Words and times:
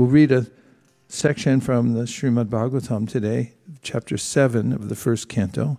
We'll 0.00 0.08
read 0.08 0.32
a 0.32 0.46
section 1.08 1.60
from 1.60 1.92
the 1.92 2.04
Srimad 2.04 2.46
Bhagavatam 2.46 3.06
today, 3.06 3.52
chapter 3.82 4.16
7 4.16 4.72
of 4.72 4.88
the 4.88 4.94
first 4.94 5.28
canto. 5.28 5.78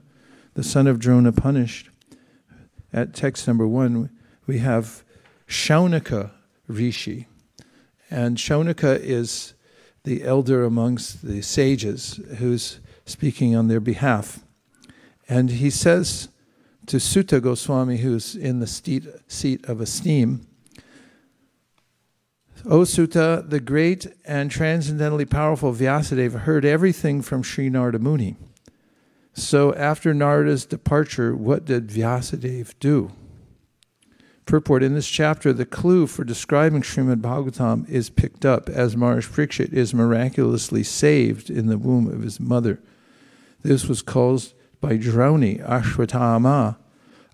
The 0.53 0.63
son 0.63 0.85
of 0.85 0.99
Drona 0.99 1.31
punished. 1.31 1.89
At 2.93 3.15
text 3.15 3.47
number 3.47 3.67
one, 3.67 4.11
we 4.45 4.59
have 4.59 5.03
Shaunaka 5.47 6.29
Rishi. 6.67 7.25
And 8.11 8.37
Shaunaka 8.37 8.99
is 8.99 9.55
the 10.03 10.23
elder 10.23 10.65
amongst 10.65 11.23
the 11.25 11.41
sages 11.41 12.19
who's 12.37 12.79
speaking 13.07 13.55
on 13.55 13.69
their 13.69 13.79
behalf. 13.79 14.41
And 15.27 15.49
he 15.49 15.71
says 15.71 16.29
to 16.85 16.99
Suta 16.99 17.41
Goswami, 17.41 17.97
who's 17.97 18.35
in 18.35 18.59
the 18.59 18.67
seat 18.67 19.65
of 19.65 19.81
esteem, 19.81 20.45
O 22.65 22.83
Suta, 22.83 23.43
the 23.47 23.59
great 23.59 24.07
and 24.23 24.51
transcendently 24.51 25.25
powerful 25.25 25.73
Vyasadeva 25.73 26.41
heard 26.41 26.63
everything 26.63 27.23
from 27.23 27.41
Sri 27.41 27.69
Narada 27.69 27.97
Muni. 27.97 28.35
So 29.33 29.73
after 29.73 30.13
Narada's 30.13 30.65
departure, 30.65 31.35
what 31.35 31.65
did 31.65 31.87
Vyasadeva 31.87 32.73
do? 32.79 33.11
Purport 34.45 34.83
In 34.83 34.93
this 34.93 35.07
chapter, 35.07 35.53
the 35.53 35.65
clue 35.65 36.05
for 36.05 36.23
describing 36.23 36.81
Srimad 36.81 37.21
Bhagavatam 37.21 37.89
is 37.89 38.09
picked 38.09 38.45
up 38.45 38.69
as 38.69 38.97
Maharaj 38.97 39.27
Parikshit 39.27 39.73
is 39.73 39.93
miraculously 39.93 40.83
saved 40.83 41.49
in 41.49 41.65
the 41.67 41.77
womb 41.77 42.07
of 42.07 42.21
his 42.21 42.39
mother. 42.39 42.79
This 43.63 43.87
was 43.87 44.03
caused 44.03 44.53
by 44.79 44.97
Droni, 44.97 45.65
Ashwatthama, 45.67 46.77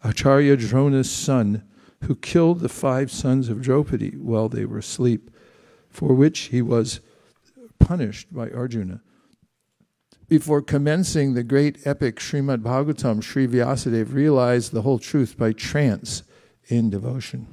Acharya 0.04 0.56
Drona's 0.56 1.12
son, 1.12 1.64
who 2.04 2.16
killed 2.16 2.60
the 2.60 2.70
five 2.70 3.12
sons 3.12 3.50
of 3.50 3.62
Draupadi 3.62 4.12
while 4.12 4.50
they 4.50 4.66
were 4.66 4.78
asleep, 4.78 5.32
for 5.90 6.14
which 6.14 6.40
he 6.40 6.62
was 6.62 7.00
punished 7.80 8.34
by 8.34 8.50
Arjuna. 8.50 9.02
Before 10.28 10.62
commencing 10.62 11.34
the 11.34 11.44
great 11.44 11.86
epic 11.86 12.18
Srimad 12.18 12.62
Bhagavatam, 12.62 13.24
Sri 13.24 13.48
Vyasadeva 13.48 14.14
realized 14.14 14.74
the 14.74 14.82
whole 14.82 15.00
truth 15.00 15.38
by 15.38 15.54
trance 15.54 16.24
in 16.68 16.90
devotion. 16.90 17.48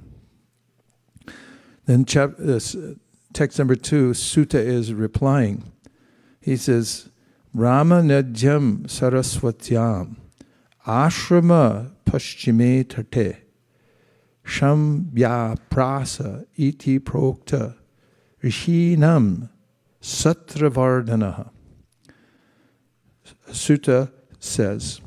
Then, 1.87 2.05
chap- 2.05 2.41
uh, 2.41 2.59
text 3.33 3.59
number 3.59 3.77
two, 3.77 4.13
Suta 4.13 4.59
is 4.59 4.93
replying. 4.93 5.73
He 6.41 6.57
says, 6.57 7.09
Rama 7.53 8.03
Nadyam 8.03 8.89
Saraswatyam 8.89 10.17
Ashrama 10.87 11.93
Paschime 12.05 12.89
Tate 12.89 13.44
Shambhya 14.45 15.59
Prasa 15.71 16.47
Iti 16.57 16.99
Prokta 16.99 17.77
Rishinam 18.43 19.49
Satravardhanaha. 20.03 21.51
Suta 23.51 24.13
says, 24.39 25.01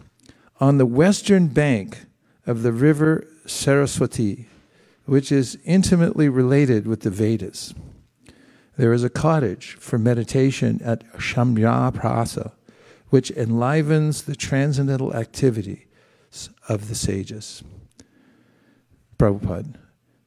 on 0.59 0.77
the 0.77 0.85
western 0.85 1.47
bank 1.47 2.05
of 2.47 2.63
the 2.63 2.71
river 2.71 3.27
Saraswati, 3.45 4.47
which 5.05 5.31
is 5.31 5.57
intimately 5.65 6.27
related 6.27 6.87
with 6.87 7.01
the 7.01 7.11
Vedas, 7.11 7.75
there 8.77 8.93
is 8.93 9.03
a 9.03 9.09
cottage 9.09 9.75
for 9.79 9.97
meditation 9.97 10.81
at 10.83 11.03
Shambhya 11.13 11.93
Prasa, 11.93 12.53
which 13.09 13.31
enlivens 13.31 14.23
the 14.23 14.35
transcendental 14.35 15.15
activity 15.15 15.87
of 16.67 16.87
the 16.87 16.95
sages. 16.95 17.63
Prabhupada. 19.17 19.75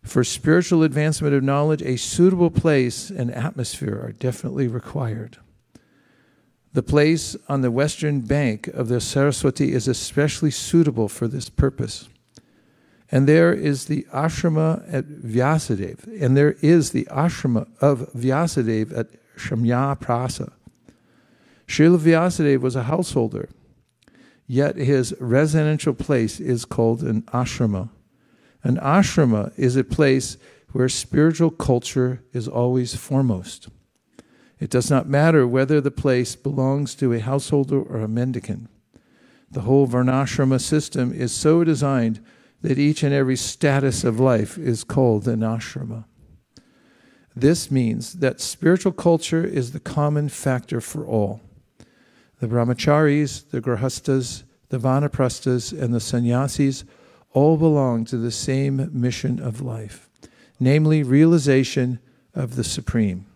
For 0.03 0.25
spiritual 0.25 0.83
advancement 0.83 1.35
of 1.35 1.43
knowledge, 1.43 1.83
a 1.83 1.97
suitable 1.97 2.51
place 2.51 3.11
and 3.11 3.31
atmosphere 3.31 4.01
are 4.03 4.13
definitely 4.13 4.67
required. 4.67 5.39
The 6.73 6.83
place 6.83 7.37
on 7.49 7.63
the 7.63 7.71
western 7.71 8.21
bank 8.21 8.69
of 8.69 8.89
the 8.89 9.01
Saraswati 9.01 9.73
is 9.73 9.89
especially 9.89 10.51
suitable 10.51 11.09
for 11.09 11.29
this 11.29 11.49
purpose. 11.49 12.09
And 13.11 13.29
there 13.29 13.53
is 13.53 13.87
the 13.87 14.07
ashrama 14.13 14.85
at 14.93 15.07
Vyasadev, 15.07 16.23
and 16.23 16.37
there 16.37 16.53
is 16.61 16.93
the 16.93 17.07
ashrama 17.11 17.69
of 17.81 18.09
Vyasadev 18.13 18.97
at 18.97 19.09
Shambhya 19.37 19.99
Prasa. 19.99 20.53
Srila 21.67 21.99
Vyasadeva 21.99 22.61
was 22.61 22.77
a 22.77 22.85
householder, 22.85 23.49
yet 24.47 24.77
his 24.77 25.15
residential 25.21 25.95
place 25.95 26.39
is 26.39 26.65
called 26.65 27.03
an 27.03 27.23
ashrama. 27.23 27.91
An 28.63 28.77
ashrama 28.77 29.53
is 29.57 29.77
a 29.77 29.85
place 29.85 30.37
where 30.73 30.89
spiritual 30.89 31.51
culture 31.51 32.23
is 32.33 32.47
always 32.47 32.95
foremost. 32.95 33.69
It 34.59 34.71
does 34.71 34.91
not 34.91 35.09
matter 35.09 35.47
whether 35.47 35.81
the 35.81 35.91
place 35.91 36.37
belongs 36.37 36.95
to 36.97 37.13
a 37.13 37.21
householder 37.21 37.81
or 37.81 38.01
a 38.01 38.09
mendicant. 38.09 38.69
The 39.51 39.63
whole 39.63 39.89
varnashrama 39.89 40.61
system 40.61 41.13
is 41.13 41.33
so 41.33 41.65
designed 41.65 42.21
that 42.61 42.79
each 42.79 43.03
and 43.03 43.13
every 43.13 43.37
status 43.37 44.05
of 44.05 44.21
life 44.21 44.59
is 44.59 44.85
called 44.85 45.27
an 45.27 45.41
ashrama. 45.41 46.05
This 47.35 47.71
means 47.71 48.15
that 48.15 48.41
spiritual 48.41 48.93
culture 48.93 49.45
is 49.45 49.73
the 49.73 49.81
common 49.81 50.29
factor 50.29 50.81
for 50.81 51.07
all. 51.07 51.41
The 52.39 52.49
brahmacharis, 52.49 53.51
the 53.51 53.61
grahastas, 53.61 54.45
the 54.69 54.79
vanaprastas, 54.79 55.79
and 55.79 55.95
the 55.95 56.01
sannyasis 56.01 56.85
all 57.33 57.57
belong 57.57 58.05
to 58.07 58.17
the 58.17 58.31
same 58.31 58.89
mission 58.93 59.41
of 59.41 59.61
life, 59.61 60.09
namely 60.59 61.03
realization 61.03 61.99
of 62.35 62.57
the 62.57 62.65
Supreme. 62.65 63.27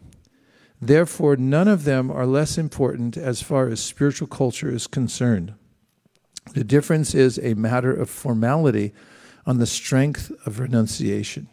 Therefore, 0.81 1.37
none 1.37 1.69
of 1.69 1.84
them 1.84 2.10
are 2.10 2.27
less 2.27 2.59
important 2.59 3.16
as 3.16 3.43
far 3.43 3.69
as 3.69 3.81
spiritual 3.81 4.28
culture 4.28 4.69
is 4.69 4.87
concerned. 4.87 5.54
The 6.53 6.65
difference 6.65 7.15
is 7.15 7.38
a 7.38 7.54
matter 7.54 7.94
of 7.94 8.10
formality 8.10 8.93
on 9.47 9.59
the 9.59 9.66
strength 9.66 10.31
of 10.44 10.59
renunciation. 10.59 11.49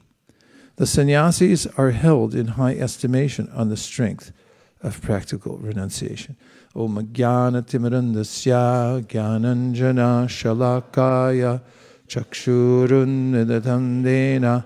The 0.75 0.87
sannyasis 0.87 1.67
are 1.77 1.91
held 1.91 2.33
in 2.33 2.47
high 2.47 2.75
estimation 2.75 3.49
on 3.53 3.69
the 3.69 3.77
strength 3.77 4.31
of 4.81 5.01
practical 5.01 5.57
renunciation. 5.57 6.35
Om 6.75 7.07
Jnana 7.07 7.61
Timirandasya 7.61 9.05
Jnananjana 9.05 10.25
Shalakaya 10.27 11.61
चक्षुरुन्निदधन्देन 12.10 14.64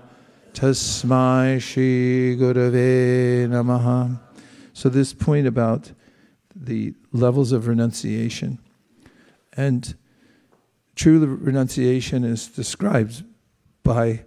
tasmai 0.53 1.61
shri 1.61 2.35
gurave 2.37 3.47
namaha. 3.47 4.19
So 4.73 4.89
this 4.89 5.13
point 5.13 5.47
about 5.47 5.91
the 6.55 6.93
levels 7.11 7.51
of 7.51 7.67
renunciation. 7.67 8.59
And 9.53 9.95
true 10.95 11.25
renunciation 11.25 12.23
is 12.23 12.47
described 12.47 13.23
by 13.83 14.25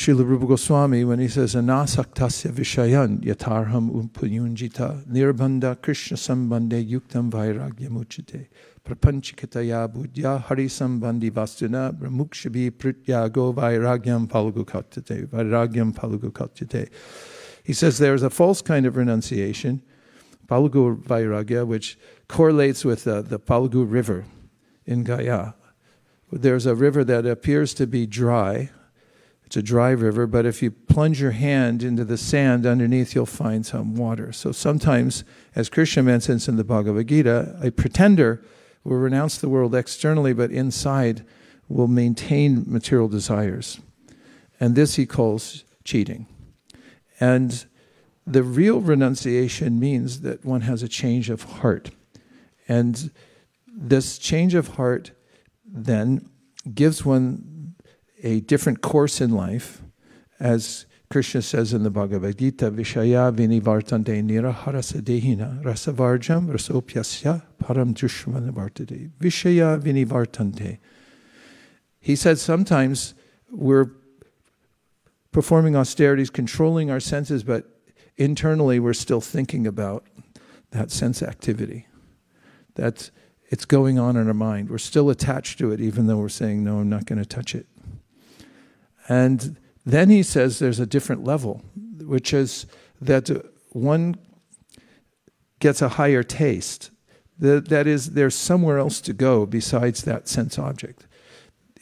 Srila 0.00 0.26
Rupa 0.26 0.46
Goswami 0.46 1.04
when 1.04 1.18
he 1.18 1.28
says, 1.28 1.54
Anasaktasya 1.54 2.52
vishayan 2.52 3.20
yatarham 3.22 3.90
umpayunjita 3.90 5.04
nirbanda 5.06 5.78
krishna 5.82 6.16
sambande 6.16 6.82
yuktam 6.88 7.30
vairagyamuchite 7.30 8.46
prapanchikataya 8.82 9.92
buddhya 9.92 10.42
harisambandhi 10.46 11.30
vastuna 11.30 11.92
brahmukshabhi 11.92 12.70
prityago 12.70 13.54
vairagyam 13.54 14.26
palagukatyate, 14.26 15.26
vairagyam 15.26 15.92
palagukatyate. 15.92 16.88
He 17.62 17.74
says 17.74 17.98
there's 17.98 18.22
a 18.22 18.30
false 18.30 18.62
kind 18.62 18.86
of 18.86 18.96
renunciation, 18.96 19.82
Palugu 20.46 20.96
vairagya, 21.02 21.66
which 21.66 21.98
correlates 22.26 22.86
with 22.86 23.06
uh, 23.06 23.20
the 23.20 23.38
Palugu 23.38 23.84
River 23.86 24.24
in 24.86 25.04
Gaya. 25.04 25.52
There's 26.32 26.64
a 26.64 26.74
river 26.74 27.04
that 27.04 27.26
appears 27.26 27.74
to 27.74 27.86
be 27.86 28.06
dry. 28.06 28.70
It's 29.50 29.56
a 29.56 29.62
dry 29.64 29.90
river, 29.90 30.28
but 30.28 30.46
if 30.46 30.62
you 30.62 30.70
plunge 30.70 31.20
your 31.20 31.32
hand 31.32 31.82
into 31.82 32.04
the 32.04 32.16
sand 32.16 32.64
underneath, 32.64 33.16
you'll 33.16 33.26
find 33.26 33.66
some 33.66 33.96
water. 33.96 34.32
So 34.32 34.52
sometimes, 34.52 35.24
as 35.56 35.68
Krishna 35.68 36.04
mentions 36.04 36.46
in 36.46 36.54
the 36.54 36.62
Bhagavad 36.62 37.08
Gita, 37.08 37.58
a 37.60 37.72
pretender 37.72 38.44
will 38.84 38.98
renounce 38.98 39.38
the 39.38 39.48
world 39.48 39.74
externally, 39.74 40.32
but 40.32 40.52
inside 40.52 41.26
will 41.68 41.88
maintain 41.88 42.62
material 42.64 43.08
desires. 43.08 43.80
And 44.60 44.76
this 44.76 44.94
he 44.94 45.04
calls 45.04 45.64
cheating. 45.82 46.28
And 47.18 47.66
the 48.24 48.44
real 48.44 48.80
renunciation 48.80 49.80
means 49.80 50.20
that 50.20 50.44
one 50.44 50.60
has 50.60 50.84
a 50.84 50.88
change 50.88 51.28
of 51.28 51.42
heart. 51.42 51.90
And 52.68 53.10
this 53.66 54.16
change 54.16 54.54
of 54.54 54.76
heart 54.76 55.10
then 55.66 56.30
gives 56.72 57.04
one 57.04 57.49
a 58.22 58.40
different 58.40 58.80
course 58.80 59.20
in 59.20 59.30
life, 59.30 59.82
as 60.38 60.86
Krishna 61.10 61.42
says 61.42 61.72
in 61.72 61.82
the 61.82 61.90
Bhagavad 61.90 62.38
Gita, 62.38 62.70
Vishaya 62.70 63.34
vinivartante 63.34 64.22
niraharasadehina 64.22 65.62
rasavarjam 65.62 66.48
rasopyasya 66.48 67.42
param 67.62 67.94
dushmanavartade. 67.94 69.10
Vishaya 69.18 69.80
vinivartante. 69.80 70.78
He 71.98 72.14
said 72.14 72.38
sometimes 72.38 73.14
we're 73.50 73.90
performing 75.32 75.74
austerities, 75.74 76.30
controlling 76.30 76.90
our 76.90 77.00
senses, 77.00 77.42
but 77.42 77.64
internally 78.16 78.78
we're 78.78 78.92
still 78.92 79.20
thinking 79.20 79.66
about 79.66 80.06
that 80.70 80.90
sense 80.90 81.22
activity. 81.22 81.86
That 82.76 83.10
it's 83.48 83.64
going 83.64 83.98
on 83.98 84.16
in 84.16 84.28
our 84.28 84.34
mind. 84.34 84.70
We're 84.70 84.78
still 84.78 85.10
attached 85.10 85.58
to 85.58 85.72
it, 85.72 85.80
even 85.80 86.06
though 86.06 86.18
we're 86.18 86.28
saying, 86.28 86.62
no, 86.62 86.78
I'm 86.78 86.88
not 86.88 87.06
going 87.06 87.18
to 87.18 87.26
touch 87.26 87.56
it. 87.56 87.66
And 89.08 89.56
then 89.84 90.10
he 90.10 90.22
says 90.22 90.58
there's 90.58 90.80
a 90.80 90.86
different 90.86 91.24
level, 91.24 91.62
which 92.00 92.32
is 92.32 92.66
that 93.00 93.30
one 93.70 94.16
gets 95.58 95.82
a 95.82 95.90
higher 95.90 96.22
taste. 96.22 96.90
That, 97.38 97.68
that 97.68 97.86
is, 97.86 98.12
there's 98.12 98.34
somewhere 98.34 98.78
else 98.78 99.00
to 99.02 99.12
go 99.12 99.46
besides 99.46 100.02
that 100.02 100.28
sense 100.28 100.58
object. 100.58 101.06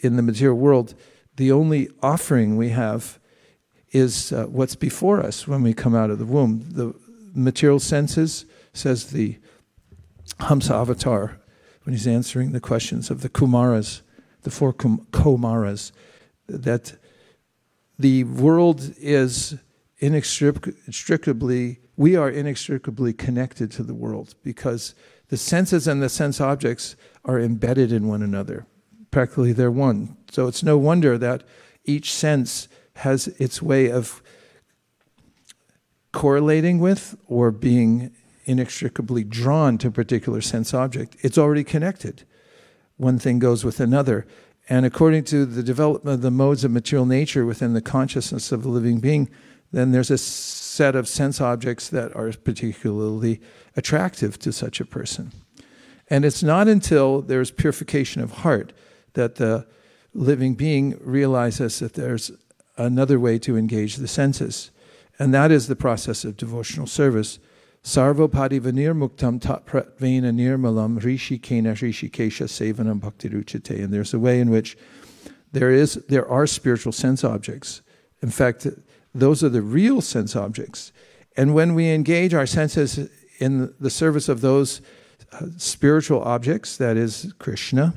In 0.00 0.16
the 0.16 0.22
material 0.22 0.56
world, 0.56 0.94
the 1.36 1.50
only 1.50 1.88
offering 2.02 2.56
we 2.56 2.70
have 2.70 3.18
is 3.90 4.32
uh, 4.32 4.44
what's 4.46 4.76
before 4.76 5.20
us 5.20 5.48
when 5.48 5.62
we 5.62 5.72
come 5.72 5.94
out 5.94 6.10
of 6.10 6.18
the 6.18 6.26
womb. 6.26 6.62
The 6.70 6.94
material 7.34 7.80
senses, 7.80 8.44
says 8.72 9.10
the 9.10 9.38
Hamsa 10.40 10.72
Avatar, 10.74 11.40
when 11.84 11.94
he's 11.94 12.06
answering 12.06 12.52
the 12.52 12.60
questions 12.60 13.10
of 13.10 13.22
the 13.22 13.28
Kumaras, 13.28 14.02
the 14.42 14.50
four 14.50 14.72
kum- 14.72 15.06
Kumaras, 15.10 15.90
that 16.48 16.96
the 17.98 18.24
world 18.24 18.94
is 18.98 19.56
inextricably, 19.98 21.80
we 21.96 22.14
are 22.16 22.30
inextricably 22.30 23.12
connected 23.12 23.70
to 23.72 23.82
the 23.82 23.94
world 23.94 24.34
because 24.42 24.94
the 25.28 25.36
senses 25.36 25.88
and 25.88 26.02
the 26.02 26.08
sense 26.08 26.40
objects 26.40 26.96
are 27.24 27.40
embedded 27.40 27.92
in 27.92 28.06
one 28.08 28.22
another. 28.22 28.66
Practically, 29.10 29.52
they're 29.52 29.70
one. 29.70 30.16
So 30.30 30.46
it's 30.46 30.62
no 30.62 30.78
wonder 30.78 31.18
that 31.18 31.42
each 31.84 32.12
sense 32.12 32.68
has 32.96 33.28
its 33.38 33.60
way 33.60 33.90
of 33.90 34.22
correlating 36.12 36.78
with 36.78 37.16
or 37.26 37.50
being 37.50 38.12
inextricably 38.44 39.24
drawn 39.24 39.76
to 39.78 39.88
a 39.88 39.90
particular 39.90 40.40
sense 40.40 40.72
object. 40.72 41.16
It's 41.20 41.38
already 41.38 41.64
connected. 41.64 42.24
One 42.96 43.18
thing 43.18 43.38
goes 43.38 43.64
with 43.64 43.80
another. 43.80 44.26
And 44.68 44.84
according 44.84 45.24
to 45.24 45.46
the 45.46 45.62
development 45.62 46.16
of 46.16 46.22
the 46.22 46.30
modes 46.30 46.62
of 46.62 46.70
material 46.70 47.06
nature 47.06 47.46
within 47.46 47.72
the 47.72 47.80
consciousness 47.80 48.52
of 48.52 48.62
the 48.62 48.68
living 48.68 49.00
being, 49.00 49.30
then 49.72 49.92
there's 49.92 50.10
a 50.10 50.18
set 50.18 50.94
of 50.94 51.08
sense 51.08 51.40
objects 51.40 51.88
that 51.88 52.14
are 52.14 52.32
particularly 52.32 53.40
attractive 53.76 54.38
to 54.40 54.52
such 54.52 54.80
a 54.80 54.84
person. 54.84 55.32
And 56.08 56.24
it's 56.24 56.42
not 56.42 56.68
until 56.68 57.22
there's 57.22 57.50
purification 57.50 58.22
of 58.22 58.30
heart 58.30 58.72
that 59.14 59.36
the 59.36 59.66
living 60.14 60.54
being 60.54 60.98
realizes 61.00 61.78
that 61.80 61.94
there's 61.94 62.30
another 62.76 63.18
way 63.18 63.38
to 63.40 63.56
engage 63.56 63.96
the 63.96 64.08
senses. 64.08 64.70
And 65.18 65.34
that 65.34 65.50
is 65.50 65.68
the 65.68 65.76
process 65.76 66.24
of 66.24 66.36
devotional 66.36 66.86
service. 66.86 67.38
Sarvopadi 67.88 68.61
vanir 68.61 68.93
muktam 68.93 69.40
tapratvena 69.40 70.31
nirmalam 70.31 71.02
rishi 71.02 71.38
kena 71.38 71.73
rishikesha 71.73 72.44
sevanam 72.46 73.00
bhaktiruchate. 73.00 73.82
And 73.82 73.94
there's 73.94 74.12
a 74.12 74.19
way 74.19 74.40
in 74.40 74.50
which 74.50 74.76
there 75.52 75.70
is 75.70 75.94
there 76.06 76.29
are 76.29 76.46
spiritual 76.46 76.93
sense 76.93 77.25
objects. 77.25 77.81
In 78.20 78.29
fact, 78.29 78.67
those 79.14 79.43
are 79.43 79.49
the 79.49 79.62
real 79.62 80.02
sense 80.02 80.37
objects. 80.37 80.93
And 81.35 81.55
when 81.55 81.75
we 81.75 81.88
engage 81.88 82.35
our 82.35 82.44
senses 82.44 83.08
in 83.38 83.75
the 83.81 83.88
service 83.88 84.29
of 84.29 84.43
those 84.43 84.82
uh, 85.32 85.46
spiritual 85.56 86.20
objects, 86.20 86.76
that 86.76 86.99
is 86.99 87.32
Krishna, 87.38 87.94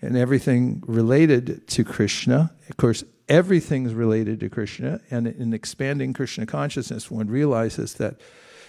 and 0.00 0.16
everything 0.16 0.80
related 0.86 1.66
to 1.66 1.82
Krishna, 1.82 2.52
of 2.70 2.76
course, 2.76 3.02
everything's 3.28 3.94
related 3.94 4.38
to 4.38 4.48
Krishna. 4.48 5.00
And 5.10 5.26
in 5.26 5.52
expanding 5.52 6.12
Krishna 6.12 6.46
consciousness, 6.46 7.10
one 7.10 7.26
realizes 7.26 7.94
that 7.94 8.20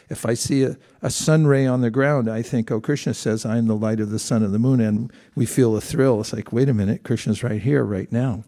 if 0.10 0.26
I 0.26 0.34
see 0.34 0.64
a, 0.64 0.78
a 1.02 1.10
sun 1.10 1.48
ray 1.48 1.66
on 1.66 1.82
the 1.82 1.90
ground, 1.90 2.30
I 2.30 2.42
think, 2.42 2.72
oh, 2.72 2.80
Krishna 2.80 3.14
says, 3.14 3.46
I 3.46 3.58
am 3.58 3.68
the 3.68 3.76
light 3.76 4.00
of 4.00 4.10
the 4.12 4.20
sun 4.20 4.44
and 4.44 4.54
the 4.54 4.60
moon. 4.60 4.80
And 4.80 5.12
we 5.36 5.46
feel 5.46 5.76
a 5.76 5.82
thrill. 5.82 6.20
It's 6.22 6.34
like, 6.34 6.52
wait 6.52 6.70
a 6.70 6.74
minute, 6.74 7.04
Krishna's 7.04 7.44
right 7.44 7.62
here, 7.62 7.84
right 7.84 8.12
now. 8.12 8.44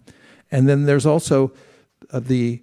And 0.51 0.69
then 0.69 0.86
there's 0.86 1.06
also 1.06 1.51
uh, 2.12 2.19
the 2.19 2.62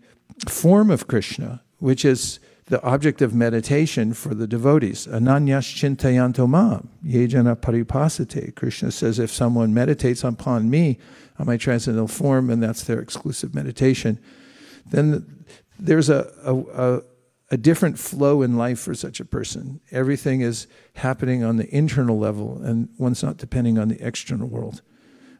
form 0.48 0.90
of 0.90 1.06
Krishna, 1.06 1.62
which 1.78 2.04
is 2.04 2.38
the 2.66 2.82
object 2.82 3.20
of 3.20 3.34
meditation 3.34 4.14
for 4.14 4.34
the 4.34 4.46
devotees. 4.46 5.06
Ananyas 5.06 5.74
chintayanto 5.74 6.48
mam, 6.48 6.88
yejana 7.04 7.56
paripasate. 7.56 8.54
Krishna 8.54 8.90
says, 8.90 9.18
if 9.18 9.30
someone 9.30 9.74
meditates 9.74 10.24
upon 10.24 10.70
me, 10.70 10.98
on 11.38 11.46
my 11.46 11.56
transcendental 11.56 12.08
form, 12.08 12.48
and 12.48 12.62
that's 12.62 12.84
their 12.84 13.00
exclusive 13.00 13.54
meditation, 13.54 14.18
then 14.86 15.44
there's 15.78 16.08
a, 16.08 16.32
a, 16.44 16.56
a, 16.56 17.02
a 17.50 17.56
different 17.56 17.98
flow 17.98 18.42
in 18.42 18.56
life 18.56 18.80
for 18.80 18.94
such 18.94 19.20
a 19.20 19.24
person. 19.24 19.80
Everything 19.90 20.40
is 20.40 20.66
happening 20.94 21.44
on 21.44 21.56
the 21.56 21.74
internal 21.74 22.18
level, 22.18 22.60
and 22.62 22.88
one's 22.98 23.22
not 23.22 23.36
depending 23.36 23.78
on 23.78 23.88
the 23.88 24.06
external 24.06 24.48
world. 24.48 24.82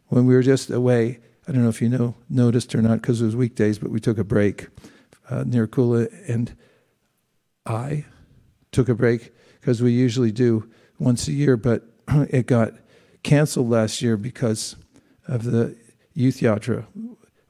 When 0.08 0.26
we 0.26 0.34
were 0.34 0.42
just 0.42 0.70
away, 0.70 1.20
I 1.48 1.52
don't 1.52 1.62
know 1.62 1.68
if 1.68 1.82
you 1.82 1.88
know 1.88 2.14
noticed 2.28 2.74
or 2.74 2.82
not 2.82 3.00
because 3.00 3.20
it 3.20 3.26
was 3.26 3.36
weekdays, 3.36 3.78
but 3.78 3.90
we 3.90 4.00
took 4.00 4.18
a 4.18 4.24
break. 4.24 4.68
Uh, 5.30 5.44
Kula, 5.44 6.12
and 6.28 6.54
I 7.64 8.04
took 8.72 8.88
a 8.88 8.94
break 8.94 9.32
because 9.60 9.82
we 9.82 9.92
usually 9.92 10.32
do 10.32 10.68
once 10.98 11.28
a 11.28 11.32
year, 11.32 11.56
but 11.56 11.82
it 12.08 12.46
got 12.46 12.74
canceled 13.22 13.70
last 13.70 14.02
year 14.02 14.16
because 14.16 14.76
of 15.26 15.44
the 15.44 15.76
youth 16.12 16.40
yatra, 16.40 16.86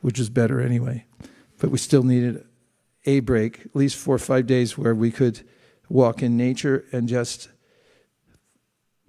which 0.01 0.21
is 0.21 0.31
better 0.31 0.61
anyway. 0.61 1.05
But 1.59 1.71
we 1.71 1.79
still 1.79 2.05
needed 2.05 2.45
a 3.05 3.21
break, 3.21 3.61
at 3.67 3.77
least 3.77 3.97
four 3.97 4.15
or 4.15 4.19
five 4.19 4.47
days 4.47 4.79
where 4.79 4.95
we 4.95 5.11
could 5.11 5.47
walk 5.89 6.23
in 6.23 6.37
nature 6.37 6.85
and 6.93 7.09
just 7.09 7.49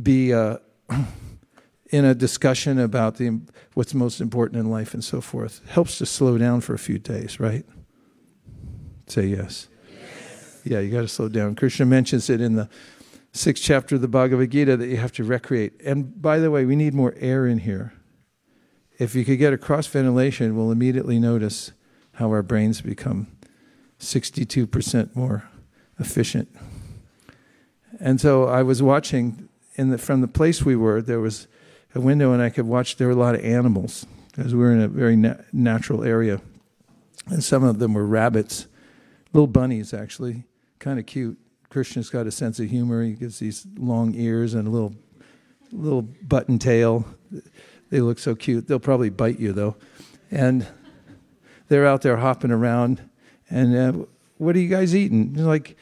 be 0.01 0.33
uh, 0.33 0.57
in 1.89 2.05
a 2.05 2.13
discussion 2.13 2.79
about 2.79 3.17
the, 3.17 3.41
what's 3.73 3.93
most 3.93 4.19
important 4.19 4.59
in 4.59 4.69
life 4.69 4.93
and 4.93 5.03
so 5.03 5.21
forth. 5.21 5.61
Helps 5.69 5.97
to 5.99 6.05
slow 6.05 6.37
down 6.37 6.61
for 6.61 6.73
a 6.73 6.79
few 6.79 6.99
days, 6.99 7.39
right? 7.39 7.65
Say 9.07 9.27
yes. 9.27 9.67
yes. 9.93 10.61
Yeah, 10.65 10.79
you 10.79 10.91
got 10.91 11.01
to 11.01 11.07
slow 11.07 11.29
down. 11.29 11.55
Krishna 11.55 11.85
mentions 11.85 12.29
it 12.29 12.41
in 12.41 12.55
the 12.55 12.69
sixth 13.31 13.63
chapter 13.63 13.95
of 13.95 14.01
the 14.01 14.07
Bhagavad 14.07 14.49
Gita 14.49 14.75
that 14.77 14.87
you 14.87 14.97
have 14.97 15.11
to 15.13 15.23
recreate. 15.23 15.73
And 15.85 16.21
by 16.21 16.39
the 16.39 16.51
way, 16.51 16.65
we 16.65 16.75
need 16.75 16.93
more 16.93 17.13
air 17.19 17.45
in 17.45 17.59
here 17.59 17.93
if 18.97 19.15
you 19.15 19.25
could 19.25 19.37
get 19.37 19.53
a 19.53 19.57
cross 19.57 19.87
ventilation, 19.87 20.55
we'll 20.55 20.71
immediately 20.71 21.19
notice 21.19 21.71
how 22.13 22.29
our 22.29 22.43
brains 22.43 22.81
become 22.81 23.27
62% 23.99 25.15
more 25.15 25.49
efficient. 25.99 26.49
And 27.99 28.19
so 28.19 28.45
I 28.45 28.63
was 28.63 28.83
watching 28.83 29.47
in 29.75 29.89
the, 29.89 29.97
from 29.97 30.21
the 30.21 30.27
place 30.27 30.63
we 30.63 30.75
were, 30.75 31.01
there 31.01 31.19
was 31.19 31.47
a 31.93 32.01
window 32.01 32.33
and 32.33 32.41
I 32.41 32.49
could 32.49 32.65
watch, 32.65 32.97
there 32.97 33.07
were 33.07 33.13
a 33.13 33.17
lot 33.17 33.35
of 33.35 33.43
animals 33.43 34.05
because 34.31 34.53
we 34.53 34.59
were 34.59 34.71
in 34.71 34.81
a 34.81 34.87
very 34.87 35.15
na- 35.15 35.35
natural 35.53 36.03
area. 36.03 36.41
And 37.27 37.43
some 37.43 37.63
of 37.63 37.79
them 37.79 37.93
were 37.93 38.05
rabbits, 38.05 38.67
little 39.33 39.47
bunnies 39.47 39.93
actually, 39.93 40.43
kind 40.79 40.99
of 40.99 41.05
cute. 41.05 41.37
Krishna's 41.69 42.09
got 42.09 42.27
a 42.27 42.31
sense 42.31 42.59
of 42.59 42.69
humor. 42.69 43.03
He 43.03 43.13
gets 43.13 43.39
these 43.39 43.65
long 43.77 44.13
ears 44.15 44.53
and 44.53 44.67
a 44.67 44.71
little, 44.71 44.95
little 45.71 46.03
button 46.03 46.59
tail. 46.59 47.05
They 47.89 47.99
look 48.01 48.19
so 48.19 48.35
cute. 48.35 48.67
They'll 48.67 48.79
probably 48.79 49.09
bite 49.09 49.39
you 49.39 49.51
though. 49.51 49.75
And 50.31 50.67
they're 51.67 51.85
out 51.85 52.01
there 52.01 52.17
hopping 52.17 52.51
around. 52.51 53.09
And 53.49 53.75
uh, 53.75 54.05
what 54.37 54.55
are 54.55 54.59
you 54.59 54.69
guys 54.69 54.95
eating? 54.95 55.35
like, 55.35 55.77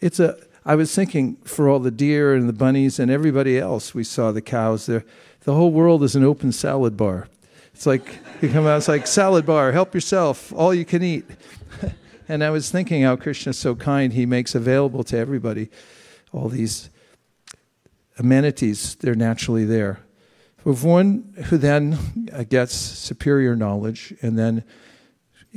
it's 0.00 0.20
a. 0.20 0.36
I 0.64 0.74
was 0.74 0.94
thinking 0.94 1.36
for 1.44 1.68
all 1.68 1.78
the 1.78 1.90
deer 1.90 2.34
and 2.34 2.48
the 2.48 2.52
bunnies 2.52 2.98
and 2.98 3.10
everybody 3.10 3.58
else, 3.58 3.94
we 3.94 4.04
saw 4.04 4.32
the 4.32 4.42
cows 4.42 4.84
there. 4.86 5.04
The 5.40 5.54
whole 5.54 5.70
world 5.70 6.02
is 6.02 6.14
an 6.14 6.24
open 6.24 6.52
salad 6.52 6.96
bar. 6.96 7.28
It's 7.72 7.86
like 7.86 8.18
you 8.42 8.50
come 8.50 8.66
out, 8.66 8.76
it's 8.78 8.88
like 8.88 9.06
salad 9.06 9.46
bar. 9.46 9.72
Help 9.72 9.94
yourself, 9.94 10.52
all 10.52 10.74
you 10.74 10.84
can 10.84 11.02
eat. 11.02 11.24
and 12.28 12.44
I 12.44 12.50
was 12.50 12.70
thinking 12.70 13.02
how 13.02 13.16
Krishna 13.16 13.50
is 13.50 13.58
so 13.58 13.74
kind. 13.74 14.12
He 14.12 14.26
makes 14.26 14.54
available 14.54 15.04
to 15.04 15.16
everybody 15.16 15.70
all 16.32 16.48
these 16.48 16.90
amenities. 18.18 18.96
They're 18.96 19.14
naturally 19.14 19.64
there. 19.64 20.00
Of 20.64 20.84
one 20.84 21.32
who 21.46 21.56
then 21.56 22.28
gets 22.50 22.74
superior 22.74 23.56
knowledge 23.56 24.12
and 24.20 24.38
then 24.38 24.64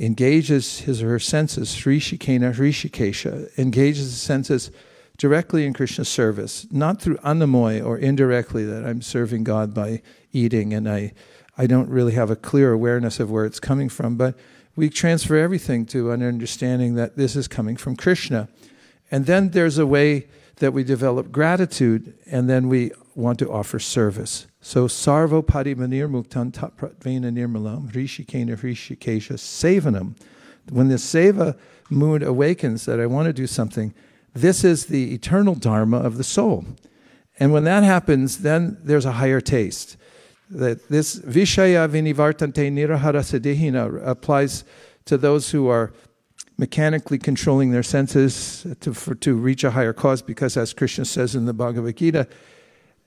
engages 0.02 0.80
his 0.80 1.02
or 1.02 1.10
her 1.10 1.18
senses, 1.20 1.70
Rishikena, 1.74 2.52
Rishikesha, 2.52 3.56
engages 3.56 4.10
the 4.10 4.18
senses 4.18 4.72
directly 5.16 5.64
in 5.64 5.72
Krishna's 5.72 6.08
service, 6.08 6.66
not 6.72 7.00
through 7.00 7.18
anamoy 7.18 7.84
or 7.84 7.96
indirectly 7.96 8.64
that 8.64 8.84
I'm 8.84 9.00
serving 9.00 9.44
God 9.44 9.72
by 9.72 10.02
eating 10.32 10.74
and 10.74 10.88
I, 10.88 11.12
I 11.56 11.68
don't 11.68 11.88
really 11.88 12.14
have 12.14 12.30
a 12.30 12.36
clear 12.36 12.72
awareness 12.72 13.20
of 13.20 13.30
where 13.30 13.46
it's 13.46 13.60
coming 13.60 13.88
from, 13.88 14.16
but 14.16 14.34
we 14.74 14.90
transfer 14.90 15.36
everything 15.36 15.86
to 15.86 16.10
an 16.10 16.22
understanding 16.22 16.96
that 16.96 17.16
this 17.16 17.36
is 17.36 17.46
coming 17.46 17.76
from 17.76 17.94
Krishna. 17.94 18.48
And 19.10 19.26
then 19.26 19.50
there's 19.50 19.78
a 19.78 19.86
way 19.86 20.26
that 20.56 20.72
we 20.72 20.82
develop 20.82 21.30
gratitude 21.30 22.14
and 22.26 22.50
then 22.50 22.68
we 22.68 22.90
want 23.14 23.38
to 23.38 23.50
offer 23.50 23.78
service. 23.78 24.46
So 24.60 24.86
sarvo 24.86 25.42
padimanir 25.42 26.08
muktan 26.08 26.52
tapratvena 26.52 27.30
nirmalam 27.30 27.90
rishikena 27.92 28.56
rishikesha 28.56 29.34
sevanam 29.34 30.14
When 30.70 30.88
the 30.88 30.96
seva 30.96 31.56
mood 31.90 32.22
awakens 32.22 32.84
that 32.86 33.00
I 33.00 33.06
want 33.06 33.26
to 33.26 33.32
do 33.32 33.46
something, 33.46 33.92
this 34.34 34.64
is 34.64 34.86
the 34.86 35.12
eternal 35.14 35.54
dharma 35.54 35.98
of 35.98 36.16
the 36.16 36.24
soul. 36.24 36.64
And 37.38 37.52
when 37.52 37.64
that 37.64 37.82
happens, 37.82 38.38
then 38.38 38.78
there's 38.82 39.04
a 39.04 39.12
higher 39.12 39.40
taste. 39.40 39.96
That 40.50 40.88
this 40.88 41.18
vishaya 41.18 41.88
vinivartante 41.88 42.70
nirahara 42.70 43.22
sadehina 43.22 44.06
applies 44.06 44.64
to 45.06 45.18
those 45.18 45.50
who 45.50 45.68
are 45.68 45.92
mechanically 46.58 47.18
controlling 47.18 47.72
their 47.72 47.82
senses 47.82 48.66
to, 48.80 48.94
for, 48.94 49.14
to 49.16 49.34
reach 49.34 49.64
a 49.64 49.70
higher 49.70 49.92
cause, 49.92 50.22
because 50.22 50.56
as 50.56 50.72
Krishna 50.72 51.04
says 51.04 51.34
in 51.34 51.46
the 51.46 51.52
Bhagavad 51.52 51.96
Gita, 51.96 52.28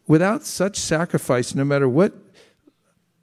without 0.08 0.44
such 0.44 0.78
sacrifice, 0.78 1.56
no 1.56 1.66
matter 1.66 1.90
what 1.90 2.14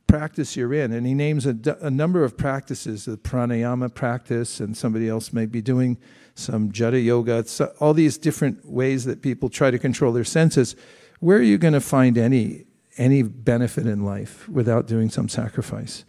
practice 0.07 0.57
you're 0.57 0.75
in, 0.75 0.93
and 0.93 1.07
he 1.07 1.15
names 1.15 1.47
a, 1.47 1.57
a 1.81 1.91
number 1.91 2.23
of 2.23 2.37
practices, 2.37 3.07
the 3.07 3.17
pranayama 3.17 3.93
practice, 3.95 4.61
and 4.61 4.77
somebody 4.77 5.09
else 5.09 5.33
may 5.33 5.47
be 5.47 5.63
doing 5.63 5.97
some 6.35 6.71
hatha 6.71 7.01
yoga, 7.01 7.45
uh, 7.61 7.67
all 7.81 7.95
these 7.95 8.19
different 8.19 8.65
ways 8.67 9.05
that 9.05 9.23
people 9.23 9.49
try 9.49 9.71
to 9.71 9.79
control 9.79 10.13
their 10.13 10.25
senses. 10.25 10.77
Where 11.21 11.39
are 11.39 11.43
you 11.43 11.59
going 11.59 11.75
to 11.75 11.81
find 11.81 12.19
any 12.19 12.67
any 12.99 13.23
benefit 13.23 13.87
in 13.87 14.05
life 14.05 14.47
without 14.49 14.87
doing 14.87 15.09
some 15.09 15.29
sacrifice? 15.29 16.05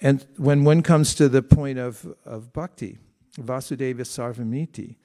And 0.00 0.24
when 0.36 0.62
one 0.62 0.82
comes 0.82 1.14
to 1.16 1.28
the 1.28 1.42
point 1.42 1.78
of, 1.78 2.06
of 2.24 2.52
bhakti, 2.52 2.98
Vasudeva 3.40 4.02
Sarvamiti, 4.02 4.96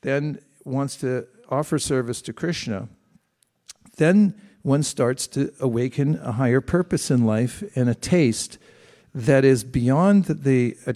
then 0.00 0.40
wants 0.64 0.96
to 0.96 1.26
offer 1.48 1.78
service 1.78 2.20
to 2.22 2.32
Krishna, 2.32 2.88
then 3.98 4.34
one 4.62 4.82
starts 4.82 5.26
to 5.28 5.52
awaken 5.60 6.16
a 6.22 6.32
higher 6.32 6.60
purpose 6.60 7.10
in 7.10 7.24
life 7.24 7.62
and 7.76 7.88
a 7.88 7.94
taste 7.94 8.58
that 9.14 9.44
is 9.44 9.64
beyond 9.64 10.24
the, 10.24 10.76
uh, 10.86 10.92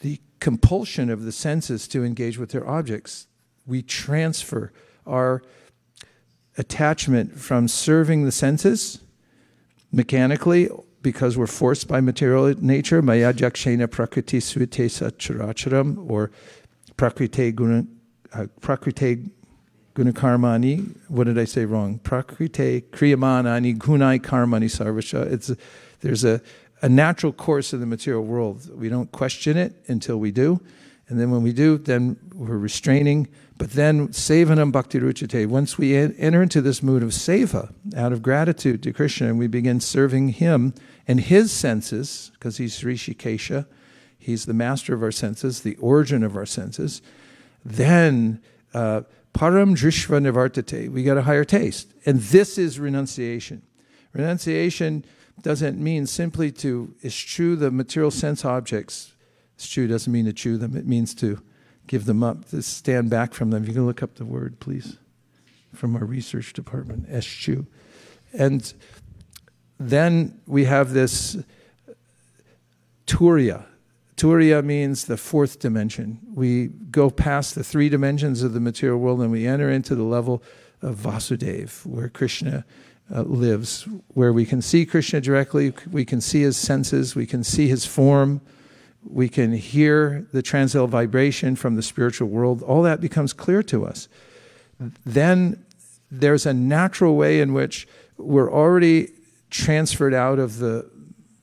the 0.00 0.20
compulsion 0.40 1.10
of 1.10 1.24
the 1.24 1.32
senses 1.32 1.88
to 1.88 2.04
engage 2.04 2.38
with 2.38 2.50
their 2.50 2.66
objects. 2.68 3.26
We 3.66 3.82
transfer 3.82 4.72
our 5.06 5.42
attachment 6.56 7.38
from 7.38 7.68
serving 7.68 8.24
the 8.24 8.32
senses 8.32 9.00
mechanically 9.92 10.68
because 11.00 11.38
we're 11.38 11.46
forced 11.46 11.88
by 11.88 12.00
material 12.00 12.54
nature, 12.60 13.00
maya 13.00 13.32
jakshena 13.32 13.90
prakriti 13.90 14.38
sutesa 14.38 15.10
characharam, 15.12 16.10
or 16.10 16.30
prakrite 16.96 17.54
guna, 17.54 17.86
uh, 18.34 18.46
prakrite 18.60 19.30
gunakarmani. 19.98 20.94
What 21.08 21.24
did 21.24 21.38
I 21.38 21.44
say 21.44 21.64
wrong? 21.64 21.98
Prakrite 21.98 22.82
kriyamanani 22.90 23.76
gunai 23.76 24.20
karmani 24.20 24.66
sarvasha. 24.66 25.30
It's 25.30 25.50
a, 25.50 25.56
there's 26.00 26.24
a, 26.24 26.40
a 26.82 26.88
natural 26.88 27.32
course 27.32 27.72
in 27.72 27.80
the 27.80 27.86
material 27.86 28.24
world. 28.24 28.70
We 28.78 28.88
don't 28.88 29.10
question 29.10 29.56
it 29.56 29.74
until 29.88 30.18
we 30.18 30.30
do. 30.30 30.60
And 31.08 31.18
then 31.18 31.30
when 31.30 31.42
we 31.42 31.52
do, 31.52 31.78
then 31.78 32.16
we're 32.32 32.58
restraining. 32.58 33.28
But 33.56 33.72
then, 33.72 34.08
sevanam 34.08 34.70
bhakti 34.70 35.00
ruchate, 35.00 35.46
once 35.46 35.76
we 35.76 35.96
enter 35.96 36.42
into 36.42 36.60
this 36.60 36.80
mood 36.80 37.02
of 37.02 37.08
seva, 37.08 37.72
out 37.96 38.12
of 38.12 38.22
gratitude 38.22 38.84
to 38.84 38.92
Krishna, 38.92 39.28
and 39.28 39.38
we 39.38 39.48
begin 39.48 39.80
serving 39.80 40.28
him 40.28 40.74
and 41.08 41.18
his 41.18 41.50
senses, 41.50 42.30
because 42.34 42.58
he's 42.58 42.80
Rishikesha, 42.82 43.66
he's 44.16 44.46
the 44.46 44.54
master 44.54 44.94
of 44.94 45.02
our 45.02 45.10
senses, 45.10 45.62
the 45.62 45.74
origin 45.76 46.22
of 46.22 46.36
our 46.36 46.46
senses, 46.46 47.02
then 47.64 48.40
uh, 48.74 49.00
param 49.38 49.76
drishva 49.76 50.20
nivartate, 50.20 50.90
we 50.90 51.02
get 51.02 51.16
a 51.16 51.22
higher 51.22 51.44
taste. 51.44 51.92
And 52.04 52.20
this 52.20 52.58
is 52.58 52.78
renunciation. 52.78 53.62
Renunciation 54.12 55.04
doesn't 55.42 55.78
mean 55.78 56.06
simply 56.06 56.50
to 56.50 56.94
eschew 57.04 57.54
the 57.54 57.70
material 57.70 58.10
sense 58.10 58.44
objects 58.44 59.12
Eschew 59.58 59.88
doesn't 59.88 60.12
mean 60.12 60.24
to 60.24 60.32
chew 60.32 60.56
them, 60.56 60.76
it 60.76 60.86
means 60.86 61.14
to 61.14 61.42
give 61.86 62.04
them 62.04 62.22
up, 62.22 62.48
to 62.50 62.62
stand 62.62 63.10
back 63.10 63.34
from 63.34 63.50
them. 63.50 63.64
You 63.64 63.72
can 63.72 63.86
look 63.86 64.02
up 64.02 64.14
the 64.14 64.24
word, 64.24 64.60
please, 64.60 64.98
from 65.74 65.96
our 65.96 66.04
research 66.04 66.52
department, 66.52 67.08
eschew. 67.08 67.66
And 68.32 68.72
then 69.80 70.40
we 70.46 70.64
have 70.64 70.92
this 70.92 71.36
turiya. 73.06 73.64
Turiya 74.18 74.62
means 74.62 75.06
the 75.06 75.16
fourth 75.16 75.58
dimension. 75.58 76.18
We 76.34 76.66
go 76.90 77.08
past 77.08 77.54
the 77.54 77.64
three 77.64 77.88
dimensions 77.88 78.42
of 78.42 78.52
the 78.52 78.60
material 78.60 78.98
world 78.98 79.22
and 79.22 79.30
we 79.30 79.46
enter 79.46 79.70
into 79.70 79.94
the 79.94 80.02
level 80.02 80.42
of 80.82 80.96
Vasudev, 80.96 81.86
where 81.86 82.08
Krishna 82.08 82.66
uh, 83.14 83.22
lives, 83.22 83.88
where 84.08 84.32
we 84.32 84.44
can 84.44 84.60
see 84.60 84.84
Krishna 84.84 85.20
directly, 85.20 85.72
we 85.90 86.04
can 86.04 86.20
see 86.20 86.42
his 86.42 86.56
senses, 86.56 87.14
we 87.14 87.26
can 87.26 87.42
see 87.42 87.68
his 87.68 87.86
form 87.86 88.42
we 89.04 89.28
can 89.28 89.52
hear 89.52 90.26
the 90.32 90.42
transcendental 90.42 90.88
vibration 90.88 91.56
from 91.56 91.76
the 91.76 91.82
spiritual 91.82 92.28
world, 92.28 92.62
all 92.62 92.82
that 92.82 93.00
becomes 93.00 93.32
clear 93.32 93.62
to 93.64 93.86
us. 93.86 94.08
Then 95.04 95.64
there's 96.10 96.46
a 96.46 96.54
natural 96.54 97.16
way 97.16 97.40
in 97.40 97.52
which 97.52 97.86
we're 98.16 98.52
already 98.52 99.08
transferred 99.50 100.14
out 100.14 100.38
of 100.38 100.58
the 100.58 100.90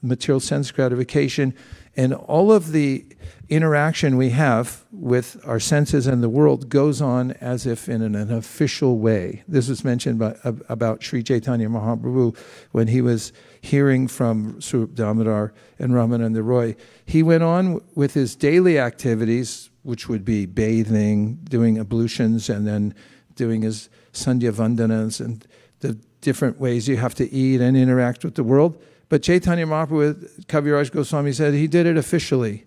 material 0.01 0.39
sense 0.39 0.71
gratification, 0.71 1.53
and 1.97 2.13
all 2.13 2.51
of 2.51 2.71
the 2.71 3.05
interaction 3.47 4.17
we 4.17 4.31
have 4.31 4.85
with 4.91 5.39
our 5.45 5.59
senses 5.59 6.07
and 6.07 6.23
the 6.23 6.29
world 6.29 6.67
goes 6.67 7.01
on 7.01 7.31
as 7.33 7.65
if 7.65 7.87
in 7.87 8.01
an, 8.01 8.15
an 8.15 8.31
official 8.31 8.97
way. 8.97 9.43
This 9.47 9.69
was 9.69 9.83
mentioned 9.83 10.19
by, 10.19 10.35
about 10.43 11.03
Sri 11.03 11.21
Chaitanya 11.21 11.69
Mahaprabhu 11.69 12.35
when 12.71 12.87
he 12.87 13.01
was 13.01 13.31
hearing 13.61 14.07
from 14.07 14.59
Swarup 14.61 14.95
Damodar 14.95 15.53
and 15.77 15.93
Ramananda 15.93 16.43
Roy. 16.43 16.75
He 17.05 17.21
went 17.21 17.43
on 17.43 17.81
with 17.93 18.13
his 18.15 18.35
daily 18.35 18.79
activities, 18.79 19.69
which 19.83 20.09
would 20.09 20.25
be 20.25 20.45
bathing, 20.45 21.35
doing 21.43 21.77
ablutions, 21.77 22.49
and 22.49 22.67
then 22.67 22.95
doing 23.35 23.61
his 23.61 23.89
Sandhya 24.11 24.51
Vandanas 24.51 25.19
and 25.19 25.45
the 25.81 25.93
different 26.21 26.59
ways 26.59 26.87
you 26.87 26.97
have 26.97 27.13
to 27.15 27.31
eat 27.31 27.61
and 27.61 27.77
interact 27.77 28.23
with 28.23 28.35
the 28.35 28.43
world. 28.43 28.81
But 29.07 29.21
Chaitanya 29.21 29.67
Mahaprabhu, 29.67 30.45
Kaviraj 30.45 30.91
Goswami 30.91 31.31
said 31.31 31.53
he 31.53 31.67
did 31.67 31.85
it 31.85 31.97
officially. 31.97 32.65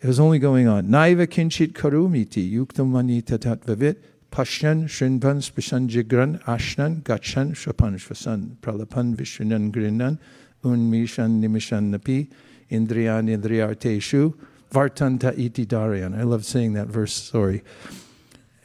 It 0.00 0.06
was 0.06 0.20
only 0.20 0.38
going 0.38 0.66
on. 0.68 0.86
Naiva 0.88 1.26
kinchit 1.26 1.72
karumiti 1.72 2.50
yuktam 2.50 2.90
manita 2.90 3.38
tatvavit 3.38 3.96
pashyan 4.30 4.84
shrinvan 4.84 5.38
spashan 5.40 5.88
jigran 5.88 6.42
ashnan 6.44 7.02
gachan 7.02 7.54
shapan 7.54 7.94
shvasan 7.96 8.56
pralapan 8.56 9.14
vishrinan 9.14 9.70
grinan 9.70 10.18
unmishan 10.62 11.40
nimishan 11.40 11.94
napi 11.94 12.28
indriyan 12.70 13.28
indriyarteshu 13.34 14.34
vartanta 14.70 15.38
iti 15.38 15.64
daryan. 15.64 16.18
I 16.18 16.22
love 16.24 16.44
saying 16.44 16.72
that 16.72 16.88
verse, 16.88 17.14
sorry. 17.14 17.62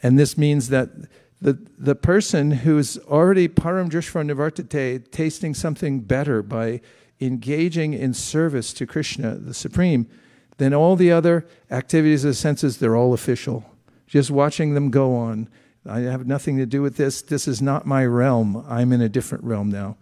And 0.02 0.18
this 0.18 0.36
means 0.36 0.70
that 0.70 0.90
the, 1.40 1.58
the 1.78 1.94
person 1.94 2.50
who's 2.50 2.98
already 2.98 3.48
param 3.48 3.88
drishva 3.88 4.26
nivartate, 4.26 5.10
tasting 5.10 5.54
something 5.54 6.00
better 6.00 6.42
by 6.42 6.80
engaging 7.20 7.92
in 7.92 8.14
service 8.14 8.72
to 8.74 8.86
Krishna, 8.86 9.34
the 9.36 9.54
Supreme, 9.54 10.08
then 10.58 10.74
all 10.74 10.96
the 10.96 11.12
other 11.12 11.46
activities 11.70 12.24
of 12.24 12.30
the 12.30 12.34
senses, 12.34 12.78
they're 12.78 12.96
all 12.96 13.14
official. 13.14 13.64
Just 14.06 14.30
watching 14.30 14.74
them 14.74 14.90
go 14.90 15.14
on. 15.14 15.48
I 15.86 16.00
have 16.00 16.26
nothing 16.26 16.58
to 16.58 16.66
do 16.66 16.82
with 16.82 16.96
this. 16.96 17.22
This 17.22 17.48
is 17.48 17.62
not 17.62 17.86
my 17.86 18.04
realm. 18.04 18.64
I'm 18.68 18.92
in 18.92 19.00
a 19.00 19.08
different 19.08 19.44
realm 19.44 19.70
now. 19.70 19.96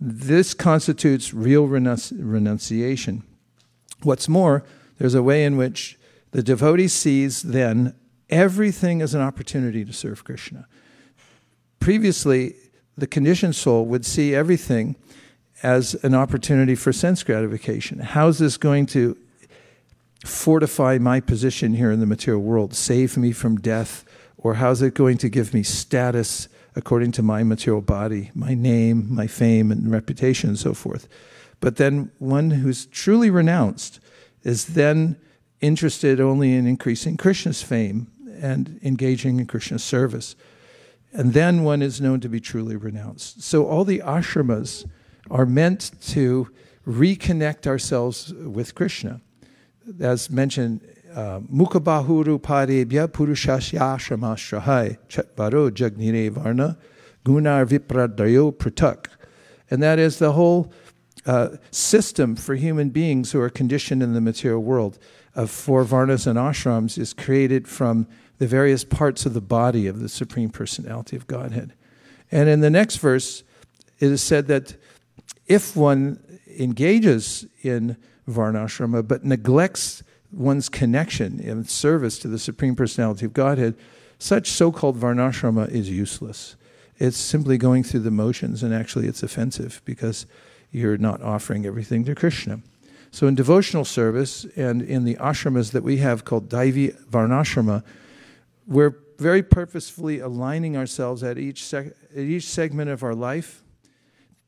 This 0.00 0.54
constitutes 0.54 1.34
real 1.34 1.66
renunci- 1.66 2.16
renunciation. 2.18 3.24
What's 4.02 4.28
more, 4.28 4.64
there's 4.98 5.14
a 5.14 5.22
way 5.22 5.44
in 5.44 5.56
which 5.56 5.98
the 6.30 6.42
devotee 6.42 6.88
sees 6.88 7.42
then 7.42 7.94
everything 8.30 9.02
as 9.02 9.14
an 9.14 9.20
opportunity 9.20 9.84
to 9.84 9.92
serve 9.92 10.24
Krishna. 10.24 10.66
Previously, 11.80 12.54
the 12.96 13.06
conditioned 13.06 13.56
soul 13.56 13.86
would 13.86 14.04
see 14.04 14.34
everything 14.34 14.96
as 15.62 15.94
an 16.02 16.14
opportunity 16.14 16.74
for 16.74 16.92
sense 16.92 17.22
gratification. 17.22 17.98
How's 17.98 18.38
this 18.38 18.56
going 18.56 18.86
to 18.86 19.16
fortify 20.24 20.98
my 20.98 21.20
position 21.20 21.74
here 21.74 21.90
in 21.90 22.00
the 22.00 22.06
material 22.06 22.42
world, 22.42 22.74
save 22.74 23.16
me 23.16 23.32
from 23.32 23.56
death, 23.56 24.04
or 24.36 24.54
how's 24.54 24.82
it 24.82 24.94
going 24.94 25.18
to 25.18 25.28
give 25.28 25.54
me 25.54 25.62
status 25.62 26.48
according 26.76 27.12
to 27.12 27.22
my 27.22 27.42
material 27.42 27.80
body, 27.80 28.30
my 28.34 28.54
name, 28.54 29.12
my 29.12 29.26
fame, 29.26 29.72
and 29.72 29.90
reputation, 29.90 30.50
and 30.50 30.58
so 30.58 30.72
forth. 30.72 31.08
But 31.60 31.76
then 31.76 32.10
one 32.18 32.50
who's 32.50 32.86
truly 32.86 33.30
renounced 33.30 34.00
is 34.42 34.66
then 34.66 35.16
interested 35.60 36.20
only 36.20 36.54
in 36.54 36.66
increasing 36.66 37.16
Krishna's 37.16 37.62
fame 37.62 38.10
and 38.40 38.80
engaging 38.82 39.38
in 39.38 39.46
Krishna's 39.46 39.84
service. 39.84 40.36
And 41.12 41.34
then 41.34 41.64
one 41.64 41.82
is 41.82 42.00
known 42.00 42.20
to 42.20 42.28
be 42.28 42.40
truly 42.40 42.76
renounced. 42.76 43.42
So 43.42 43.66
all 43.66 43.84
the 43.84 43.98
ashramas 43.98 44.88
are 45.30 45.46
meant 45.46 45.90
to 46.08 46.48
reconnect 46.86 47.66
ourselves 47.66 48.32
with 48.32 48.74
Krishna 48.74 49.20
as 50.00 50.30
mentioned, 50.30 50.86
uh, 51.14 51.40
Mukhabahuru 51.40 52.40
Parebhya 52.40 53.08
Purushashyashramastrahai 53.08 54.98
Chatvaro 55.08 55.70
Jagnire 55.70 56.30
Varna 56.30 56.78
Gunar 57.24 57.66
Vipradayo 57.66 58.52
Pratak. 58.52 59.06
And 59.70 59.82
that 59.82 59.98
is 59.98 60.18
the 60.18 60.32
whole 60.32 60.72
uh, 61.26 61.56
system 61.70 62.36
for 62.36 62.54
human 62.54 62.90
beings 62.90 63.32
who 63.32 63.40
are 63.40 63.50
conditioned 63.50 64.02
in 64.02 64.14
the 64.14 64.20
material 64.20 64.62
world. 64.62 64.98
of 65.34 65.50
four 65.50 65.84
varnas 65.84 66.26
and 66.26 66.38
ashrams 66.38 66.98
is 66.98 67.12
created 67.12 67.68
from 67.68 68.06
the 68.38 68.46
various 68.46 68.84
parts 68.84 69.26
of 69.26 69.34
the 69.34 69.40
body 69.40 69.86
of 69.86 70.00
the 70.00 70.08
Supreme 70.08 70.50
Personality 70.50 71.14
of 71.14 71.26
Godhead. 71.26 71.72
And 72.32 72.48
in 72.48 72.60
the 72.60 72.70
next 72.70 72.96
verse, 72.96 73.44
it 74.00 74.10
is 74.10 74.22
said 74.22 74.46
that 74.48 74.76
if 75.46 75.76
one 75.76 76.40
engages 76.58 77.46
in 77.62 77.96
varnashrama 78.28 79.06
but 79.06 79.24
neglects 79.24 80.02
one's 80.32 80.68
connection 80.68 81.40
and 81.40 81.68
service 81.68 82.18
to 82.18 82.28
the 82.28 82.38
Supreme 82.38 82.76
Personality 82.76 83.26
of 83.26 83.32
Godhead, 83.32 83.76
such 84.18 84.48
so 84.48 84.70
called 84.70 84.98
varnashrama 84.98 85.68
is 85.70 85.90
useless. 85.90 86.56
It's 86.98 87.16
simply 87.16 87.56
going 87.56 87.82
through 87.82 88.00
the 88.00 88.10
motions, 88.10 88.62
and 88.62 88.74
actually 88.74 89.06
it's 89.06 89.22
offensive 89.22 89.80
because 89.84 90.26
you're 90.70 90.98
not 90.98 91.22
offering 91.22 91.66
everything 91.66 92.04
to 92.04 92.14
Krishna. 92.14 92.60
So, 93.10 93.26
in 93.26 93.34
devotional 93.34 93.84
service 93.84 94.44
and 94.56 94.82
in 94.82 95.04
the 95.04 95.16
ashramas 95.16 95.72
that 95.72 95.82
we 95.82 95.96
have 95.96 96.24
called 96.24 96.48
Daivi 96.48 96.94
Varnashrama, 97.10 97.82
we're 98.66 98.96
very 99.18 99.42
purposefully 99.42 100.20
aligning 100.20 100.76
ourselves 100.76 101.22
at 101.22 101.36
each, 101.36 101.64
sec- 101.64 101.94
at 102.12 102.22
each 102.22 102.44
segment 102.44 102.88
of 102.88 103.02
our 103.02 103.14
life 103.14 103.64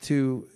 to 0.03 0.47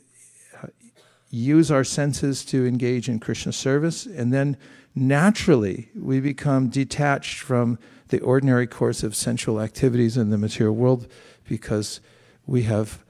use 1.31 1.71
our 1.71 1.85
senses 1.85 2.45
to 2.47 2.67
engage 2.67 3.09
in 3.09 3.19
Krishna 3.19 3.53
service, 3.53 4.07
and 4.07 4.33
then 4.33 4.57
naturally 4.95 5.91
we 5.95 6.21
become 6.21 6.69
detached 6.69 7.41
from 7.41 7.79
the 8.09 8.21
ordinary 8.21 8.67
course 8.67 9.03
of 9.03 9.17
sensual 9.17 9.61
activities 9.61 10.17
in 10.17 10.31
the 10.31 10.39
material 10.39 10.75
world 10.75 11.11
because 11.49 12.01
we 12.47 12.63
have 12.63 13.05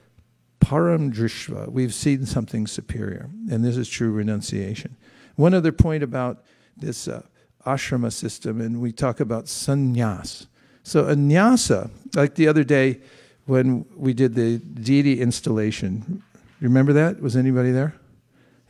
param 0.59 1.13
drishva, 1.13 1.71
we've 1.71 1.93
seen 1.93 2.25
something 2.25 2.67
superior, 2.67 3.29
and 3.49 3.63
this 3.63 3.77
is 3.77 3.87
true 3.87 4.11
renunciation. 4.11 4.97
One 5.35 5.53
other 5.53 5.71
point 5.71 6.03
about 6.03 6.43
this 6.75 7.07
uh, 7.07 7.21
ashrama 7.65 8.11
system, 8.11 8.59
and 8.59 8.81
we 8.81 8.91
talk 8.91 9.19
about 9.19 9.45
sannyas. 9.45 10.47
So, 10.83 11.07
a 11.07 11.15
nyasa, 11.15 11.89
like 12.15 12.35
the 12.35 12.47
other 12.47 12.63
day 12.63 13.01
when 13.45 13.85
we 13.95 14.13
did 14.13 14.35
the 14.35 14.57
deity 14.57 15.21
installation, 15.21 16.23
remember 16.59 16.93
that? 16.93 17.21
Was 17.21 17.35
anybody 17.35 17.71
there? 17.71 17.95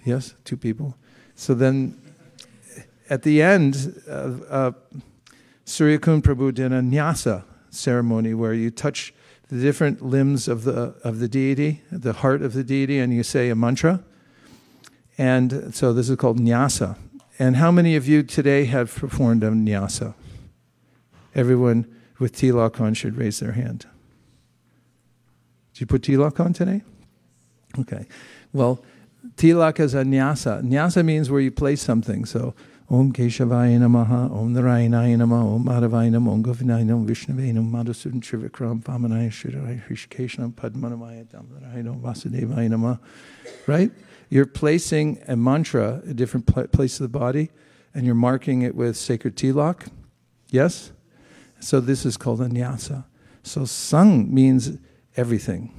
Yes, 0.08 0.36
two 0.46 0.56
people. 0.56 0.96
So 1.36 1.54
then 1.54 2.00
at 3.10 3.24
the 3.24 3.42
end, 3.42 4.02
uh, 4.08 4.12
uh, 4.50 4.72
Suryakund 5.66 6.22
Prabhu 6.22 6.54
did 6.54 6.72
a 6.72 6.80
nyasa 6.80 7.44
ceremony 7.72 8.34
where 8.34 8.54
you 8.54 8.72
touch 8.72 9.14
the 9.50 9.60
different 9.60 10.02
limbs 10.02 10.48
of 10.48 10.64
the, 10.64 10.96
of 11.04 11.20
the 11.20 11.28
deity, 11.28 11.82
the 11.92 12.14
heart 12.14 12.42
of 12.42 12.54
the 12.54 12.64
deity, 12.64 13.00
and 13.00 13.14
you 13.14 13.22
say 13.22 13.50
a 13.50 13.56
mantra. 13.56 14.02
And 15.18 15.76
so 15.76 15.92
this 15.92 16.10
is 16.10 16.16
called 16.16 16.40
nyasa. 16.40 16.98
And 17.38 17.58
how 17.58 17.70
many 17.70 17.98
of 17.98 18.08
you 18.08 18.24
today 18.24 18.64
have 18.64 18.96
performed 18.96 19.44
a 19.44 19.50
nyasa? 19.50 20.14
Everyone 21.36 21.86
with 22.18 22.34
tilak 22.34 22.80
on 22.80 22.94
should 22.94 23.18
raise 23.18 23.42
their 23.42 23.52
hand. 23.52 23.86
Did 25.74 25.82
you 25.82 25.86
put 25.86 26.04
tilak 26.04 26.40
on 26.40 26.54
today? 26.54 26.84
Okay. 27.78 28.06
Well, 28.54 28.82
Tilak 29.38 29.80
is 29.80 29.94
a 29.94 30.04
nyasa. 30.04 30.64
Nyasa 30.64 31.06
means 31.06 31.30
where 31.30 31.40
you 31.40 31.52
place 31.52 31.82
something. 31.82 32.26
So, 32.26 32.56
Om 32.90 33.14
Keshavaya 33.14 33.78
Namaha, 33.78 34.32
Om 34.32 34.56
Narayanaya 34.56 35.16
Namaha, 35.16 35.56
Om 35.56 35.66
Madhavayanam, 35.66 36.28
Om 36.28 36.44
Govinayanam, 36.44 37.06
Vishnuvayanam, 37.06 37.70
Madhusudan 37.70 38.20
Trivikram, 38.20 38.82
Vamanaya 38.82 39.30
Shridharaya, 39.30 39.86
Hrishikeshanam, 39.88 40.54
Padmanamaya, 40.54 41.28
Damodarayanam, 41.28 42.02
Vasudevaya 42.02 42.68
Namaha. 42.68 43.00
Right? 43.68 43.92
You're 44.30 44.48
placing 44.48 45.22
a 45.28 45.36
mantra, 45.36 46.02
a 46.08 46.16
different 46.16 46.48
pl- 46.48 46.68
place 46.68 47.00
of 47.00 47.04
the 47.04 47.20
body, 47.20 47.52
and 47.94 48.08
you're 48.08 48.16
marking 48.16 48.64
it 48.64 48.74
with 48.74 48.98
sacred 48.98 49.36
tilak. 49.36 49.88
Yes? 50.50 50.94
So 51.60 51.80
this 51.80 52.08
is 52.08 52.18
called 52.18 52.42
a 52.42 52.48
nyasa. 52.48 53.06
So 53.44 53.66
sang 53.66 54.34
means 54.34 54.80
everything. 55.16 55.74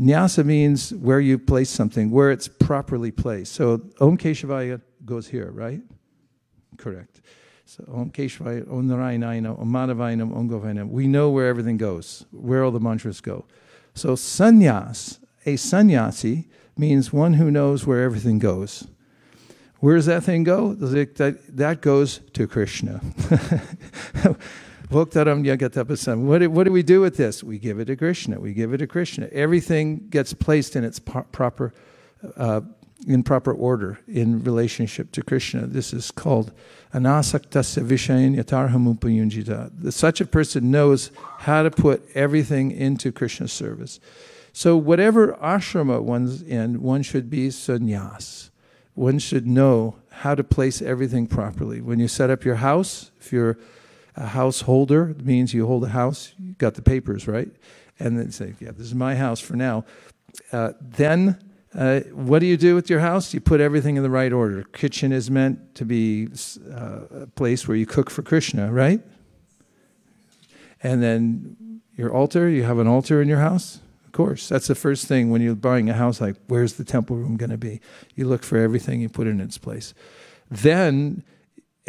Nyasa 0.00 0.44
means 0.46 0.94
where 0.94 1.20
you 1.20 1.38
place 1.38 1.68
something, 1.68 2.10
where 2.10 2.30
it's 2.30 2.48
properly 2.48 3.10
placed. 3.10 3.52
So 3.52 3.82
Om 4.00 4.16
Keshavaya 4.16 4.80
goes 5.04 5.28
here, 5.28 5.50
right? 5.50 5.82
Correct. 6.78 7.20
So 7.66 7.84
Om 7.92 8.10
Keshavaya, 8.10 8.70
Om 8.70 8.88
Narayanayana, 8.88 9.60
Om 9.60 9.70
Madhavayanam, 9.70 10.34
Om 10.34 10.48
Govinam. 10.48 10.88
We 10.88 11.06
know 11.06 11.28
where 11.28 11.48
everything 11.48 11.76
goes, 11.76 12.24
where 12.30 12.64
all 12.64 12.70
the 12.70 12.80
mantras 12.80 13.20
go. 13.20 13.44
So 13.94 14.14
sannyas, 14.14 15.18
a 15.44 15.56
sannyasi, 15.56 16.48
means 16.78 17.12
one 17.12 17.34
who 17.34 17.50
knows 17.50 17.86
where 17.86 18.02
everything 18.02 18.38
goes. 18.38 18.86
Where 19.80 19.96
does 19.96 20.06
that 20.06 20.24
thing 20.24 20.44
go? 20.44 20.74
That 20.74 21.78
goes 21.82 22.20
to 22.32 22.46
Krishna. 22.46 23.00
What 24.90 25.12
do, 25.12 26.50
what 26.50 26.64
do 26.64 26.72
we 26.72 26.82
do 26.82 27.00
with 27.00 27.16
this? 27.16 27.44
We 27.44 27.58
give 27.58 27.78
it 27.78 27.84
to 27.84 27.96
Krishna. 27.96 28.40
We 28.40 28.52
give 28.52 28.74
it 28.74 28.78
to 28.78 28.88
Krishna. 28.88 29.28
Everything 29.30 30.08
gets 30.08 30.34
placed 30.34 30.74
in 30.74 30.82
its 30.82 30.98
proper, 30.98 31.72
uh, 32.36 32.62
in 33.06 33.22
proper 33.22 33.52
order 33.52 34.00
in 34.08 34.42
relationship 34.42 35.12
to 35.12 35.22
Krishna. 35.22 35.68
This 35.68 35.92
is 35.92 36.10
called 36.10 36.52
anasaktasya 36.92 37.86
vishayan 37.86 38.36
yatarhamupayunjita. 38.36 39.92
Such 39.92 40.20
a 40.20 40.26
person 40.26 40.72
knows 40.72 41.12
how 41.38 41.62
to 41.62 41.70
put 41.70 42.02
everything 42.16 42.72
into 42.72 43.12
Krishna's 43.12 43.52
service. 43.52 44.00
So 44.52 44.76
whatever 44.76 45.34
ashrama 45.34 46.02
one's 46.02 46.42
in, 46.42 46.82
one 46.82 47.02
should 47.02 47.30
be 47.30 47.50
sannyas. 47.50 48.50
One 48.94 49.20
should 49.20 49.46
know 49.46 49.94
how 50.10 50.34
to 50.34 50.42
place 50.42 50.82
everything 50.82 51.28
properly. 51.28 51.80
When 51.80 52.00
you 52.00 52.08
set 52.08 52.28
up 52.28 52.44
your 52.44 52.56
house, 52.56 53.12
if 53.20 53.32
you're 53.32 53.56
a 54.16 54.26
householder 54.26 55.14
means 55.22 55.54
you 55.54 55.66
hold 55.66 55.84
a 55.84 55.88
house, 55.88 56.34
you 56.38 56.54
got 56.54 56.74
the 56.74 56.82
papers, 56.82 57.26
right? 57.26 57.50
And 57.98 58.18
then 58.18 58.30
say, 58.32 58.54
yeah, 58.60 58.70
this 58.70 58.86
is 58.86 58.94
my 58.94 59.14
house 59.14 59.40
for 59.40 59.56
now. 59.56 59.84
Uh, 60.52 60.72
then 60.80 61.38
uh, 61.74 62.00
what 62.12 62.40
do 62.40 62.46
you 62.46 62.56
do 62.56 62.74
with 62.74 62.90
your 62.90 63.00
house? 63.00 63.32
You 63.32 63.40
put 63.40 63.60
everything 63.60 63.96
in 63.96 64.02
the 64.02 64.10
right 64.10 64.32
order. 64.32 64.64
Kitchen 64.64 65.12
is 65.12 65.30
meant 65.30 65.74
to 65.76 65.84
be 65.84 66.28
uh, 66.72 67.22
a 67.22 67.26
place 67.26 67.68
where 67.68 67.76
you 67.76 67.86
cook 67.86 68.10
for 68.10 68.22
Krishna, 68.22 68.72
right? 68.72 69.00
And 70.82 71.02
then 71.02 71.80
your 71.96 72.12
altar, 72.12 72.48
you 72.48 72.64
have 72.64 72.78
an 72.78 72.86
altar 72.86 73.22
in 73.22 73.28
your 73.28 73.38
house? 73.38 73.80
Of 74.06 74.12
course. 74.12 74.48
That's 74.48 74.66
the 74.66 74.74
first 74.74 75.06
thing 75.06 75.30
when 75.30 75.42
you're 75.42 75.54
buying 75.54 75.88
a 75.88 75.94
house, 75.94 76.20
like, 76.20 76.36
where's 76.48 76.74
the 76.74 76.84
temple 76.84 77.16
room 77.16 77.36
going 77.36 77.50
to 77.50 77.58
be? 77.58 77.80
You 78.16 78.26
look 78.26 78.42
for 78.42 78.58
everything, 78.58 79.00
you 79.00 79.08
put 79.08 79.28
it 79.28 79.30
in 79.30 79.40
its 79.40 79.58
place. 79.58 79.94
Then 80.50 81.22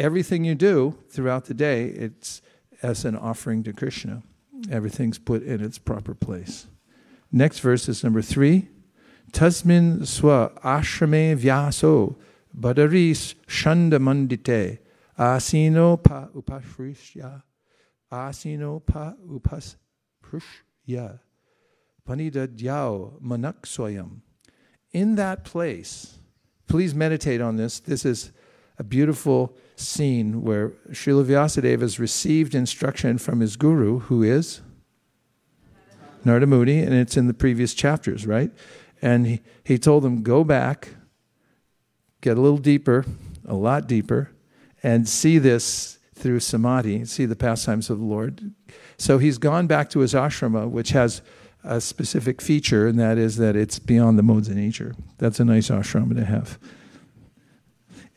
everything 0.02 0.44
you 0.44 0.56
do 0.56 0.98
throughout 1.10 1.44
the 1.44 1.54
day, 1.54 1.84
it's 1.84 2.42
as 2.82 3.04
an 3.04 3.16
offering 3.16 3.62
to 3.62 3.72
Krishna. 3.72 4.24
Everything's 4.68 5.18
put 5.18 5.44
in 5.44 5.62
its 5.62 5.78
proper 5.78 6.12
place. 6.12 6.66
Next 7.30 7.60
verse 7.60 7.88
is 7.88 8.02
number 8.02 8.20
three. 8.20 8.68
Tasmin 9.30 10.00
swa 10.00 10.52
ashrame 10.62 11.38
vyaso 11.38 12.16
badaris 12.58 13.34
shandamandite 13.46 14.78
asino 15.16 16.02
pa 16.02 16.28
upashrishya 16.36 17.42
asino 18.10 18.84
pa 18.84 19.14
upashrishya 19.26 21.20
panida 22.06 22.48
manak 23.22 23.62
soyam. 23.62 24.20
In 24.90 25.14
that 25.14 25.44
place, 25.44 26.18
please 26.66 26.92
meditate 26.92 27.40
on 27.40 27.56
this. 27.56 27.78
This 27.78 28.04
is 28.04 28.32
a 28.82 28.84
beautiful 28.84 29.56
scene 29.76 30.42
where 30.42 30.70
Srila 30.90 31.24
Vyasadeva 31.24 31.82
has 31.82 32.00
received 32.00 32.52
instruction 32.52 33.16
from 33.16 33.38
his 33.38 33.54
guru, 33.54 34.00
who 34.00 34.24
is 34.24 34.60
Narada 36.24 36.48
Muni, 36.48 36.80
and 36.80 36.92
it's 36.92 37.16
in 37.16 37.28
the 37.28 37.32
previous 37.32 37.74
chapters, 37.74 38.26
right? 38.26 38.50
And 39.00 39.24
he, 39.28 39.40
he 39.62 39.78
told 39.78 40.04
him, 40.04 40.24
go 40.24 40.42
back, 40.42 40.88
get 42.22 42.36
a 42.36 42.40
little 42.40 42.58
deeper, 42.58 43.04
a 43.46 43.54
lot 43.54 43.86
deeper, 43.86 44.32
and 44.82 45.08
see 45.08 45.38
this 45.38 46.00
through 46.16 46.40
samadhi, 46.40 47.04
see 47.04 47.24
the 47.24 47.36
pastimes 47.36 47.88
of 47.88 48.00
the 48.00 48.04
Lord. 48.04 48.52
So 48.98 49.18
he's 49.18 49.38
gone 49.38 49.68
back 49.68 49.90
to 49.90 50.00
his 50.00 50.12
ashrama, 50.12 50.68
which 50.68 50.90
has 50.90 51.22
a 51.62 51.80
specific 51.80 52.42
feature, 52.42 52.88
and 52.88 52.98
that 52.98 53.16
is 53.16 53.36
that 53.36 53.54
it's 53.54 53.78
beyond 53.78 54.18
the 54.18 54.24
modes 54.24 54.48
of 54.48 54.56
nature. 54.56 54.96
That's 55.18 55.38
a 55.38 55.44
nice 55.44 55.70
ashrama 55.70 56.16
to 56.16 56.24
have. 56.24 56.58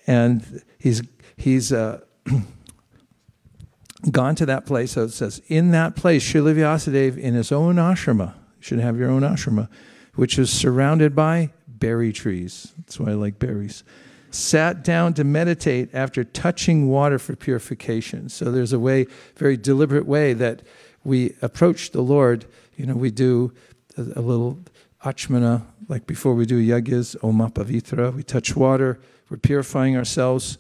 And 0.08 0.64
he's 0.78 1.02
he's 1.38 1.72
uh, 1.72 2.02
gone 4.12 4.36
to 4.36 4.46
that 4.46 4.66
place. 4.66 4.94
So 4.94 5.04
it 5.04 5.12
says, 5.12 5.42
in 5.48 5.72
that 5.72 5.96
place, 5.96 6.24
Srila 6.24 6.56
Vyasadeva, 6.56 7.18
in 7.18 7.34
his 7.34 7.52
own 7.52 7.76
ashrama, 7.76 8.36
you 8.36 8.62
should 8.62 8.80
have 8.80 8.98
your 8.98 9.10
own 9.10 9.22
ashrama, 9.22 9.70
which 10.16 10.38
is 10.38 10.52
surrounded 10.52 11.16
by 11.16 11.52
berry 11.68 12.14
trees. 12.14 12.74
That's 12.78 13.00
why 13.00 13.12
I 13.12 13.14
like 13.14 13.40
berries. 13.40 13.84
Sat 14.32 14.84
down 14.84 15.14
to 15.14 15.24
meditate 15.24 15.90
after 15.94 16.24
touching 16.24 16.90
water 16.90 17.18
for 17.18 17.36
purification. 17.36 18.30
So 18.30 18.52
there's 18.52 18.74
a 18.74 18.80
way, 18.80 19.08
very 19.38 19.56
deliberate 19.56 20.06
way 20.06 20.34
that 20.34 20.62
we 21.04 21.36
approach 21.42 21.92
the 21.92 22.02
Lord. 22.02 22.46
You 22.76 22.86
know, 22.86 22.96
we 22.96 23.12
do 23.12 23.54
a, 23.98 24.02
a 24.02 24.22
little 24.22 24.60
achmana, 25.04 25.64
like 25.88 26.06
before 26.06 26.34
we 26.34 26.46
do 26.46 26.60
yagyas, 26.62 27.16
omapavitra. 27.20 28.14
We 28.14 28.24
touch 28.24 28.56
water, 28.56 29.00
we're 29.30 29.38
purifying 29.38 29.98
ourselves 29.98 30.58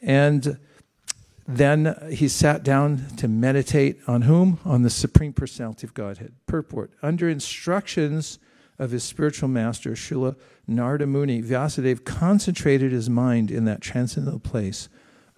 And 0.00 0.58
then 1.46 1.96
he 2.10 2.28
sat 2.28 2.62
down 2.62 3.06
to 3.16 3.26
meditate 3.26 3.98
on 4.06 4.22
whom? 4.22 4.60
On 4.64 4.82
the 4.82 4.90
Supreme 4.90 5.32
Personality 5.32 5.86
of 5.86 5.94
Godhead. 5.94 6.34
Purport. 6.46 6.92
Under 7.02 7.28
instructions 7.28 8.38
of 8.78 8.90
his 8.90 9.02
spiritual 9.02 9.48
master, 9.48 9.92
Srila 9.92 10.36
Narada 10.66 11.06
Muni, 11.06 11.42
Vyasadeva 11.42 12.04
concentrated 12.04 12.92
his 12.92 13.08
mind 13.08 13.50
in 13.50 13.64
that 13.64 13.80
transcendental 13.80 14.38
place 14.38 14.88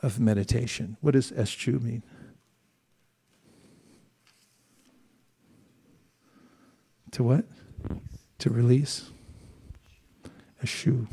of 0.02 0.18
meditation. 0.18 0.96
What 1.00 1.12
does 1.12 1.30
eschew 1.32 1.78
mean? 1.78 2.02
To 7.12 7.22
what? 7.22 7.44
To 8.38 8.50
release? 8.50 9.10
Eschew. 10.62 11.06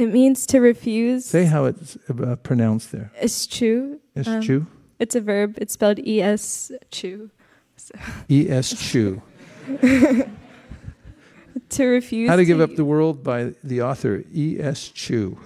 It 0.00 0.06
means 0.06 0.46
to 0.46 0.60
refuse. 0.60 1.26
Say 1.26 1.44
how 1.44 1.66
it's 1.66 1.98
uh, 2.08 2.36
pronounced 2.36 2.90
there. 2.90 3.12
Eschew. 3.22 4.00
Eschew. 4.16 4.60
Um, 4.60 4.70
it's 4.98 5.14
a 5.14 5.20
verb. 5.20 5.58
It's 5.58 5.74
spelled 5.74 5.98
E 5.98 6.22
S 6.22 6.72
chew. 6.90 7.30
So. 7.76 7.94
E 8.30 8.48
S 8.48 8.90
chew. 8.90 9.20
to 11.68 11.84
refuse. 11.84 12.30
How 12.30 12.36
to 12.36 12.46
Give 12.46 12.62
Up 12.62 12.76
the 12.76 12.84
World 12.84 13.22
by 13.22 13.52
the 13.62 13.82
author 13.82 14.24
E 14.32 14.58
S 14.58 14.88
Chew. 14.88 15.38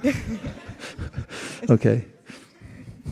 okay. 1.71 2.05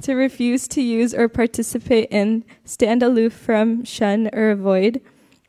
To 0.03 0.15
refuse 0.15 0.69
to 0.69 0.81
use 0.81 1.13
or 1.13 1.29
participate 1.29 2.09
in, 2.11 2.45
stand 2.65 3.03
aloof 3.03 3.33
from, 3.33 3.85
shun, 3.85 4.31
or 4.33 4.51
avoid. 4.51 5.01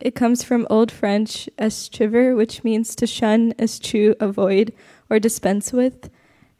It 0.03 0.15
comes 0.15 0.43
from 0.43 0.67
Old 0.69 0.91
French 0.91 1.47
eschever, 1.57 2.35
which 2.35 2.61
means 2.61 2.93
to 2.97 3.07
shun, 3.07 3.53
eschew, 3.57 4.15
avoid, 4.19 4.73
or 5.09 5.17
dispense 5.17 5.71
with. 5.71 6.09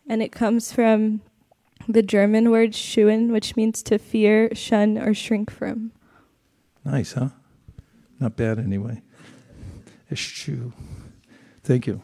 And 0.08 0.24
it 0.24 0.32
comes 0.32 0.72
from 0.72 1.20
the 1.86 2.02
German 2.02 2.52
word 2.52 2.72
schuhen, 2.72 3.34
which 3.34 3.58
means 3.58 3.84
to 3.84 3.98
fear, 3.98 4.56
shun, 4.56 4.98
or 4.98 5.14
shrink 5.14 5.52
from. 5.52 5.92
Nice, 6.86 7.12
huh? 7.12 7.30
Not 8.18 8.38
bad 8.38 8.60
anyway. 8.60 9.02
Eschew. 10.10 10.72
Thank 11.66 11.86
you. 11.86 12.02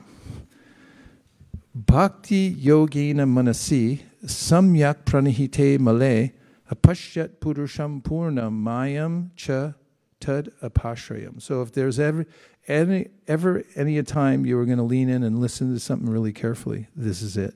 Bhakti 1.73 2.53
yogena 2.53 3.23
manasi 3.25 4.01
samyak 4.25 5.05
pranihite 5.05 5.79
male 5.79 6.31
apashyat 6.69 7.37
purusham 7.39 8.03
purnam 8.03 8.61
mayam 8.61 9.29
cha 9.37 9.73
tad 10.19 10.51
apashrayam. 10.61 11.41
So 11.41 11.61
if 11.61 11.71
there's 11.71 11.99
ever 11.99 12.25
any 12.67 13.07
ever 13.27 13.63
any 13.75 14.01
time 14.03 14.45
you 14.45 14.55
were 14.57 14.65
going 14.65 14.77
to 14.77 14.83
lean 14.83 15.09
in 15.09 15.23
and 15.23 15.39
listen 15.39 15.73
to 15.73 15.79
something 15.79 16.09
really 16.09 16.33
carefully, 16.33 16.87
this 16.95 17.21
is 17.21 17.37
it. 17.37 17.55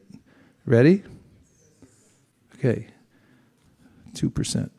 Ready? 0.66 1.04
Okay. 2.56 2.88
2%. 4.14 4.70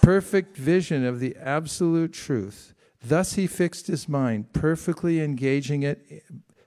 Perfect 0.00 0.56
vision 0.56 1.04
of 1.04 1.20
the 1.20 1.36
absolute 1.36 2.12
truth. 2.12 2.74
Thus 3.04 3.34
he 3.34 3.46
fixed 3.46 3.86
his 3.86 4.08
mind, 4.08 4.52
perfectly 4.52 5.20
engaging 5.20 5.82
it 5.82 6.24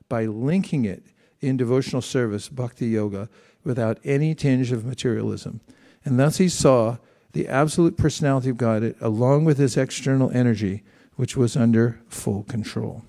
by 0.08 0.26
linking 0.26 0.86
it 0.86 1.04
in 1.42 1.58
devotional 1.58 2.02
service, 2.02 2.48
bhakti 2.48 2.88
yoga, 2.88 3.30
without 3.64 4.00
any 4.04 4.36
tinge 4.36 4.72
of 4.72 4.86
materialism. 4.86 5.60
And 6.06 6.20
thus 6.20 6.38
he 6.38 6.48
saw 6.48 6.98
the 7.36 7.50
absolute 7.50 7.98
personality 7.98 8.50
of 8.50 8.56
God 8.56 8.96
along 9.02 9.44
with 9.44 9.58
his 9.58 9.76
external 9.76 10.32
energy 10.32 10.84
which 11.18 11.36
was 11.36 11.58
under 11.58 12.00
full 12.08 12.44
control. 12.44 13.04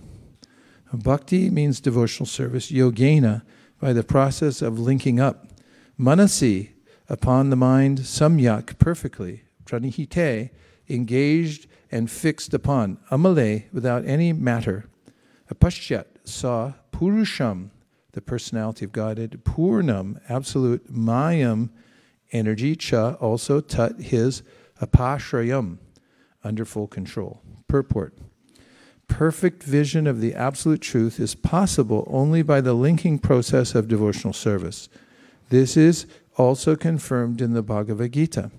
Bhakti 0.93 1.49
means 1.49 1.81
devotional 1.81 2.27
service, 2.27 2.73
yogena, 2.73 3.43
by 3.81 3.93
the 3.93 4.03
process 4.03 4.62
of 4.62 4.81
linking 4.81 5.21
up. 5.21 5.47
Manasi, 5.99 6.71
upon 7.09 7.51
the 7.51 7.57
mind, 7.57 8.01
samyak, 8.01 8.79
perfectly, 8.81 9.45
pranihite, 9.65 10.51
engaged 10.89 11.69
and 11.93 12.11
fixed 12.11 12.53
upon, 12.53 12.99
amale, 13.12 13.73
without 13.73 14.05
any 14.05 14.33
matter. 14.33 14.89
Apashyat, 15.55 16.07
saw, 16.25 16.73
purusham, 16.91 17.71
the 18.11 18.21
personality 18.21 18.85
of 18.85 18.91
Godhead, 18.91 19.45
purnam, 19.45 20.21
absolute, 20.29 20.93
mayam, 20.93 21.71
energy, 22.37 22.77
cha, 22.77 23.14
also 23.14 23.61
tat, 23.61 24.01
his, 24.01 24.42
apashrayam, 24.81 25.79
under 26.44 26.64
full 26.64 26.87
control. 26.87 27.42
Purport 27.66 28.14
Perfect 29.09 29.62
vision 29.62 30.07
of 30.07 30.20
the 30.20 30.35
absolute 30.35 30.81
truth 30.81 31.20
is 31.20 31.35
possible 31.35 32.05
only 32.11 32.42
by 32.42 32.61
the 32.61 32.75
linking 32.75 33.18
process 33.18 33.75
of 33.75 33.88
devotional 33.88 34.33
service. 34.33 34.88
This 35.49 35.77
is 35.77 36.07
also 36.37 36.77
confirmed 36.77 37.40
in 37.40 37.53
the 37.53 37.62
Bhagavad 37.62 38.12
Gita. 38.12 38.51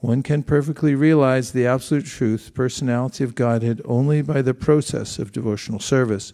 One 0.00 0.22
can 0.22 0.42
perfectly 0.42 0.94
realize 0.94 1.52
the 1.52 1.66
absolute 1.66 2.06
truth, 2.06 2.52
personality 2.54 3.24
of 3.24 3.34
Godhead, 3.34 3.82
only 3.84 4.22
by 4.22 4.40
the 4.40 4.54
process 4.54 5.18
of 5.18 5.32
devotional 5.32 5.80
service, 5.80 6.32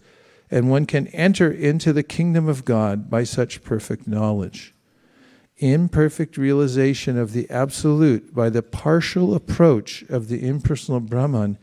and 0.50 0.70
one 0.70 0.84
can 0.84 1.06
enter 1.08 1.50
into 1.50 1.92
the 1.92 2.02
kingdom 2.02 2.48
of 2.48 2.64
God 2.64 3.08
by 3.08 3.24
such 3.24 3.62
perfect 3.62 4.06
knowledge 4.06 4.71
imperfect 5.58 6.36
realization 6.36 7.18
of 7.18 7.32
the 7.32 7.48
absolute 7.50 8.34
by 8.34 8.50
the 8.50 8.62
partial 8.62 9.34
approach 9.34 10.02
of 10.08 10.28
the 10.28 10.46
impersonal 10.46 11.00
Brahman 11.00 11.58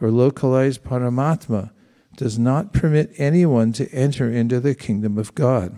or 0.00 0.10
localized 0.10 0.82
Paramatma 0.82 1.70
does 2.16 2.38
not 2.38 2.72
permit 2.72 3.12
anyone 3.16 3.72
to 3.72 3.90
enter 3.90 4.30
into 4.30 4.60
the 4.60 4.74
kingdom 4.74 5.18
of 5.18 5.34
God. 5.34 5.76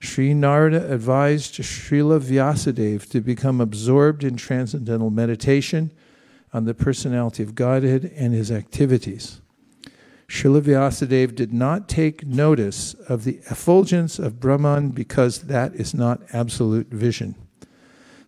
Sri 0.00 0.32
Narada 0.32 0.90
advised 0.90 1.54
Srila 1.54 2.20
Vyasadeva 2.20 3.08
to 3.10 3.20
become 3.20 3.60
absorbed 3.60 4.24
in 4.24 4.36
transcendental 4.36 5.10
meditation 5.10 5.92
on 6.52 6.64
the 6.64 6.74
personality 6.74 7.42
of 7.42 7.54
Godhead 7.54 8.10
and 8.16 8.32
his 8.32 8.50
activities. 8.50 9.40
Srila 10.30 10.62
Vyasadeva 10.62 11.34
did 11.34 11.52
not 11.52 11.88
take 11.88 12.24
notice 12.24 12.94
of 13.08 13.24
the 13.24 13.40
effulgence 13.50 14.20
of 14.20 14.38
Brahman 14.38 14.90
because 14.90 15.40
that 15.40 15.74
is 15.74 15.92
not 15.92 16.22
absolute 16.32 16.86
vision. 16.86 17.34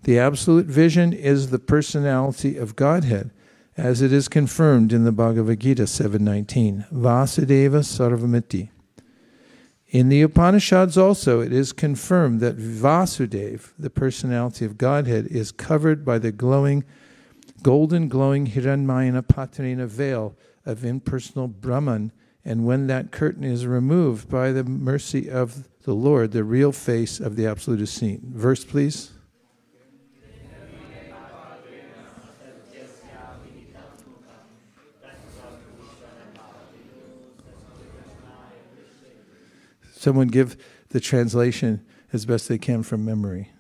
The 0.02 0.18
absolute 0.18 0.66
vision 0.66 1.12
is 1.12 1.50
the 1.50 1.60
personality 1.60 2.56
of 2.56 2.74
Godhead, 2.74 3.30
as 3.76 4.02
it 4.02 4.12
is 4.12 4.26
confirmed 4.26 4.92
in 4.92 5.04
the 5.04 5.12
Bhagavad 5.12 5.60
Gita 5.60 5.84
7.19, 5.84 6.90
Vasudeva 6.90 7.84
Sarvamiti. 7.84 8.70
In 9.90 10.08
the 10.08 10.22
Upanishads 10.22 10.98
also, 10.98 11.40
it 11.40 11.52
is 11.52 11.72
confirmed 11.72 12.40
that 12.40 12.56
Vasudeva, 12.56 13.70
the 13.78 13.90
personality 13.90 14.64
of 14.64 14.76
Godhead, 14.76 15.28
is 15.28 15.52
covered 15.52 16.04
by 16.04 16.18
the 16.18 16.32
glowing, 16.32 16.82
golden 17.62 18.08
glowing 18.08 18.48
Hiranmayana 18.48 19.22
Patrina 19.26 19.86
veil 19.86 20.36
of 20.64 20.84
impersonal 20.84 21.48
Brahman. 21.48 22.12
And 22.44 22.66
when 22.66 22.86
that 22.88 23.12
curtain 23.12 23.44
is 23.44 23.66
removed 23.66 24.28
by 24.28 24.52
the 24.52 24.64
mercy 24.64 25.30
of 25.30 25.68
the 25.82 25.94
Lord, 25.94 26.32
the 26.32 26.44
real 26.44 26.72
face 26.72 27.20
of 27.20 27.36
the 27.36 27.46
Absolute 27.46 27.80
is 27.80 27.90
seen. 27.90 28.20
Verse, 28.34 28.64
please. 28.64 29.12
Someone 39.94 40.26
give 40.26 40.56
the 40.88 40.98
translation 40.98 41.86
as 42.12 42.26
best 42.26 42.48
they 42.48 42.58
can 42.58 42.82
from 42.82 43.04
memory. 43.04 43.50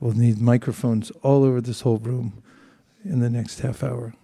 We'll 0.00 0.14
need 0.14 0.40
microphones 0.40 1.12
all 1.22 1.44
over 1.44 1.60
this 1.60 1.82
whole 1.82 1.98
room 1.98 2.42
in 3.04 3.20
the 3.20 3.30
next 3.30 3.60
half 3.60 3.84
hour. 3.84 4.14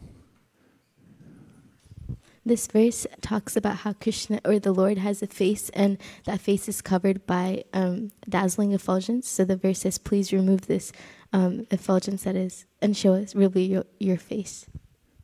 This 2.46 2.68
verse 2.68 3.08
talks 3.22 3.56
about 3.56 3.78
how 3.78 3.92
Krishna 3.94 4.40
or 4.44 4.60
the 4.60 4.72
Lord 4.72 4.98
has 4.98 5.20
a 5.20 5.26
face, 5.26 5.68
and 5.70 5.98
that 6.26 6.40
face 6.40 6.68
is 6.68 6.80
covered 6.80 7.26
by 7.26 7.64
um, 7.72 8.12
dazzling 8.28 8.70
effulgence. 8.70 9.28
So 9.28 9.44
the 9.44 9.56
verse 9.56 9.80
says, 9.80 9.98
"Please 9.98 10.32
remove 10.32 10.68
this 10.68 10.92
um, 11.32 11.66
effulgence 11.72 12.22
that 12.22 12.36
is, 12.36 12.64
and 12.80 12.96
show 12.96 13.14
us 13.14 13.34
really 13.34 13.64
your, 13.64 13.84
your 13.98 14.16
face." 14.16 14.66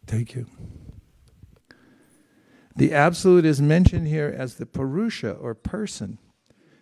Thank 0.05 0.35
you. 0.35 0.47
The 2.75 2.93
absolute 2.93 3.45
is 3.45 3.63
mentioned 3.63 4.09
here 4.09 4.35
as 4.37 4.57
the 4.57 4.67
Purusha 4.67 5.31
or 5.31 5.55
person. 5.55 6.19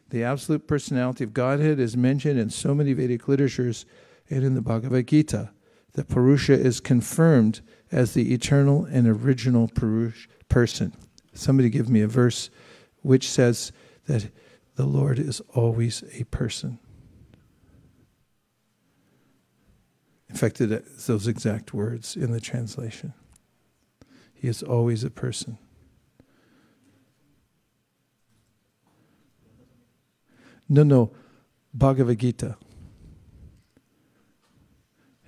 The 0.08 0.24
absolute 0.24 0.66
personality 0.66 1.22
of 1.22 1.34
Godhead 1.34 1.78
is 1.78 1.98
mentioned 1.98 2.38
in 2.38 2.48
so 2.48 2.74
many 2.74 2.94
Vedic 2.94 3.28
literatures 3.28 3.84
and 4.30 4.42
in 4.42 4.54
the 4.54 4.62
Bhagavad 4.62 5.06
Gita. 5.08 5.50
The 5.92 6.04
Purusha 6.04 6.54
is 6.54 6.80
confirmed 6.80 7.60
as 7.92 8.14
the 8.14 8.32
eternal 8.32 8.84
and 8.84 9.06
original 9.06 9.68
person. 10.48 10.92
Somebody 11.32 11.70
give 11.70 11.88
me 11.88 12.00
a 12.00 12.08
verse 12.08 12.50
which 13.02 13.28
says 13.28 13.72
that 14.06 14.30
the 14.76 14.86
Lord 14.86 15.18
is 15.18 15.40
always 15.54 16.04
a 16.14 16.24
person. 16.24 16.78
In 20.28 20.36
fact, 20.36 20.60
it's 20.60 21.06
those 21.06 21.26
exact 21.26 21.74
words 21.74 22.16
in 22.16 22.30
the 22.30 22.40
translation. 22.40 23.14
He 24.32 24.48
is 24.48 24.62
always 24.62 25.02
a 25.02 25.10
person. 25.10 25.58
No, 30.68 30.84
no, 30.84 31.10
Bhagavad 31.74 32.20
Gita. 32.20 32.56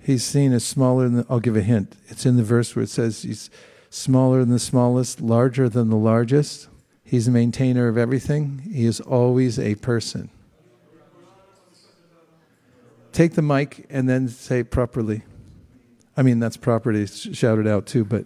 He's 0.03 0.23
seen 0.23 0.51
as 0.51 0.65
smaller 0.65 1.07
than, 1.07 1.25
I'll 1.29 1.39
give 1.39 1.55
a 1.55 1.61
hint. 1.61 1.95
It's 2.07 2.25
in 2.25 2.35
the 2.35 2.43
verse 2.43 2.75
where 2.75 2.83
it 2.83 2.89
says 2.89 3.21
he's 3.21 3.49
smaller 3.89 4.41
than 4.41 4.49
the 4.49 4.59
smallest, 4.59 5.21
larger 5.21 5.69
than 5.69 5.89
the 5.89 5.95
largest. 5.95 6.67
He's 7.05 7.27
a 7.27 7.31
maintainer 7.31 7.87
of 7.87 7.97
everything. 7.97 8.59
He 8.71 8.85
is 8.85 8.99
always 8.99 9.57
a 9.57 9.75
person. 9.75 10.29
Take 13.13 13.33
the 13.33 13.41
mic 13.41 13.85
and 13.89 14.09
then 14.09 14.27
say 14.27 14.59
it 14.59 14.71
properly. 14.71 15.23
I 16.17 16.21
mean, 16.21 16.39
that's 16.39 16.57
properly 16.57 17.07
shouted 17.07 17.67
out 17.67 17.85
too, 17.85 18.03
but 18.03 18.25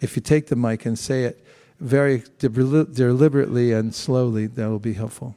if 0.00 0.14
you 0.14 0.22
take 0.22 0.46
the 0.46 0.56
mic 0.56 0.86
and 0.86 0.98
say 0.98 1.24
it 1.24 1.44
very 1.80 2.22
deliberately 2.38 3.72
and 3.72 3.94
slowly, 3.94 4.46
that 4.46 4.68
will 4.68 4.78
be 4.78 4.92
helpful. 4.92 5.34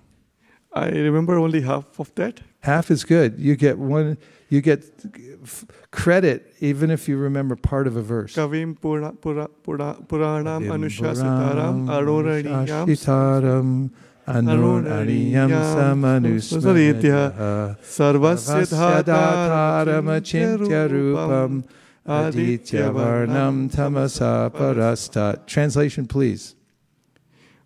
I 0.74 0.90
remember 0.90 1.38
only 1.38 1.62
half 1.62 2.00
of 2.00 2.14
that. 2.16 2.42
Half 2.62 2.92
is 2.92 3.04
good. 3.04 3.40
You 3.40 3.56
get 3.56 3.78
one. 3.78 4.18
You 4.52 4.60
get 4.60 4.84
credit 5.92 6.54
even 6.60 6.92
if 6.92 7.08
you 7.08 7.16
remember 7.16 7.56
part 7.56 7.88
of 7.88 7.96
a 7.96 8.02
verse. 8.02 8.36
Kavim 8.36 8.76
pura, 8.80 9.14
pura, 9.14 9.48
pura, 9.48 9.96
Puranam 10.06 10.68
Anushasitaram 10.68 11.88
Arorariyam 11.88 13.90
Anurariyam 14.28 15.50
Samanusmaritya 15.50 17.78
Sarvasya 17.80 19.04
Dhataramachintya 19.06 20.90
Rupam 20.90 21.64
Aditya 22.06 22.92
Varnam 22.92 23.72
Tamasa 23.72 24.52
Parastat. 24.52 25.48
Translation, 25.48 26.08
please. 26.08 26.56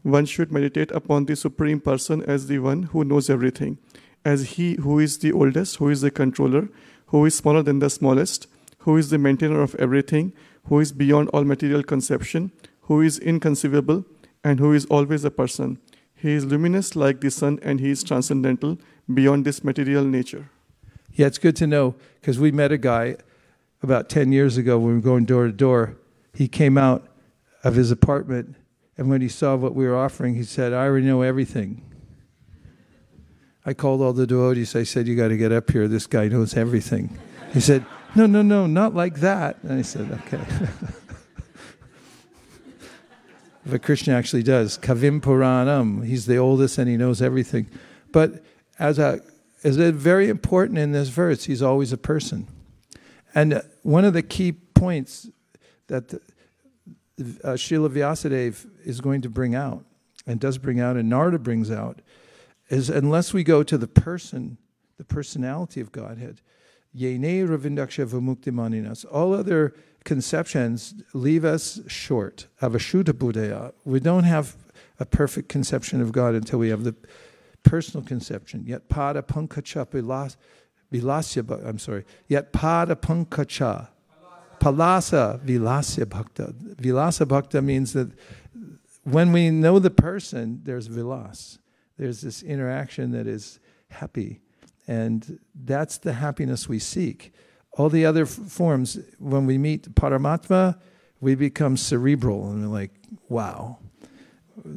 One 0.03 0.27
should 0.27 0.51
meditate 0.51 0.91
upon 0.91 1.25
the 1.25 1.35
Supreme 1.35 1.79
Person 1.79 2.21
as 2.21 2.45
the 2.45 2.59
one 2.59 2.83
who 2.83 3.03
knows 3.03 3.27
everything, 3.27 3.79
as 4.25 4.51
he 4.51 4.75
who 4.75 4.99
is 4.99 5.19
the 5.19 5.31
oldest, 5.31 5.77
who 5.77 5.89
is 5.89 6.01
the 6.01 6.11
controller, 6.11 6.67
who 7.07 7.25
is 7.25 7.35
smaller 7.35 7.61
than 7.61 7.79
the 7.79 7.89
smallest, 7.89 8.47
who 8.79 8.97
is 8.97 9.09
the 9.11 9.17
maintainer 9.17 9.61
of 9.61 9.75
everything, 9.75 10.33
who 10.65 10.79
is 10.79 10.91
beyond 10.91 11.29
all 11.29 11.43
material 11.43 11.83
conception, 11.83 12.51
who 12.81 13.01
is 13.01 13.19
inconceivable, 13.19 14.03
and 14.43 14.59
who 14.59 14.73
is 14.73 14.85
always 14.87 15.23
a 15.23 15.31
person. 15.31 15.77
He 16.15 16.33
is 16.33 16.45
luminous 16.45 16.95
like 16.95 17.21
the 17.21 17.31
sun, 17.31 17.59
and 17.61 17.79
he 17.79 17.91
is 17.91 18.03
transcendental 18.03 18.79
beyond 19.13 19.45
this 19.45 19.63
material 19.63 20.03
nature. 20.03 20.49
Yeah, 21.13 21.27
it's 21.27 21.37
good 21.37 21.55
to 21.57 21.67
know 21.67 21.95
because 22.19 22.39
we 22.39 22.51
met 22.51 22.71
a 22.71 22.77
guy 22.77 23.17
about 23.81 24.09
10 24.09 24.31
years 24.31 24.57
ago 24.57 24.77
when 24.77 24.87
we 24.87 24.95
were 24.95 25.01
going 25.01 25.25
door 25.25 25.45
to 25.45 25.51
door. 25.51 25.97
He 26.33 26.47
came 26.47 26.77
out 26.77 27.07
of 27.63 27.75
his 27.75 27.91
apartment 27.91 28.55
and 28.97 29.09
when 29.09 29.21
he 29.21 29.27
saw 29.27 29.55
what 29.55 29.75
we 29.75 29.85
were 29.85 29.95
offering, 29.95 30.35
he 30.35 30.43
said, 30.43 30.73
I 30.73 30.85
already 30.85 31.05
know 31.05 31.21
everything. 31.21 31.83
I 33.65 33.73
called 33.73 34.01
all 34.01 34.13
the 34.13 34.27
devotees. 34.27 34.75
I 34.75 34.83
said, 34.83 35.07
You 35.07 35.15
got 35.15 35.29
to 35.29 35.37
get 35.37 35.51
up 35.51 35.71
here. 35.71 35.87
This 35.87 36.07
guy 36.07 36.27
knows 36.27 36.55
everything. 36.55 37.17
He 37.53 37.59
said, 37.59 37.85
No, 38.15 38.25
no, 38.25 38.41
no, 38.41 38.67
not 38.67 38.93
like 38.93 39.21
that. 39.21 39.57
And 39.63 39.73
I 39.73 39.81
said, 39.81 40.11
Okay. 40.11 40.41
but 43.65 43.81
Krishna 43.81 44.13
actually 44.13 44.43
does. 44.43 44.77
Kavim 44.77 45.21
Puranam. 45.21 46.05
He's 46.05 46.25
the 46.27 46.37
oldest 46.37 46.77
and 46.77 46.87
he 46.87 46.97
knows 46.97 47.21
everything. 47.21 47.67
But 48.11 48.43
as 48.77 48.99
a, 48.99 49.21
a 49.63 49.91
very 49.91 50.29
important 50.29 50.77
in 50.77 50.91
this 50.91 51.09
verse, 51.09 51.45
he's 51.45 51.61
always 51.61 51.91
a 51.91 51.97
person. 51.97 52.47
And 53.33 53.61
one 53.81 54.05
of 54.05 54.13
the 54.13 54.23
key 54.23 54.51
points 54.51 55.29
that 55.87 56.09
the, 56.09 56.21
uh, 57.43 57.53
Srila 57.53 57.89
Vyasadeva 57.89 58.65
is 58.85 59.01
going 59.01 59.21
to 59.21 59.29
bring 59.29 59.55
out, 59.55 59.83
and 60.27 60.39
does 60.39 60.57
bring 60.57 60.79
out, 60.79 60.95
and 60.95 61.09
Narada 61.09 61.39
brings 61.39 61.71
out, 61.71 61.99
is 62.69 62.89
unless 62.89 63.33
we 63.33 63.43
go 63.43 63.63
to 63.63 63.77
the 63.77 63.87
person, 63.87 64.57
the 64.97 65.03
personality 65.03 65.81
of 65.81 65.91
Godhead, 65.91 66.41
Yene 66.95 67.47
Ravindaksha 67.47 68.07
Vamuktimaninas, 68.07 69.05
all 69.11 69.33
other 69.33 69.73
conceptions 70.03 70.93
leave 71.13 71.43
us 71.43 71.79
short 71.87 72.47
of 72.61 72.75
a 72.75 72.77
Shuddha 72.77 73.11
Buddhaya. 73.11 73.73
We 73.83 73.99
don't 73.99 74.23
have 74.23 74.55
a 74.99 75.05
perfect 75.05 75.49
conception 75.49 76.01
of 76.01 76.11
God 76.11 76.35
until 76.35 76.59
we 76.59 76.69
have 76.69 76.83
the 76.83 76.95
personal 77.63 78.05
conception. 78.05 78.63
Yet 78.65 78.87
pada 78.87 79.21
punkacha 79.23 79.85
vilasya, 80.91 81.67
I'm 81.67 81.79
sorry, 81.79 82.05
yet 82.27 82.53
pada 82.53 82.95
punkacha 82.95 83.89
Palasa 84.65 85.39
Vilasya 85.45 86.09
Bhakta. 86.09 86.53
Vilasa 86.81 87.27
Bhakta 87.27 87.61
means 87.61 87.93
that 87.93 88.11
when 89.03 89.31
we 89.31 89.51
know 89.51 89.77
the 89.77 89.91
person, 89.91 90.61
there's 90.63 90.87
vilas. 90.87 91.59
There's 91.97 92.21
this 92.21 92.43
interaction 92.43 93.11
that 93.11 93.27
is 93.27 93.59
happy. 93.89 94.41
And 94.87 95.39
that's 95.53 95.97
the 95.97 96.13
happiness 96.13 96.69
we 96.69 96.79
seek. 96.79 97.33
All 97.71 97.89
the 97.89 98.05
other 98.05 98.23
f- 98.23 98.29
forms, 98.29 98.99
when 99.19 99.45
we 99.45 99.57
meet 99.57 99.95
Paramatma, 99.95 100.79
we 101.19 101.35
become 101.35 101.77
cerebral 101.77 102.49
and 102.49 102.61
we're 102.61 102.79
like, 102.79 102.91
wow, 103.29 103.79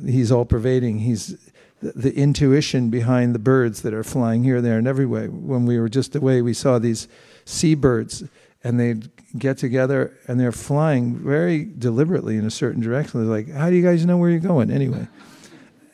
he's 0.07 0.33
all 0.33 0.45
pervading. 0.45 1.01
He's 1.01 1.37
the, 1.81 1.93
the, 1.93 2.17
intuition 2.17 2.91
behind 2.91 3.35
the 3.35 3.39
birds 3.39 3.83
that 3.83 3.93
are 3.95 4.03
flying 4.03 4.43
here, 4.43 4.61
there, 4.61 4.79
and 4.79 4.89
everywhere. 4.89 5.29
When 5.29 5.67
we 5.67 5.79
were 5.79 5.89
just 5.89 6.17
away, 6.17 6.43
we 6.43 6.55
saw 6.55 6.79
these 6.79 7.07
seabirds 7.45 8.25
and 8.65 8.81
they'd 8.81 9.11
get 9.39 9.59
together 9.59 10.17
and 10.27 10.41
they're 10.41 10.51
flying 10.51 11.17
very 11.17 11.65
deliberately 11.65 12.37
in 12.37 12.45
a 12.45 12.51
certain 12.51 12.81
direction. 12.81 13.21
They're 13.21 13.31
like, 13.31 13.51
"How 13.51 13.71
do 13.71 13.77
you 13.77 13.83
guys 13.83 14.05
know 14.05 14.17
where 14.17 14.31
you're 14.31 14.41
going?" 14.41 14.71
Anyway, 14.71 15.07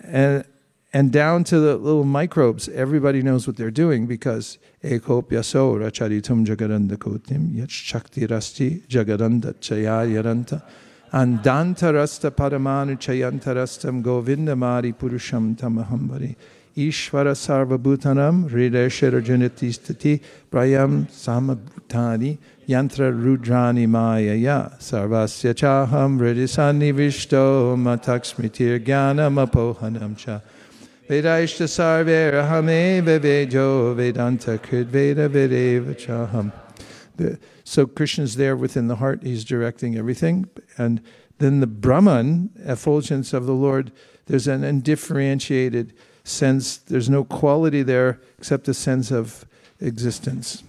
and 0.01 0.45
and 0.95 1.11
down 1.11 1.43
to 1.43 1.59
the 1.59 1.77
little 1.77 2.05
microbes, 2.05 2.69
everybody 2.69 3.21
knows 3.21 3.49
what 3.49 3.57
they're 3.57 3.73
doing 3.73 4.07
because 4.07 4.59
ekopyaso 4.85 5.77
racharitum 5.77 6.47
jagarandakotim 6.47 7.57
yat 7.57 7.69
shakti 7.69 8.29
rasti 8.29 8.81
jagaranda 8.87 9.53
chaya 9.55 10.07
yaranta. 10.07 10.63
Andantarasta 11.13 12.31
paramanu 12.31 12.97
chayantarastam 12.97 14.05
govindamari 14.05 14.95
purusham 14.95 15.57
tamahambari. 15.57 16.37
Ishvara 16.77 17.35
Sarvabhutanam 17.35 18.51
Hrideshara 18.51 19.21
Janitistati 19.23 20.21
Prayam 20.51 21.07
Samabhutani 21.07 22.37
Yantra 22.69 23.13
Rudrani 23.13 23.87
Mayaya 23.87 24.77
Sarvasya 24.79 25.55
Chaham 25.55 26.19
Hridisani 26.19 26.93
Vishto 26.93 27.77
Mataksmitir 27.77 28.85
Gyanam 28.85 29.45
Apohanam 29.45 30.17
Cha 30.17 30.41
Vedaishta 31.09 31.67
Sarvera 31.67 32.49
Hame 32.49 33.05
Vevejo 33.05 33.95
Vedanta 33.95 34.59
Chaham 35.97 36.53
so 37.65 37.87
Krishna's 37.87 38.37
there 38.37 38.57
within 38.57 38.89
the 38.89 38.97
heart, 38.97 39.23
he's 39.23 39.45
directing 39.45 39.97
everything. 39.97 40.49
And 40.77 41.01
then 41.39 41.61
the 41.61 41.67
Brahman, 41.67 42.51
effulgence 42.59 43.33
of 43.33 43.47
the 43.47 43.55
Lord, 43.55 43.93
there's 44.27 44.47
an 44.47 44.65
undifferentiated 44.65 45.95
sense, 46.25 46.77
there's 46.77 47.11
no 47.11 47.25
quality 47.25 47.83
there 47.83 48.21
except 48.39 48.69
a 48.69 48.75
sense 48.75 49.11
of 49.11 49.45
existence. 49.81 50.63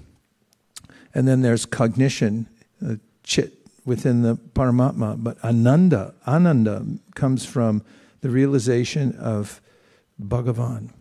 And 1.13 1.28
then 1.28 1.41
there's 1.41 1.65
cognition, 1.65 2.48
uh, 2.86 2.95
chit 3.24 3.54
within 3.86 4.21
the 4.21 4.36
Paramatma. 4.36 5.24
But 5.24 5.43
ananda, 5.43 6.13
ananda 6.28 6.86
comes 7.15 7.45
from 7.45 7.84
the 8.21 8.30
realization 8.30 9.15
of 9.17 9.62
Bhagavan. 10.21 10.91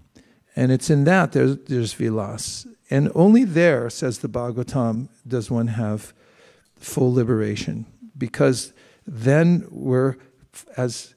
And 0.56 0.70
it's 0.70 0.90
in 0.90 1.04
that 1.04 1.32
there's, 1.32 1.58
there's 1.64 1.92
vilas. 1.92 2.66
And 2.90 3.10
only 3.14 3.44
there, 3.44 3.90
says 3.90 4.18
the 4.18 4.28
Bhagavatam, 4.28 5.08
does 5.26 5.50
one 5.50 5.68
have 5.68 6.12
full 6.76 7.12
liberation. 7.12 7.86
Because 8.16 8.72
then 9.06 9.66
we're, 9.70 10.16
as 10.76 11.14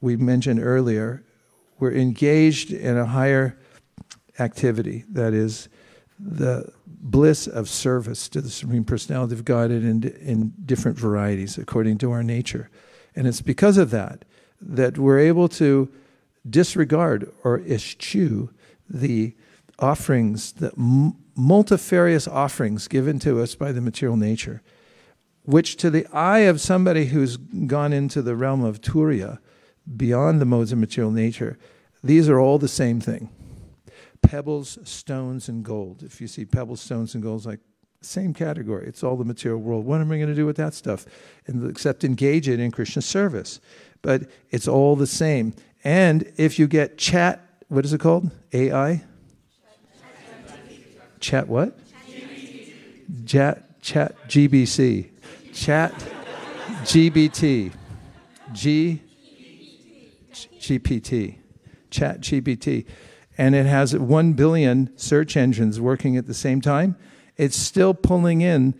we 0.00 0.16
mentioned 0.16 0.60
earlier, 0.60 1.24
we're 1.78 1.92
engaged 1.92 2.72
in 2.72 2.96
a 2.96 3.06
higher 3.06 3.58
activity 4.38 5.04
that 5.10 5.32
is 5.32 5.68
the 6.18 6.72
bliss 6.86 7.46
of 7.46 7.68
service 7.68 8.28
to 8.28 8.40
the 8.40 8.50
Supreme 8.50 8.84
Personality 8.84 9.34
of 9.34 9.44
God 9.44 9.70
in, 9.70 10.02
in 10.02 10.52
different 10.64 10.98
varieties 10.98 11.58
according 11.58 11.98
to 11.98 12.10
our 12.10 12.22
nature. 12.22 12.70
And 13.14 13.26
it's 13.26 13.40
because 13.40 13.76
of 13.78 13.90
that 13.90 14.24
that 14.60 14.98
we're 14.98 15.18
able 15.18 15.48
to 15.48 15.92
disregard 16.48 17.30
or 17.42 17.60
eschew 17.60 18.50
the 18.88 19.34
offerings, 19.78 20.52
the 20.52 20.72
multifarious 21.34 22.28
offerings 22.28 22.88
given 22.88 23.18
to 23.20 23.40
us 23.40 23.54
by 23.54 23.72
the 23.72 23.80
material 23.80 24.16
nature, 24.16 24.62
which 25.42 25.76
to 25.76 25.90
the 25.90 26.06
eye 26.12 26.40
of 26.40 26.60
somebody 26.60 27.06
who's 27.06 27.36
gone 27.36 27.92
into 27.92 28.22
the 28.22 28.36
realm 28.36 28.62
of 28.62 28.80
Turiya, 28.80 29.38
beyond 29.96 30.40
the 30.40 30.46
modes 30.46 30.72
of 30.72 30.78
material 30.78 31.10
nature, 31.10 31.58
these 32.02 32.28
are 32.28 32.38
all 32.38 32.58
the 32.58 32.68
same 32.68 33.00
thing 33.00 33.30
pebbles, 34.22 34.78
stones, 34.84 35.50
and 35.50 35.62
gold. 35.62 36.02
If 36.02 36.18
you 36.20 36.26
see 36.26 36.46
pebbles, 36.46 36.80
stones, 36.80 37.14
and 37.14 37.22
gold, 37.22 37.44
like 37.44 37.60
same 38.04 38.34
category. 38.34 38.86
It's 38.86 39.02
all 39.02 39.16
the 39.16 39.24
material 39.24 39.60
world. 39.60 39.84
What 39.84 40.00
am 40.00 40.10
I 40.12 40.16
going 40.16 40.28
to 40.28 40.34
do 40.34 40.46
with 40.46 40.56
that 40.56 40.74
stuff? 40.74 41.06
And 41.46 41.68
except 41.70 42.04
engage 42.04 42.48
it 42.48 42.60
in 42.60 42.70
Krishna 42.70 43.02
service. 43.02 43.60
But 44.02 44.24
it's 44.50 44.68
all 44.68 44.96
the 44.96 45.06
same. 45.06 45.54
And 45.84 46.32
if 46.36 46.58
you 46.58 46.66
get 46.66 46.96
chat, 46.96 47.46
what 47.68 47.84
is 47.84 47.92
it 47.92 48.00
called? 48.00 48.30
AI? 48.52 49.04
chat 51.20 51.48
what? 51.48 51.78
Chat, 53.26 53.80
chat 53.82 54.16
GBC. 54.28 55.10
Chat 55.52 55.92
GBT. 56.82 57.72
G 58.52 59.00
GPT. 60.32 61.36
Chat 61.90 62.20
GPT. 62.20 62.86
And 63.36 63.54
it 63.54 63.66
has 63.66 63.96
1 63.96 64.32
billion 64.34 64.96
search 64.96 65.36
engines 65.36 65.80
working 65.80 66.16
at 66.16 66.26
the 66.26 66.34
same 66.34 66.60
time. 66.60 66.96
It's 67.36 67.56
still 67.56 67.94
pulling 67.94 68.40
in 68.40 68.74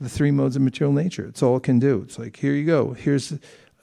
the 0.00 0.08
three 0.08 0.30
modes 0.30 0.56
of 0.56 0.62
material 0.62 0.92
nature. 0.92 1.26
It's 1.26 1.42
all 1.42 1.56
it 1.56 1.62
can 1.62 1.78
do. 1.78 2.02
It's 2.02 2.18
like, 2.18 2.36
here 2.36 2.54
you 2.54 2.64
go. 2.64 2.92
Here's, 2.92 3.34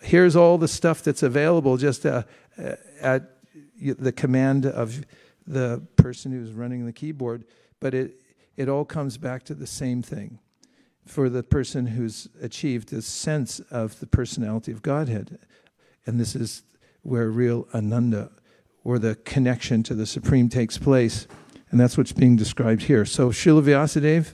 here's 0.02 0.36
all 0.36 0.58
the 0.58 0.68
stuff 0.68 1.04
that's 1.04 1.24
available 1.24 1.78
just 1.78 2.06
uh, 2.06 2.24
Uh, 2.58 2.76
at 3.02 3.32
the 3.78 4.12
command 4.12 4.66
of 4.66 5.06
the 5.48 5.82
person 5.96 6.32
who's 6.32 6.52
running 6.52 6.86
the 6.86 6.94
keyboard. 6.94 7.46
But 7.80 7.94
it, 7.94 8.22
it 8.56 8.70
all 8.70 8.86
comes 8.86 9.18
back 9.18 9.44
to 9.44 9.54
the 9.54 9.68
same 9.68 10.02
thing 10.02 10.40
for 11.06 11.30
the 11.30 11.44
person 11.44 11.86
who's 11.88 12.28
achieved 12.42 12.90
this 12.90 13.06
sense 13.06 13.60
of 13.72 14.00
the 14.00 14.08
personality 14.08 14.72
of 14.72 14.82
Godhead. 14.82 15.38
And 16.06 16.20
this 16.20 16.36
is 16.36 16.64
where 17.04 17.30
real 17.30 17.68
ananda, 17.74 18.32
or 18.84 18.98
the 18.98 19.16
connection 19.16 19.84
to 19.84 19.94
the 19.94 20.06
Supreme, 20.06 20.50
takes 20.50 20.78
place. 20.78 21.28
And 21.70 21.80
that's 21.80 21.98
what's 21.98 22.14
being 22.14 22.36
described 22.36 22.84
here. 22.84 23.06
So 23.06 23.30
Srila 23.30 23.64
Vyasadeva 23.64 24.34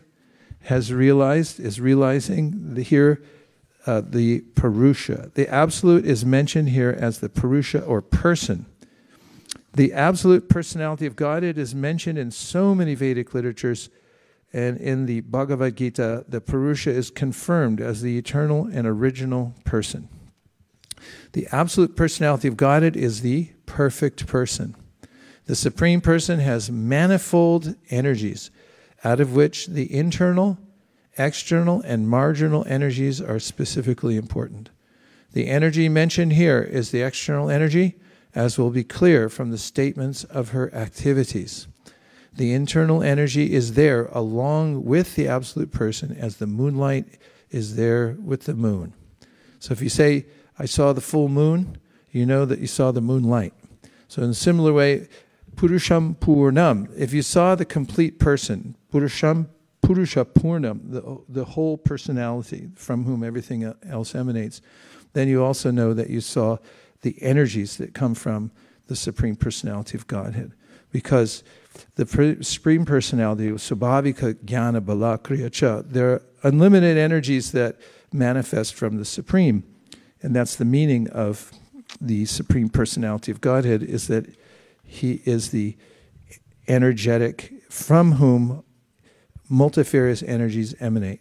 has 0.61 0.93
realized, 0.93 1.59
is 1.59 1.81
realizing 1.81 2.75
the, 2.75 2.83
here 2.83 3.21
uh, 3.85 4.01
the 4.01 4.41
Purusha. 4.55 5.31
The 5.33 5.47
Absolute 5.47 6.05
is 6.05 6.25
mentioned 6.25 6.69
here 6.69 6.95
as 6.97 7.19
the 7.19 7.29
Purusha 7.29 7.83
or 7.83 8.01
person. 8.01 8.65
The 9.73 9.93
absolute 9.93 10.49
personality 10.49 11.05
of 11.05 11.15
God, 11.15 11.43
it 11.43 11.57
is 11.57 11.73
mentioned 11.73 12.17
in 12.17 12.31
so 12.31 12.75
many 12.75 12.93
Vedic 12.93 13.33
literatures, 13.33 13.89
and 14.51 14.77
in 14.77 15.05
the 15.05 15.21
Bhagavad 15.21 15.77
Gita, 15.77 16.25
the 16.27 16.41
Purusha 16.41 16.91
is 16.91 17.09
confirmed 17.09 17.79
as 17.79 18.01
the 18.01 18.17
eternal 18.17 18.67
and 18.71 18.85
original 18.85 19.53
person. 19.63 20.09
The 21.31 21.47
absolute 21.51 21.95
personality 21.95 22.49
of 22.49 22.57
Godhead 22.57 22.97
is 22.97 23.21
the 23.21 23.51
perfect 23.65 24.27
person. 24.27 24.75
The 25.45 25.55
Supreme 25.55 26.01
Person 26.01 26.39
has 26.39 26.69
manifold 26.69 27.75
energies, 27.89 28.51
out 29.03 29.19
of 29.19 29.33
which 29.33 29.67
the 29.67 29.93
internal, 29.93 30.57
external, 31.17 31.81
and 31.81 32.09
marginal 32.09 32.65
energies 32.67 33.21
are 33.21 33.39
specifically 33.39 34.15
important. 34.15 34.69
The 35.33 35.47
energy 35.47 35.89
mentioned 35.89 36.33
here 36.33 36.61
is 36.61 36.91
the 36.91 37.01
external 37.01 37.49
energy, 37.49 37.95
as 38.33 38.57
will 38.57 38.69
be 38.69 38.83
clear 38.83 39.29
from 39.29 39.51
the 39.51 39.57
statements 39.57 40.23
of 40.25 40.49
her 40.49 40.73
activities. 40.73 41.67
The 42.33 42.53
internal 42.53 43.03
energy 43.03 43.53
is 43.53 43.73
there 43.73 44.05
along 44.07 44.85
with 44.85 45.15
the 45.15 45.27
absolute 45.27 45.71
person 45.71 46.15
as 46.17 46.37
the 46.37 46.47
moonlight 46.47 47.05
is 47.49 47.75
there 47.75 48.15
with 48.23 48.43
the 48.43 48.53
moon. 48.53 48.93
So 49.59 49.73
if 49.73 49.81
you 49.81 49.89
say, 49.89 50.25
I 50.57 50.65
saw 50.65 50.93
the 50.93 51.01
full 51.01 51.27
moon, 51.27 51.77
you 52.11 52.25
know 52.25 52.45
that 52.45 52.59
you 52.59 52.67
saw 52.67 52.91
the 52.91 53.01
moonlight. 53.01 53.53
So, 54.07 54.21
in 54.21 54.31
a 54.31 54.33
similar 54.33 54.73
way, 54.73 55.07
Purusham 55.55 56.19
Purnam, 56.19 56.89
if 56.97 57.13
you 57.13 57.21
saw 57.21 57.55
the 57.55 57.65
complete 57.65 58.19
person, 58.19 58.75
Purusham 58.91 59.47
Purusha 59.81 60.25
Purnam, 60.25 60.81
the, 60.83 61.17
the 61.27 61.45
whole 61.45 61.77
personality 61.77 62.69
from 62.75 63.03
whom 63.03 63.23
everything 63.23 63.73
else 63.87 64.15
emanates, 64.15 64.61
then 65.13 65.27
you 65.27 65.43
also 65.43 65.71
know 65.71 65.93
that 65.93 66.09
you 66.09 66.21
saw 66.21 66.57
the 67.01 67.21
energies 67.21 67.77
that 67.77 67.93
come 67.93 68.15
from 68.15 68.51
the 68.87 68.95
Supreme 68.95 69.35
Personality 69.35 69.97
of 69.97 70.07
Godhead. 70.07 70.53
Because 70.91 71.43
the 71.95 72.37
Supreme 72.41 72.85
Personality, 72.85 73.49
Subhavika 73.51 74.33
Jnana 74.35 74.85
Bala 74.85 75.17
Kriya 75.17 75.89
there 75.89 76.11
are 76.11 76.21
unlimited 76.43 76.97
energies 76.97 77.51
that 77.53 77.77
manifest 78.11 78.73
from 78.73 78.97
the 78.97 79.05
Supreme. 79.05 79.63
And 80.21 80.35
that's 80.35 80.55
the 80.55 80.65
meaning 80.65 81.09
of 81.09 81.51
the 81.99 82.25
Supreme 82.25 82.69
Personality 82.69 83.31
of 83.31 83.41
Godhead, 83.41 83.81
is 83.81 84.07
that 84.07 84.25
He 84.83 85.21
is 85.25 85.51
the 85.51 85.77
energetic 86.67 87.53
from 87.69 88.13
whom 88.13 88.63
multifarious 89.51 90.23
energies 90.23 90.73
emanate. 90.79 91.19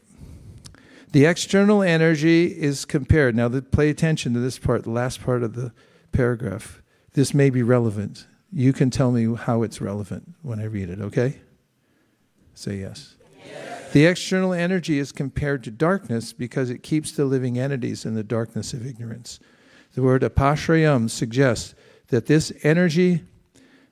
The 1.12 1.24
external 1.24 1.82
energy 1.82 2.46
is 2.46 2.84
compared. 2.84 3.34
Now, 3.34 3.48
pay 3.48 3.90
attention 3.90 4.32
to 4.34 4.40
this 4.40 4.58
part, 4.58 4.84
the 4.84 4.90
last 4.90 5.22
part 5.22 5.42
of 5.42 5.54
the 5.54 5.72
paragraph. 6.12 6.80
This 7.14 7.34
may 7.34 7.50
be 7.50 7.64
relevant. 7.64 8.26
You 8.52 8.72
can 8.72 8.90
tell 8.90 9.10
me 9.10 9.34
how 9.34 9.64
it's 9.64 9.80
relevant 9.80 10.34
when 10.42 10.60
I 10.60 10.64
read 10.64 10.88
it, 10.88 11.00
okay? 11.00 11.40
Say 12.54 12.76
yes. 12.76 13.16
yes. 13.44 13.92
The 13.92 14.06
external 14.06 14.52
energy 14.52 15.00
is 15.00 15.10
compared 15.10 15.64
to 15.64 15.72
darkness 15.72 16.32
because 16.32 16.70
it 16.70 16.84
keeps 16.84 17.10
the 17.10 17.24
living 17.24 17.58
entities 17.58 18.06
in 18.06 18.14
the 18.14 18.22
darkness 18.22 18.72
of 18.72 18.86
ignorance. 18.86 19.40
The 19.94 20.02
word 20.02 20.22
apashrayam 20.22 21.10
suggests 21.10 21.74
that 22.08 22.26
this 22.26 22.52
energy 22.62 23.24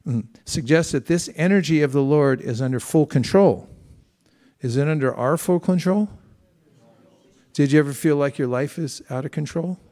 mm, 0.06 0.24
suggests 0.44 0.92
that 0.92 1.06
this 1.06 1.28
energy 1.34 1.82
of 1.82 1.90
the 1.90 2.02
Lord 2.02 2.40
is 2.40 2.62
under 2.62 2.78
full 2.78 3.06
control. 3.06 3.68
Is 4.60 4.76
it 4.76 4.88
under 4.88 5.14
our 5.14 5.36
full 5.36 5.60
control? 5.60 6.08
Did 7.52 7.72
you 7.72 7.78
ever 7.78 7.92
feel 7.92 8.16
like 8.16 8.38
your 8.38 8.48
life 8.48 8.78
is 8.78 9.02
out 9.10 9.24
of 9.24 9.30
control? 9.30 9.78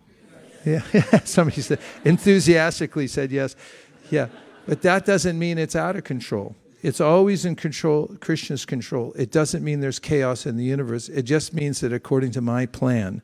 Yeah, 0.67 0.81
somebody 1.23 1.61
said 1.61 1.79
enthusiastically 2.05 3.07
said 3.07 3.31
yes. 3.31 3.55
Yeah, 4.11 4.27
but 4.67 4.83
that 4.83 5.07
doesn't 5.07 5.39
mean 5.39 5.59
it's 5.59 5.77
out 5.77 5.95
of 5.95 6.03
control. 6.03 6.57
It's 6.83 7.01
always 7.01 7.45
in 7.45 7.55
control, 7.55 8.17
Krishna's 8.21 8.65
control. 8.65 9.13
It 9.17 9.31
doesn't 9.31 9.63
mean 9.63 9.79
there's 9.79 10.01
chaos 10.01 10.45
in 10.45 10.57
the 10.57 10.65
universe. 10.65 11.09
It 11.09 11.23
just 11.23 11.55
means 11.55 11.81
that 11.81 11.93
according 11.93 12.33
to 12.33 12.41
my 12.41 12.67
plan 12.67 13.23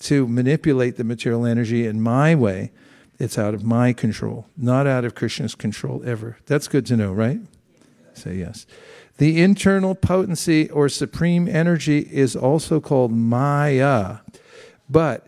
to 0.00 0.26
manipulate 0.26 0.96
the 0.96 1.04
material 1.04 1.44
energy 1.44 1.86
in 1.86 2.00
my 2.00 2.34
way, 2.34 2.72
it's 3.18 3.36
out 3.36 3.52
of 3.52 3.64
my 3.64 3.92
control, 3.92 4.46
not 4.56 4.86
out 4.86 5.04
of 5.04 5.14
Krishna's 5.14 5.54
control 5.54 6.02
ever. 6.06 6.38
That's 6.46 6.68
good 6.68 6.86
to 6.86 6.96
know, 6.96 7.12
right? 7.12 7.40
Say 8.14 8.36
yes. 8.36 8.66
The 9.18 9.42
internal 9.42 9.94
potency 9.96 10.70
or 10.70 10.88
supreme 10.88 11.48
energy 11.48 11.98
is 11.98 12.36
also 12.36 12.80
called 12.80 13.12
Maya, 13.12 14.18
but 14.88 15.26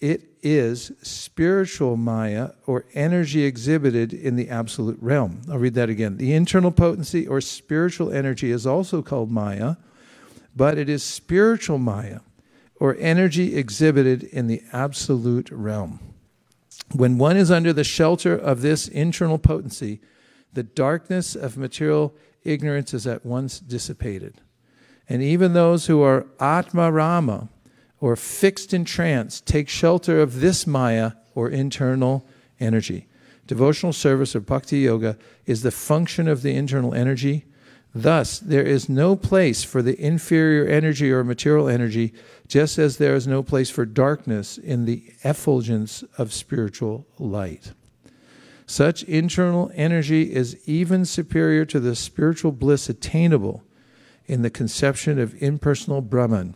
it 0.00 0.28
is 0.42 0.92
spiritual 1.02 1.96
Maya 1.96 2.50
or 2.66 2.84
energy 2.94 3.44
exhibited 3.44 4.12
in 4.12 4.36
the 4.36 4.48
absolute 4.48 4.98
realm. 5.00 5.42
I'll 5.50 5.58
read 5.58 5.74
that 5.74 5.90
again. 5.90 6.18
The 6.18 6.32
internal 6.34 6.70
potency 6.70 7.26
or 7.26 7.40
spiritual 7.40 8.12
energy 8.12 8.52
is 8.52 8.64
also 8.64 9.02
called 9.02 9.30
Maya, 9.30 9.76
but 10.54 10.78
it 10.78 10.88
is 10.88 11.02
spiritual 11.02 11.78
Maya 11.78 12.20
or 12.76 12.96
energy 12.98 13.56
exhibited 13.56 14.22
in 14.22 14.46
the 14.46 14.62
absolute 14.72 15.50
realm. 15.50 15.98
When 16.92 17.18
one 17.18 17.36
is 17.36 17.50
under 17.50 17.72
the 17.72 17.84
shelter 17.84 18.36
of 18.36 18.62
this 18.62 18.86
internal 18.86 19.38
potency, 19.38 20.00
the 20.52 20.62
darkness 20.62 21.34
of 21.34 21.56
material 21.56 22.14
ignorance 22.44 22.94
is 22.94 23.06
at 23.06 23.24
once 23.24 23.60
dissipated. 23.60 24.40
And 25.08 25.22
even 25.22 25.52
those 25.52 25.86
who 25.86 26.02
are 26.02 26.26
Atma 26.40 26.90
Rama, 26.90 27.48
or 28.00 28.16
fixed 28.16 28.74
in 28.74 28.84
trance, 28.84 29.40
take 29.40 29.68
shelter 29.68 30.20
of 30.20 30.40
this 30.40 30.66
Maya, 30.66 31.12
or 31.34 31.48
internal 31.48 32.26
energy. 32.58 33.06
Devotional 33.46 33.92
service 33.92 34.34
or 34.34 34.40
bhakti 34.40 34.78
yoga 34.78 35.16
is 35.46 35.62
the 35.62 35.70
function 35.70 36.28
of 36.28 36.42
the 36.42 36.54
internal 36.54 36.94
energy. 36.94 37.44
Thus, 37.94 38.38
there 38.38 38.62
is 38.62 38.88
no 38.88 39.16
place 39.16 39.62
for 39.62 39.82
the 39.82 40.00
inferior 40.00 40.66
energy 40.66 41.12
or 41.12 41.24
material 41.24 41.68
energy, 41.68 42.14
just 42.48 42.78
as 42.78 42.96
there 42.96 43.14
is 43.14 43.26
no 43.26 43.42
place 43.42 43.68
for 43.68 43.84
darkness 43.84 44.56
in 44.56 44.84
the 44.84 45.04
effulgence 45.24 46.02
of 46.16 46.32
spiritual 46.32 47.06
light. 47.18 47.72
Such 48.72 49.02
internal 49.02 49.70
energy 49.74 50.32
is 50.32 50.56
even 50.66 51.04
superior 51.04 51.66
to 51.66 51.78
the 51.78 51.94
spiritual 51.94 52.52
bliss 52.52 52.88
attainable 52.88 53.62
in 54.24 54.40
the 54.40 54.48
conception 54.48 55.18
of 55.18 55.34
impersonal 55.42 56.00
Brahman. 56.00 56.54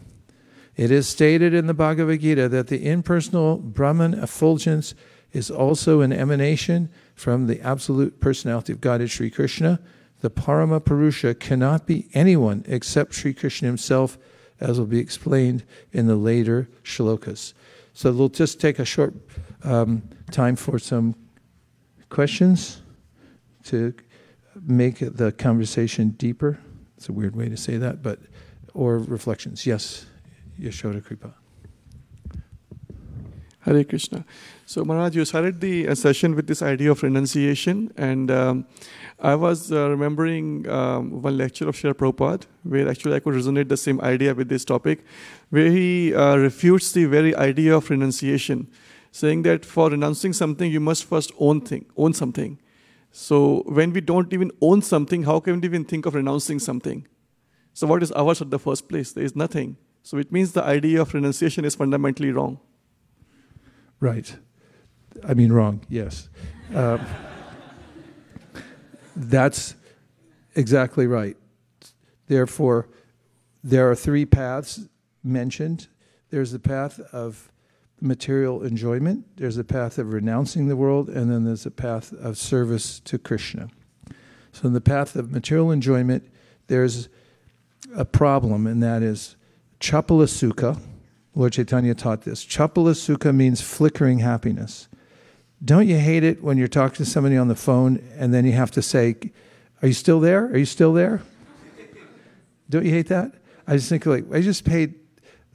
It 0.77 0.91
is 0.91 1.07
stated 1.07 1.53
in 1.53 1.67
the 1.67 1.75
Bhagavad 1.75 2.23
Gita 2.23 2.49
that 2.49 2.69
the 2.69 2.89
impersonal 2.89 3.59
Brahman 3.59 4.15
effulgence 4.15 4.95
is 5.35 5.51
also 5.51 6.01
an 6.01 6.11
emanation 6.11 6.89
from 7.15 7.49
the 7.49 7.61
absolute 7.61 8.19
personality 8.19 8.73
of 8.73 8.81
Godhead 8.81 9.11
Sri 9.11 9.29
Krishna. 9.29 9.79
The 10.23 10.31
Parama 10.31 10.83
Purusha 10.83 11.35
cannot 11.35 11.87
be 11.87 12.09
anyone 12.15 12.65
except 12.67 13.13
Sri 13.13 13.35
Krishna 13.35 13.69
himself, 13.69 14.17
as 14.59 14.79
will 14.79 14.87
be 14.87 15.01
explained 15.01 15.65
in 15.93 16.07
the 16.07 16.17
later 16.17 16.71
shlokas. 16.83 17.53
So 17.93 18.11
we'll 18.11 18.31
just 18.31 18.59
take 18.59 18.79
a 18.79 18.87
short 18.87 19.13
um, 19.65 20.09
time 20.31 20.57
for 20.57 20.79
some 20.79 21.15
questions 22.09 22.83
to 23.65 23.95
make 24.67 24.99
the 24.99 25.33
conversation 25.33 26.11
deeper. 26.11 26.59
It's 26.97 27.09
a 27.09 27.13
weird 27.13 27.37
way 27.37 27.49
to 27.49 27.57
say 27.57 27.77
that, 27.77 28.03
but 28.03 28.19
or 28.75 28.99
reflections. 28.99 29.67
Yes, 29.67 30.07
Yashoda 30.61 31.03
Kripa. 31.05 31.35
Hare 33.67 33.83
Krishna. 33.83 34.25
So, 34.65 34.85
Maharaj, 34.85 35.17
you 35.17 35.25
started 35.25 35.61
the 35.61 35.89
uh, 35.89 35.95
session 35.97 36.37
with 36.37 36.47
this 36.47 36.63
idea 36.63 36.93
of 36.93 37.03
renunciation, 37.03 37.93
and 37.97 38.31
um, 38.31 38.67
I 39.19 39.35
was 39.35 39.73
uh, 39.73 39.91
remembering 39.91 40.69
um, 40.69 41.21
one 41.21 41.37
lecture 41.37 41.69
of 41.69 41.75
Srila 41.75 41.95
Prabhupada, 41.95 42.45
where 42.63 42.89
actually 42.89 43.17
I 43.17 43.21
could 43.21 43.35
resonate 43.35 43.69
the 43.69 43.77
same 43.77 44.01
idea 44.03 44.35
with 44.35 44.49
this 44.49 44.65
topic, 44.65 45.05
where 45.51 45.69
he 45.69 46.15
uh, 46.15 46.37
refutes 46.37 46.93
the 46.93 47.07
very 47.07 47.35
idea 47.35 47.77
of 47.77 47.91
renunciation, 47.91 48.69
saying 49.17 49.43
that 49.43 49.65
for 49.65 49.89
renouncing 49.89 50.35
something, 50.35 50.71
you 50.71 50.81
must 50.81 51.05
first 51.05 51.33
own 51.39 51.61
thing, 51.63 51.87
own 51.97 52.13
something. 52.13 52.59
So, 53.11 53.63
when 53.67 53.95
we 53.95 54.03
don't 54.03 54.33
even 54.33 54.51
own 54.61 54.83
something, 54.83 55.23
how 55.23 55.41
can 55.41 55.61
we 55.61 55.67
even 55.69 55.85
think 55.85 56.05
of 56.05 56.15
renouncing 56.15 56.59
something? 56.59 57.07
So, 57.73 57.87
what 57.87 58.03
is 58.03 58.13
ours 58.13 58.43
at 58.43 58.51
the 58.51 58.59
first 58.59 58.91
place? 58.91 59.13
There 59.13 59.25
is 59.25 59.35
nothing. 59.35 59.79
So, 60.03 60.19
it 60.19 60.31
means 60.31 60.53
the 60.53 60.63
idea 60.63 61.01
of 61.01 61.15
renunciation 61.15 61.65
is 61.65 61.75
fundamentally 61.75 62.31
wrong. 62.31 62.61
Right. 64.01 64.37
I 65.27 65.33
mean, 65.33 65.51
wrong, 65.51 65.81
yes. 65.89 66.29
Uh, 66.75 66.99
that's 69.17 69.77
exactly 70.55 71.07
right. 71.07 71.39
Therefore, 72.27 72.89
there 73.65 73.91
are 73.91 73.95
three 73.95 74.27
paths 74.27 74.81
mentioned 75.25 75.89
there's 76.31 76.53
the 76.53 76.59
path 76.59 77.01
of 77.13 77.51
material 78.07 78.63
enjoyment, 78.63 79.25
there's 79.37 79.59
a 79.59 79.65
path 79.65 79.99
of 79.99 80.13
renouncing 80.13 80.69
the 80.69 80.77
world, 80.77 81.09
and 81.09 81.31
then 81.31 81.45
there's 81.45 81.67
a 81.67 81.71
path 81.71 82.13
of 82.13 82.39
service 82.39 83.01
to 83.01 83.19
Krishna. 83.19 83.69
So, 84.53 84.67
in 84.67 84.73
the 84.73 84.81
path 84.81 85.17
of 85.17 85.31
material 85.31 85.71
enjoyment, 85.71 86.25
there's 86.69 87.09
a 87.95 88.05
problem, 88.05 88.67
and 88.67 88.83
that 88.83 89.03
is 89.03 89.37
chapala 89.81 90.81
Lord 91.35 91.53
Chaitanya 91.53 91.95
taught 91.95 92.23
this. 92.23 92.45
Chapala 92.45 93.35
means 93.35 93.61
flickering 93.61 94.21
happiness. 94.21 94.89
Don't 95.63 95.87
you 95.87 95.99
hate 95.99 96.25
it 96.25 96.43
when 96.43 96.57
you're 96.57 96.69
talking 96.69 96.97
to 96.97 97.05
somebody 97.05 97.37
on 97.37 97.49
the 97.49 97.55
phone 97.55 98.03
and 98.17 98.33
then 98.33 98.47
you 98.47 98.53
have 98.53 98.71
to 98.73 98.83
say, 98.83 99.17
Are 99.83 99.89
you 99.89 99.95
still 99.95 100.21
there? 100.21 100.47
Are 100.47 100.57
you 100.57 100.65
still 100.65 100.95
there? 100.95 101.23
Don't 102.71 102.85
you 102.85 102.91
hate 102.91 103.09
that? 103.09 103.35
I 103.67 103.77
just 103.77 103.89
think, 103.89 104.07
like, 104.07 104.25
I 104.33 104.41
just 104.41 104.65
paid 104.65 104.95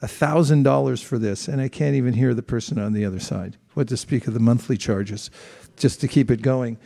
$1,000 0.01 1.03
for 1.03 1.17
this 1.17 1.47
and 1.47 1.61
I 1.61 1.67
can't 1.67 1.95
even 1.95 2.13
hear 2.13 2.33
the 2.33 2.43
person 2.43 2.79
on 2.79 2.93
the 2.93 3.05
other 3.05 3.19
side. 3.19 3.57
What 3.73 3.87
to 3.89 3.97
speak 3.97 4.27
of 4.27 4.33
the 4.33 4.39
monthly 4.39 4.77
charges 4.77 5.29
just 5.77 6.01
to 6.01 6.07
keep 6.07 6.29
it 6.31 6.41
going. 6.41 6.77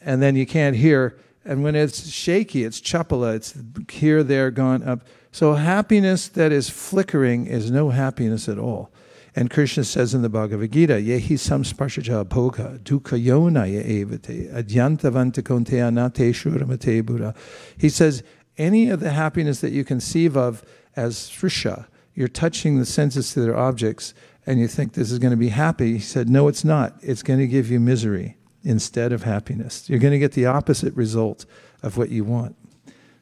And 0.00 0.22
then 0.22 0.36
you 0.36 0.46
can't 0.46 0.76
hear. 0.76 1.18
And 1.44 1.62
when 1.62 1.74
it's 1.74 2.08
shaky, 2.08 2.64
it's 2.64 2.80
chapala, 2.80 3.34
it's 3.36 3.54
here, 3.90 4.22
there, 4.22 4.50
gone, 4.50 4.82
up. 4.82 5.06
So 5.32 5.54
happiness 5.54 6.28
that 6.28 6.52
is 6.52 6.68
flickering 6.68 7.46
is 7.46 7.70
no 7.70 7.90
happiness 7.90 8.48
at 8.48 8.58
all. 8.58 8.92
And 9.34 9.50
Krishna 9.50 9.84
says 9.84 10.12
in 10.12 10.20
the 10.22 10.28
Bhagavad 10.28 10.70
Gita, 10.70 10.94
Yehi 10.94 11.38
samsparshaja 11.38 12.24
bhoga 12.26 12.78
dukkha 12.80 13.22
yonaya 13.22 13.82
evate 13.82 14.52
adyantavanta 14.52 15.42
konteya 15.42 15.92
nate 15.92 16.34
shuramate 16.34 17.04
buddha. 17.04 17.34
He 17.78 17.88
says, 17.88 18.22
any 18.58 18.90
of 18.90 19.00
the 19.00 19.10
happiness 19.10 19.60
that 19.62 19.72
you 19.72 19.84
conceive 19.84 20.36
of 20.36 20.62
as 20.94 21.16
srisha, 21.16 21.86
you're 22.14 22.28
touching 22.28 22.78
the 22.78 22.84
senses 22.84 23.32
to 23.34 23.40
their 23.40 23.56
objects, 23.56 24.14
and 24.46 24.60
you 24.60 24.68
think 24.68 24.92
this 24.92 25.10
is 25.10 25.18
going 25.18 25.30
to 25.30 25.36
be 25.36 25.48
happy. 25.48 25.94
He 25.94 25.98
said, 25.98 26.28
no, 26.28 26.48
it's 26.48 26.64
not. 26.64 26.94
It's 27.00 27.22
going 27.22 27.40
to 27.40 27.46
give 27.46 27.70
you 27.70 27.80
misery 27.80 28.36
instead 28.64 29.12
of 29.12 29.22
happiness. 29.22 29.88
You're 29.88 29.98
going 29.98 30.12
to 30.12 30.18
get 30.18 30.32
the 30.32 30.46
opposite 30.46 30.94
result 30.94 31.46
of 31.82 31.96
what 31.96 32.10
you 32.10 32.24
want. 32.24 32.56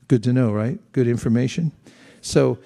Good 0.08 0.22
to 0.24 0.32
know, 0.32 0.52
right? 0.52 0.78
Good 0.92 1.08
information. 1.08 1.72
So 2.20 2.58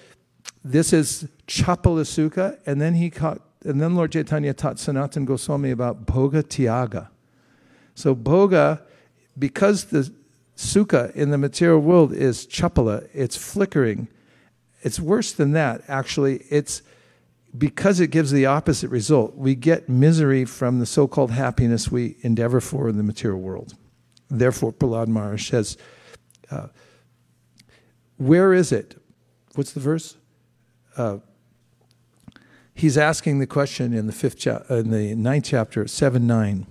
this 0.64 0.92
is 0.92 1.28
Chapala 1.46 2.58
and 2.66 2.80
then 2.80 2.94
he 2.94 3.10
caught, 3.10 3.40
and 3.64 3.80
then 3.80 3.94
Lord 3.94 4.12
Chaitanya 4.12 4.54
taught 4.54 4.78
Sanatan 4.78 5.24
Goswami 5.24 5.70
about 5.70 6.06
Bhoga 6.06 6.42
Tyaga. 6.42 7.10
So 7.94 8.14
Bhoga, 8.14 8.80
because 9.38 9.84
the 9.84 10.12
sukha 10.56 11.14
in 11.14 11.30
the 11.30 11.38
material 11.38 11.80
world 11.80 12.12
is 12.12 12.46
chapala, 12.46 13.08
it's 13.12 13.36
flickering. 13.36 14.08
It's 14.84 15.00
worse 15.00 15.32
than 15.32 15.52
that, 15.52 15.82
actually. 15.88 16.44
It's 16.50 16.82
because 17.56 17.98
it 17.98 18.08
gives 18.08 18.30
the 18.30 18.46
opposite 18.46 18.90
result. 18.90 19.34
We 19.34 19.54
get 19.54 19.88
misery 19.88 20.44
from 20.44 20.78
the 20.78 20.86
so 20.86 21.08
called 21.08 21.30
happiness 21.30 21.90
we 21.90 22.16
endeavor 22.20 22.60
for 22.60 22.88
in 22.88 22.96
the 22.98 23.02
material 23.02 23.40
world. 23.40 23.74
Therefore, 24.28 24.72
Prahlad 24.72 25.08
Maharaj 25.08 25.48
says, 25.48 25.76
uh, 26.50 26.68
Where 28.18 28.52
is 28.52 28.70
it? 28.70 28.96
what's 29.54 29.72
the 29.72 29.80
verse? 29.80 30.16
Uh, 30.96 31.18
he's 32.74 32.98
asking 32.98 33.38
the 33.38 33.46
question 33.46 33.92
in 33.92 34.06
the 34.06 34.12
fifth 34.12 34.38
cha- 34.38 34.62
in 34.68 34.90
the 34.90 35.14
ninth 35.14 35.44
chapter, 35.44 35.86
seven 35.86 36.26
nine. 36.26 36.66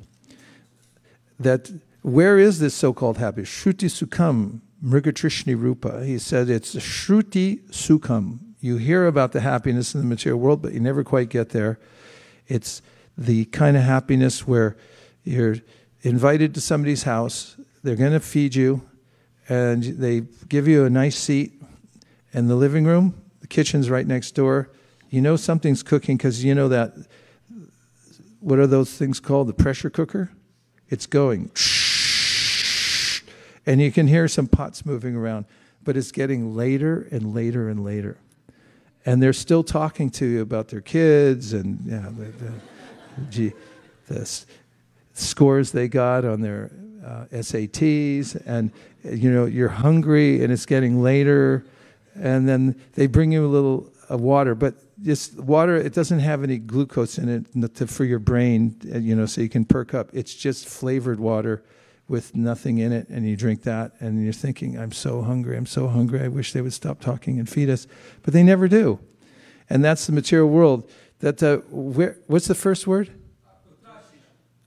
That 1.40 1.72
where 2.02 2.38
is 2.38 2.60
this 2.60 2.76
so-called 2.76 3.18
happiness? 3.18 3.50
Shruti 3.50 3.90
sukham, 3.90 4.60
mrigatrishni 4.84 5.60
rupa. 5.60 6.06
He 6.06 6.18
said 6.20 6.50
it's 6.50 6.76
shruti 6.76 7.62
sukham. 7.70 8.40
You 8.60 8.78
hear 8.78 9.08
about 9.08 9.32
the 9.32 9.42
happiness 9.42 9.94
in 9.94 10.02
the 10.02 10.08
material 10.08 10.40
world, 10.40 10.62
but 10.62 10.74
you 10.74 10.80
never 10.80 11.04
quite 11.04 11.30
get 11.30 11.50
there. 11.50 11.80
It's 12.48 12.82
the 13.18 13.46
kind 13.46 13.78
of 13.78 13.84
happiness 13.84 14.48
where 14.48 14.76
you're 15.24 15.58
invited 16.02 16.54
to 16.56 16.62
somebody's 16.62 17.04
house, 17.04 17.56
they're 17.84 17.96
going 17.96 18.14
to 18.14 18.20
feed 18.20 18.56
you, 18.56 18.82
and 19.50 19.84
they 19.84 20.22
give 20.48 20.68
you 20.68 20.86
a 20.86 20.90
nice 20.90 21.18
seat 21.18 21.62
in 22.34 22.48
the 22.48 22.56
living 22.56 22.86
room, 22.86 23.22
the 23.42 23.48
kitchen's 23.48 23.90
right 23.90 24.08
next 24.08 24.32
door. 24.32 24.70
You 25.10 25.22
know 25.22 25.36
something's 25.36 25.84
cooking 25.84 26.18
because 26.18 26.44
you 26.44 26.56
know 26.56 26.68
that. 26.70 26.94
What 28.40 28.60
are 28.60 28.68
those 28.68 28.92
things 28.98 29.20
called? 29.20 29.48
The 29.48 29.54
pressure 29.54 29.90
cooker? 29.90 30.32
It's 30.90 31.06
going. 31.06 31.52
And 33.66 33.82
you 33.82 33.92
can 33.92 34.08
hear 34.08 34.28
some 34.28 34.48
pots 34.48 34.86
moving 34.86 35.16
around, 35.16 35.46
but 35.84 35.96
it's 35.96 36.12
getting 36.12 36.56
later 36.56 37.08
and 37.12 37.34
later 37.34 37.70
and 37.70 37.84
later. 37.84 38.18
And 39.06 39.22
they're 39.22 39.34
still 39.34 39.64
talking 39.64 40.10
to 40.12 40.26
you 40.26 40.42
about 40.42 40.70
their 40.70 40.82
kids 40.82 41.54
and 41.54 41.80
yeah, 41.86 42.10
the, 42.10 42.52
the, 43.38 43.54
the 44.08 44.46
scores 45.14 45.72
they 45.72 45.88
got 45.88 46.26
on 46.26 46.42
their 46.42 46.72
uh, 47.06 47.26
SATs. 47.32 48.42
And, 48.46 48.72
you 49.04 49.32
know, 49.32 49.46
you're 49.46 49.70
hungry 49.70 50.44
and 50.44 50.52
it's 50.52 50.66
getting 50.66 51.02
later 51.02 51.66
and 52.16 52.48
then 52.48 52.80
they 52.94 53.08
bring 53.08 53.32
you 53.32 53.46
a 53.46 53.48
little 53.48 53.92
of 54.10 54.22
water, 54.22 54.56
but 54.56 54.76
just 55.04 55.38
water. 55.40 55.76
It 55.76 55.94
doesn't 55.94 56.20
have 56.20 56.44
any 56.44 56.58
glucose 56.58 57.18
in 57.18 57.46
it 57.56 57.90
for 57.90 58.06
your 58.06 58.20
brain, 58.20 58.76
uh, 58.94 59.00
you 59.00 59.16
know, 59.16 59.26
so 59.26 59.42
you 59.42 59.50
can 59.50 59.66
perk 59.66 59.94
up. 59.94 60.10
It's 60.14 60.34
just 60.34 60.68
flavored 60.68 61.20
water 61.20 61.64
with 62.14 62.36
nothing 62.36 62.78
in 62.78 62.92
it, 62.94 63.10
and 63.10 63.28
you 63.28 63.36
drink 63.36 63.64
that, 63.64 63.92
and 64.00 64.24
you're 64.24 64.42
thinking, 64.46 64.78
"I'm 64.82 64.94
so 64.94 65.22
hungry. 65.24 65.58
I'm 65.58 65.66
so 65.66 65.88
hungry. 65.88 66.22
I 66.22 66.30
wish 66.30 66.54
they 66.54 66.62
would 66.62 66.78
stop 66.82 67.02
talking 67.02 67.40
and 67.40 67.50
feed 67.50 67.70
us," 67.70 67.88
but 68.24 68.34
they 68.34 68.44
never 68.44 68.68
do, 68.68 69.00
and 69.70 69.84
that's 69.84 70.06
the 70.06 70.14
material 70.14 70.50
world. 70.50 70.80
That 71.20 71.42
uh, 71.44 71.58
where, 71.98 72.16
what's 72.28 72.48
the 72.48 72.56
first 72.56 72.88
word? 72.88 73.10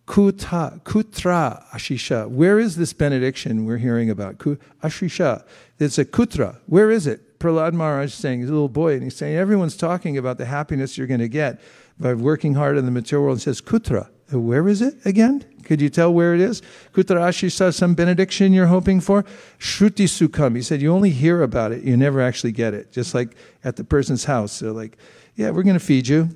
Kuta, 0.06 0.80
kutra 0.82 1.64
ashisha. 1.74 2.28
Where 2.28 2.58
is 2.60 2.76
this 2.76 2.92
benediction 2.92 3.64
we're 3.64 3.78
hearing 3.78 4.08
about? 4.08 4.38
Ashisha. 4.82 5.44
It's 5.78 5.98
a 5.98 6.04
kutra. 6.04 6.60
Where 6.66 6.90
is 6.90 7.06
it? 7.06 7.38
Prahlad 7.38 7.72
Maharaj 7.72 8.06
is 8.06 8.14
saying, 8.14 8.40
he's 8.40 8.48
a 8.48 8.52
little 8.52 8.68
boy, 8.68 8.94
and 8.94 9.02
he's 9.02 9.16
saying, 9.16 9.36
everyone's 9.36 9.76
talking 9.76 10.16
about 10.16 10.38
the 10.38 10.46
happiness 10.46 10.96
you're 10.96 11.06
going 11.06 11.20
to 11.20 11.28
get 11.28 11.60
by 11.98 12.14
working 12.14 12.54
hard 12.54 12.78
in 12.78 12.84
the 12.84 12.90
material 12.90 13.24
world. 13.24 13.36
And 13.36 13.42
says, 13.42 13.60
Kutra, 13.60 14.08
where 14.30 14.68
is 14.68 14.80
it 14.80 14.94
again? 15.04 15.44
Could 15.66 15.80
you 15.80 15.88
tell 15.88 16.14
where 16.14 16.32
it 16.32 16.40
is? 16.40 16.62
Kutra 16.94 17.50
saw 17.50 17.70
some 17.70 17.94
benediction 17.94 18.52
you're 18.52 18.68
hoping 18.68 19.00
for? 19.00 19.24
Shruti 19.58 20.06
Sukham. 20.06 20.54
He 20.54 20.62
said, 20.62 20.80
you 20.80 20.92
only 20.92 21.10
hear 21.10 21.42
about 21.42 21.72
it, 21.72 21.82
you 21.82 21.96
never 21.96 22.20
actually 22.20 22.52
get 22.52 22.72
it. 22.72 22.92
Just 22.92 23.14
like 23.14 23.36
at 23.64 23.74
the 23.74 23.82
person's 23.82 24.24
house. 24.26 24.60
They're 24.60 24.70
like, 24.70 24.96
yeah, 25.34 25.50
we're 25.50 25.64
going 25.64 25.78
to 25.78 25.84
feed 25.84 26.06
you. 26.06 26.30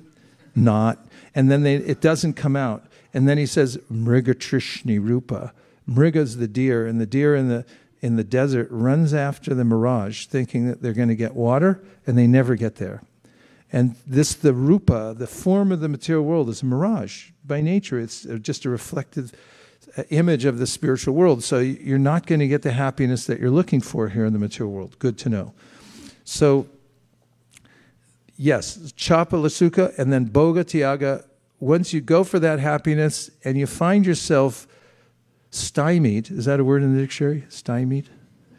Not. 0.53 0.99
And 1.33 1.49
then 1.49 1.63
they, 1.63 1.75
it 1.75 2.01
doesn't 2.01 2.33
come 2.33 2.57
out. 2.57 2.83
And 3.13 3.27
then 3.27 3.37
he 3.37 3.45
says, 3.45 3.77
Mrigatrishni 3.91 5.01
Rupa. 5.01 5.53
Mriga's 5.89 6.37
the 6.37 6.47
deer, 6.47 6.85
and 6.85 6.99
the 6.99 7.05
deer 7.05 7.35
in 7.35 7.47
the 7.47 7.65
in 8.01 8.15
the 8.15 8.23
desert 8.23 8.67
runs 8.71 9.13
after 9.13 9.53
the 9.53 9.63
mirage, 9.63 10.25
thinking 10.25 10.65
that 10.67 10.81
they're 10.81 10.93
going 10.93 11.07
to 11.07 11.15
get 11.15 11.35
water, 11.35 11.83
and 12.07 12.17
they 12.17 12.25
never 12.25 12.55
get 12.55 12.77
there. 12.77 13.03
And 13.73 13.95
this, 14.05 14.33
the 14.33 14.53
rupa, 14.53 15.15
the 15.17 15.27
form 15.27 15.71
of 15.71 15.79
the 15.79 15.87
material 15.87 16.25
world, 16.25 16.49
is 16.49 16.61
a 16.61 16.65
mirage. 16.65 17.31
By 17.45 17.61
nature, 17.61 17.99
it's 17.99 18.23
just 18.41 18.65
a 18.65 18.69
reflective 18.69 19.31
uh, 19.97 20.03
image 20.09 20.45
of 20.45 20.57
the 20.57 20.67
spiritual 20.67 21.15
world. 21.15 21.43
So 21.43 21.59
you're 21.59 21.97
not 21.97 22.25
going 22.25 22.39
to 22.39 22.47
get 22.47 22.63
the 22.63 22.71
happiness 22.71 23.25
that 23.25 23.39
you're 23.39 23.49
looking 23.49 23.81
for 23.81 24.09
here 24.09 24.25
in 24.25 24.33
the 24.33 24.39
material 24.39 24.73
world. 24.73 24.99
Good 24.99 25.17
to 25.19 25.29
know. 25.29 25.53
So, 26.23 26.67
yes, 28.35 28.91
chapala 28.93 29.47
sukha 29.47 29.97
and 29.97 30.11
then 30.11 30.29
bhoga 30.29 30.63
tyaga. 30.63 31.25
Once 31.59 31.93
you 31.93 32.01
go 32.01 32.23
for 32.23 32.39
that 32.39 32.59
happiness 32.59 33.31
and 33.43 33.57
you 33.57 33.67
find 33.67 34.05
yourself 34.05 34.67
stymied. 35.51 36.31
Is 36.31 36.45
that 36.45 36.59
a 36.59 36.63
word 36.63 36.81
in 36.81 36.95
the 36.95 37.01
dictionary? 37.01 37.45
Stymied? 37.49 38.09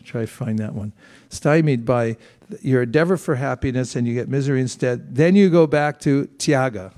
Try 0.05 0.23
to 0.23 0.27
find 0.27 0.59
that 0.59 0.75
one. 0.75 0.93
Stymied 1.31 1.85
by 1.85 2.17
your 2.61 2.83
endeavor 2.83 3.17
for 3.17 3.37
happiness 3.37 3.97
and 3.97 4.07
you 4.07 4.15
get 4.15 4.29
misery 4.29 4.61
instead. 4.61 5.15
Then 5.15 5.37
you 5.37 5.51
go 5.51 5.67
back 5.67 6.01
to 6.01 6.27
tyaga. 6.39 6.93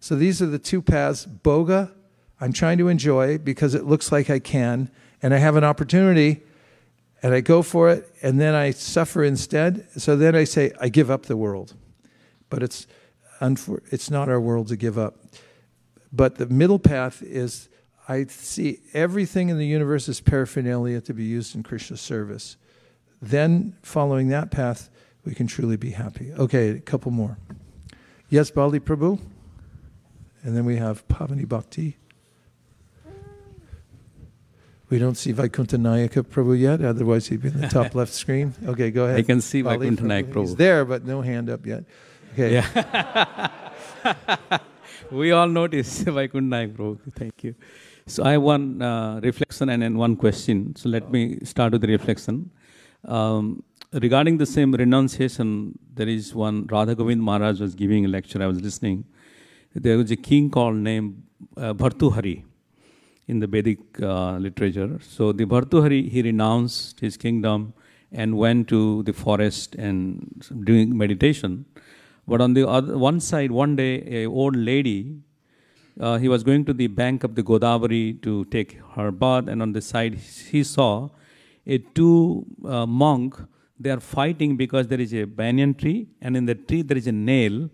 So 0.00 0.16
these 0.16 0.40
are 0.40 0.46
the 0.46 0.58
two 0.58 0.82
paths. 0.82 1.26
Bhoga, 1.26 1.92
I'm 2.40 2.52
trying 2.52 2.78
to 2.78 2.88
enjoy 2.88 3.38
because 3.38 3.74
it 3.74 3.84
looks 3.84 4.10
like 4.10 4.30
I 4.30 4.38
can, 4.38 4.90
and 5.22 5.34
I 5.34 5.38
have 5.38 5.56
an 5.56 5.64
opportunity, 5.64 6.42
and 7.22 7.34
I 7.34 7.40
go 7.40 7.62
for 7.62 7.90
it, 7.90 8.10
and 8.22 8.40
then 8.40 8.54
I 8.54 8.70
suffer 8.70 9.22
instead. 9.22 9.86
So 10.00 10.16
then 10.16 10.34
I 10.34 10.44
say, 10.44 10.72
I 10.80 10.88
give 10.88 11.10
up 11.10 11.26
the 11.26 11.36
world. 11.36 11.74
But 12.48 12.62
it's, 12.62 12.86
unfor- 13.40 13.82
it's 13.92 14.10
not 14.10 14.28
our 14.28 14.40
world 14.40 14.68
to 14.68 14.76
give 14.76 14.96
up. 14.98 15.16
But 16.12 16.36
the 16.36 16.46
middle 16.46 16.78
path 16.78 17.22
is 17.22 17.68
I 18.08 18.24
see 18.24 18.80
everything 18.94 19.50
in 19.50 19.58
the 19.58 19.66
universe 19.66 20.08
as 20.08 20.20
paraphernalia 20.20 21.00
to 21.02 21.14
be 21.14 21.24
used 21.24 21.54
in 21.54 21.62
Krishna 21.62 21.96
service. 21.96 22.56
Then, 23.22 23.76
following 23.82 24.28
that 24.28 24.50
path, 24.50 24.90
we 25.24 25.34
can 25.34 25.46
truly 25.46 25.76
be 25.76 25.90
happy. 25.90 26.32
Okay, 26.32 26.70
a 26.70 26.80
couple 26.80 27.10
more. 27.10 27.36
Yes, 28.28 28.50
Bali 28.50 28.80
Prabhu? 28.80 29.18
And 30.42 30.56
then 30.56 30.64
we 30.64 30.76
have 30.76 31.06
Pavani 31.08 31.46
Bhakti. 31.46 31.98
We 34.88 34.98
don't 34.98 35.16
see 35.16 35.32
Vaikuntha 35.32 35.76
Nayaka 35.76 36.24
Prabhu 36.24 36.58
yet, 36.58 36.82
otherwise 36.82 37.28
he'd 37.28 37.42
be 37.42 37.48
in 37.48 37.60
the 37.60 37.68
top 37.68 37.94
left 38.00 38.12
screen. 38.12 38.54
Okay, 38.66 38.90
go 38.90 39.04
ahead. 39.04 39.18
I 39.18 39.22
can 39.22 39.40
see 39.40 39.62
Bali 39.62 39.90
Vaikuntha 39.90 40.04
Nayak 40.04 40.40
He's 40.40 40.56
there, 40.56 40.84
but 40.84 41.04
no 41.04 41.20
hand 41.20 41.50
up 41.50 41.64
yet. 41.66 41.84
Okay. 42.32 42.54
Yeah. 42.54 43.48
we 45.10 45.30
all 45.30 45.46
notice 45.46 46.02
Vaikuntha 46.04 46.56
Nayak 46.56 46.74
Prabhu. 46.74 46.98
Thank 47.14 47.44
you. 47.44 47.54
So 48.06 48.24
I 48.24 48.32
have 48.32 48.42
one 48.42 48.82
uh, 48.82 49.20
reflection 49.22 49.68
and 49.68 49.82
then 49.82 49.96
one 49.96 50.16
question. 50.16 50.74
So 50.74 50.88
let 50.88 51.12
me 51.12 51.38
start 51.44 51.72
with 51.72 51.82
the 51.82 51.88
reflection. 51.88 52.50
Um, 53.04 53.62
regarding 53.92 54.38
the 54.38 54.46
same 54.46 54.72
renunciation, 54.72 55.78
there 55.94 56.08
is 56.08 56.34
one 56.34 56.66
Radha 56.66 56.94
Govind 56.94 57.22
Maharaj 57.22 57.60
was 57.60 57.74
giving 57.74 58.04
a 58.04 58.08
lecture. 58.08 58.42
I 58.42 58.46
was 58.46 58.60
listening. 58.60 59.04
There 59.74 59.96
was 59.96 60.10
a 60.10 60.16
king 60.16 60.50
called 60.50 60.76
named 60.76 61.22
uh, 61.56 61.72
Bhartuhari 61.74 62.44
in 63.28 63.38
the 63.38 63.46
Vedic 63.46 63.78
uh, 64.02 64.36
literature. 64.38 64.98
So 65.00 65.32
the 65.32 65.44
Bhartuhari 65.44 66.08
he 66.10 66.22
renounced 66.22 67.00
his 67.00 67.16
kingdom 67.16 67.72
and 68.12 68.36
went 68.36 68.68
to 68.68 69.02
the 69.04 69.12
forest 69.12 69.76
and 69.76 70.44
doing 70.64 70.96
meditation. 70.96 71.64
But 72.26 72.40
on 72.40 72.54
the 72.54 72.68
other 72.68 72.98
one 72.98 73.20
side, 73.20 73.50
one 73.50 73.76
day, 73.76 74.22
a 74.22 74.26
old 74.26 74.56
lady, 74.56 75.20
uh, 76.00 76.18
he 76.18 76.28
was 76.28 76.42
going 76.42 76.64
to 76.64 76.72
the 76.72 76.86
bank 76.86 77.24
of 77.24 77.34
the 77.34 77.42
Godavari 77.42 78.20
to 78.22 78.44
take 78.46 78.78
her 78.94 79.10
bath, 79.10 79.48
and 79.48 79.62
on 79.62 79.72
the 79.72 79.80
side 79.80 80.14
he 80.14 80.62
saw 80.64 81.10
a 81.66 81.78
two 81.78 82.46
uh, 82.64 82.86
monk. 82.86 83.36
They 83.78 83.90
are 83.90 84.00
fighting 84.00 84.56
because 84.56 84.88
there 84.88 85.00
is 85.00 85.14
a 85.14 85.24
banyan 85.24 85.74
tree, 85.74 86.08
and 86.20 86.36
in 86.36 86.46
the 86.46 86.54
tree 86.54 86.82
there 86.82 86.98
is 86.98 87.06
a 87.06 87.12
nail, 87.12 87.70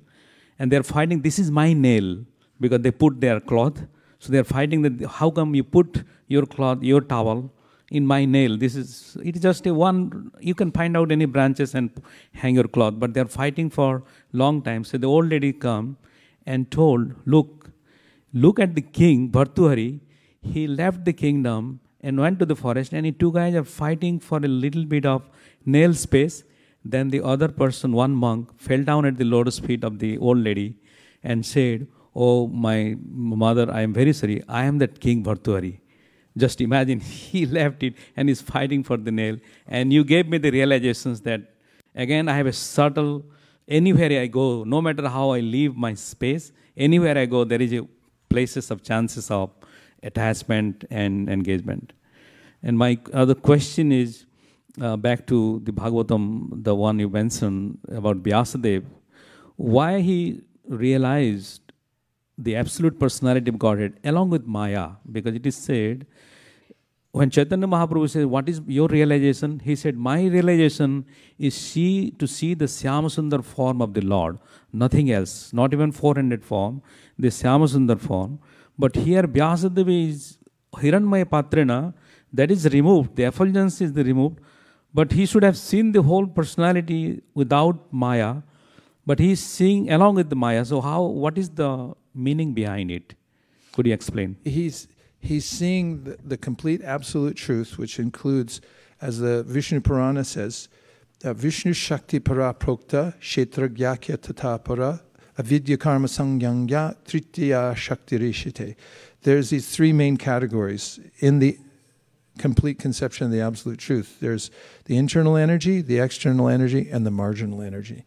and 0.58 0.70
they 0.70 0.76
are 0.76 0.82
fighting. 0.82 1.20
This 1.22 1.38
is 1.38 1.50
my 1.50 1.72
nail 1.72 2.24
because 2.60 2.80
they 2.80 2.90
put 2.90 3.20
their 3.20 3.40
cloth. 3.40 3.82
So 4.18 4.32
they 4.32 4.38
are 4.38 4.44
fighting 4.44 4.82
that. 4.82 5.08
How 5.08 5.30
come 5.30 5.54
you 5.54 5.64
put 5.64 6.04
your 6.28 6.46
cloth, 6.46 6.82
your 6.82 7.00
towel 7.00 7.52
in 7.90 8.06
my 8.06 8.24
nail? 8.24 8.56
This 8.56 8.76
is 8.76 9.16
it 9.22 9.36
is 9.36 9.42
just 9.42 9.66
a 9.66 9.74
one. 9.74 10.30
You 10.40 10.54
can 10.54 10.70
find 10.70 10.96
out 10.96 11.10
any 11.10 11.24
branches 11.24 11.74
and 11.74 11.90
hang 12.32 12.54
your 12.54 12.68
cloth, 12.68 12.94
but 12.98 13.12
they 13.14 13.20
are 13.20 13.26
fighting 13.26 13.68
for 13.68 14.04
long 14.32 14.62
time. 14.62 14.84
So 14.84 14.98
the 14.98 15.06
old 15.06 15.28
lady 15.28 15.52
come 15.52 15.96
and 16.46 16.70
told, 16.70 17.14
look, 17.26 17.70
look 18.32 18.60
at 18.60 18.74
the 18.74 18.80
king 18.82 19.30
Bhartuhari. 19.30 20.00
He 20.40 20.68
left 20.68 21.04
the 21.04 21.12
kingdom 21.12 21.80
and 22.06 22.20
went 22.24 22.38
to 22.40 22.46
the 22.50 22.56
forest, 22.64 22.92
and 22.92 23.04
the 23.06 23.12
two 23.22 23.32
guys 23.36 23.54
are 23.60 23.68
fighting 23.78 24.18
for 24.26 24.38
a 24.48 24.52
little 24.64 24.84
bit 24.94 25.06
of 25.12 25.22
nail 25.76 25.94
space. 26.06 26.36
Then 26.84 27.08
the 27.14 27.20
other 27.32 27.48
person, 27.62 27.92
one 27.92 28.14
monk, 28.24 28.52
fell 28.66 28.82
down 28.90 29.06
at 29.10 29.16
the 29.22 29.24
lotus 29.24 29.58
feet 29.58 29.82
of 29.88 29.98
the 29.98 30.10
old 30.18 30.38
lady 30.38 30.68
and 31.24 31.44
said, 31.44 31.88
Oh, 32.14 32.46
my 32.46 32.96
mother, 33.44 33.66
I 33.78 33.80
am 33.82 33.92
very 33.92 34.12
sorry. 34.12 34.42
I 34.48 34.64
am 34.66 34.78
that 34.78 35.00
King 35.00 35.24
Bhartuhari. 35.24 35.80
Just 36.44 36.60
imagine, 36.60 37.00
he 37.30 37.44
left 37.44 37.82
it 37.82 37.94
and 38.16 38.30
is 38.30 38.40
fighting 38.40 38.84
for 38.84 38.96
the 38.96 39.10
nail. 39.10 39.36
And 39.66 39.92
you 39.92 40.04
gave 40.04 40.28
me 40.28 40.38
the 40.38 40.50
realizations 40.50 41.20
that, 41.22 41.40
again, 41.94 42.28
I 42.28 42.36
have 42.36 42.46
a 42.46 42.52
subtle, 42.52 43.24
anywhere 43.66 44.12
I 44.22 44.28
go, 44.28 44.62
no 44.62 44.80
matter 44.80 45.08
how 45.08 45.30
I 45.30 45.40
leave 45.40 45.76
my 45.76 45.94
space, 45.94 46.52
anywhere 46.76 47.18
I 47.18 47.26
go, 47.26 47.42
there 47.42 47.60
is 47.60 47.72
a 47.72 47.86
places 48.28 48.70
of 48.70 48.82
chances 48.82 49.30
of 49.30 49.50
attachment 50.02 50.84
and 50.90 51.28
engagement. 51.28 51.92
And 52.66 52.76
my 52.76 52.98
other 53.12 53.36
question 53.48 53.92
is 53.92 54.26
uh, 54.80 54.96
back 54.96 55.24
to 55.28 55.60
the 55.62 55.72
Bhagavatam, 55.72 56.64
the 56.64 56.74
one 56.74 56.98
you 56.98 57.08
mentioned 57.08 57.78
about 57.88 58.24
Vyasadeva, 58.24 58.86
why 59.54 60.00
he 60.00 60.40
realized 60.68 61.60
the 62.36 62.56
absolute 62.56 62.98
personality 62.98 63.50
of 63.50 63.58
Godhead 63.60 64.00
along 64.02 64.30
with 64.30 64.46
Maya, 64.46 64.86
because 65.12 65.36
it 65.36 65.46
is 65.46 65.54
said, 65.54 66.06
when 67.12 67.30
Chaitanya 67.30 67.68
Mahaprabhu 67.68 68.10
says, 68.10 68.26
What 68.26 68.48
is 68.48 68.60
your 68.66 68.88
realization? 68.88 69.60
He 69.60 69.76
said, 69.76 69.96
My 69.96 70.26
realization 70.26 71.06
is 71.38 71.54
see 71.54 72.10
to 72.18 72.26
see 72.26 72.52
the 72.54 72.64
Syamasundar 72.64 73.44
form 73.44 73.80
of 73.80 73.94
the 73.94 74.00
Lord, 74.00 74.38
nothing 74.72 75.12
else, 75.12 75.52
not 75.52 75.72
even 75.72 75.92
400 75.92 76.44
form, 76.44 76.82
the 77.16 77.28
Syamasundar 77.28 78.00
form. 78.00 78.40
But 78.76 78.96
here 78.96 79.22
Vyasadeva 79.22 80.10
is 80.10 80.38
Hiranmaya 80.74 81.30
Patrena, 81.30 81.94
that 82.36 82.50
is 82.50 82.66
removed, 82.72 83.16
the 83.16 83.24
effulgence 83.24 83.80
is 83.80 83.92
removed, 83.92 84.40
but 84.92 85.12
he 85.12 85.26
should 85.26 85.42
have 85.42 85.56
seen 85.58 85.92
the 85.92 86.02
whole 86.02 86.26
personality 86.26 87.22
without 87.34 87.92
Maya, 87.92 88.36
but 89.04 89.18
he 89.18 89.32
is 89.32 89.40
seeing 89.40 89.90
along 89.90 90.14
with 90.16 90.30
the 90.30 90.36
Maya. 90.36 90.64
So 90.64 90.80
how 90.80 91.02
what 91.02 91.38
is 91.38 91.50
the 91.50 91.94
meaning 92.14 92.52
behind 92.52 92.90
it? 92.90 93.14
Could 93.72 93.86
you 93.86 93.94
explain? 93.94 94.36
he's 94.44 94.88
he's 95.18 95.44
seeing 95.44 96.04
the, 96.04 96.16
the 96.24 96.36
complete 96.36 96.82
absolute 96.82 97.36
truth, 97.36 97.78
which 97.78 97.98
includes, 97.98 98.60
as 99.00 99.18
the 99.18 99.42
Vishnu 99.42 99.80
Purana 99.80 100.24
says, 100.24 100.68
uh, 101.24 101.32
Vishnu 101.32 101.72
Shakti 101.72 102.18
Para 102.18 102.54
Prokta 102.54 103.18
Kshetra 103.20 103.68
Gyakya 103.68 104.20
Tata 104.20 105.00
Avidya 105.38 105.76
Karma 105.76 106.06
Sangyangya 106.06 106.96
Tritiya 107.04 107.76
Shakti 107.76 108.18
Rishite. 108.18 108.76
There's 109.22 109.50
these 109.50 109.68
three 109.68 109.92
main 109.92 110.16
categories 110.16 111.00
in 111.18 111.38
the 111.40 111.58
complete 112.38 112.78
conception 112.78 113.26
of 113.26 113.32
the 113.32 113.40
absolute 113.40 113.78
truth. 113.78 114.18
There's 114.20 114.50
the 114.84 114.96
internal 114.96 115.36
energy, 115.36 115.80
the 115.80 115.98
external 115.98 116.48
energy, 116.48 116.88
and 116.90 117.06
the 117.06 117.10
marginal 117.10 117.62
energy. 117.62 118.04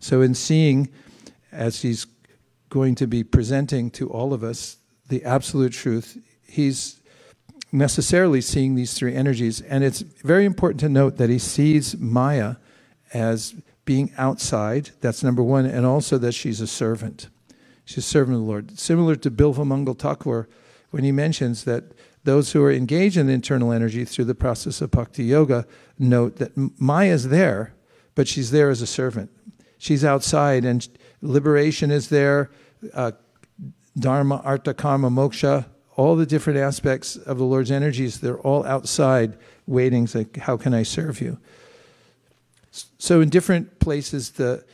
So 0.00 0.20
in 0.20 0.34
seeing, 0.34 0.88
as 1.52 1.82
he's 1.82 2.06
going 2.68 2.94
to 2.96 3.06
be 3.06 3.24
presenting 3.24 3.90
to 3.92 4.08
all 4.08 4.32
of 4.32 4.44
us 4.44 4.76
the 5.08 5.24
absolute 5.24 5.72
truth, 5.72 6.18
he's 6.46 7.00
necessarily 7.72 8.40
seeing 8.40 8.74
these 8.74 8.94
three 8.94 9.14
energies. 9.14 9.60
And 9.60 9.84
it's 9.84 10.00
very 10.00 10.44
important 10.44 10.80
to 10.80 10.88
note 10.88 11.16
that 11.16 11.30
he 11.30 11.38
sees 11.38 11.96
Maya 11.96 12.56
as 13.12 13.54
being 13.84 14.12
outside, 14.18 14.90
that's 15.00 15.22
number 15.22 15.42
one, 15.42 15.64
and 15.64 15.86
also 15.86 16.18
that 16.18 16.32
she's 16.32 16.60
a 16.60 16.66
servant. 16.66 17.28
She's 17.86 17.98
a 17.98 18.02
servant 18.02 18.36
of 18.36 18.42
the 18.42 18.46
Lord. 18.46 18.78
Similar 18.78 19.16
to 19.16 19.30
Bilva 19.30 19.66
Mangal 19.66 19.94
Thakur, 19.94 20.46
when 20.90 21.04
he 21.04 21.12
mentions 21.12 21.64
that 21.64 21.84
those 22.28 22.52
who 22.52 22.62
are 22.62 22.70
engaged 22.70 23.16
in 23.16 23.30
internal 23.30 23.72
energy 23.72 24.04
through 24.04 24.26
the 24.26 24.34
process 24.34 24.82
of 24.82 24.90
bhakti 24.90 25.24
yoga 25.24 25.66
note 25.98 26.36
that 26.36 26.52
Maya 26.78 27.14
is 27.14 27.30
there, 27.30 27.72
but 28.14 28.28
she's 28.28 28.50
there 28.50 28.68
as 28.68 28.82
a 28.82 28.86
servant. 28.86 29.30
She's 29.78 30.04
outside, 30.04 30.66
and 30.66 30.86
liberation 31.22 31.90
is 31.90 32.10
there, 32.10 32.50
uh, 32.92 33.12
dharma, 33.98 34.42
artha, 34.44 34.74
karma, 34.74 35.08
moksha, 35.08 35.64
all 35.96 36.16
the 36.16 36.26
different 36.26 36.58
aspects 36.58 37.16
of 37.16 37.38
the 37.38 37.44
Lord's 37.44 37.70
energies, 37.70 38.20
they're 38.20 38.40
all 38.40 38.62
outside 38.66 39.38
waiting, 39.66 40.06
like, 40.14 40.36
how 40.36 40.58
can 40.58 40.74
I 40.74 40.82
serve 40.82 41.22
you? 41.22 41.38
So 42.98 43.22
in 43.22 43.30
different 43.30 43.78
places, 43.78 44.32
the, 44.32 44.66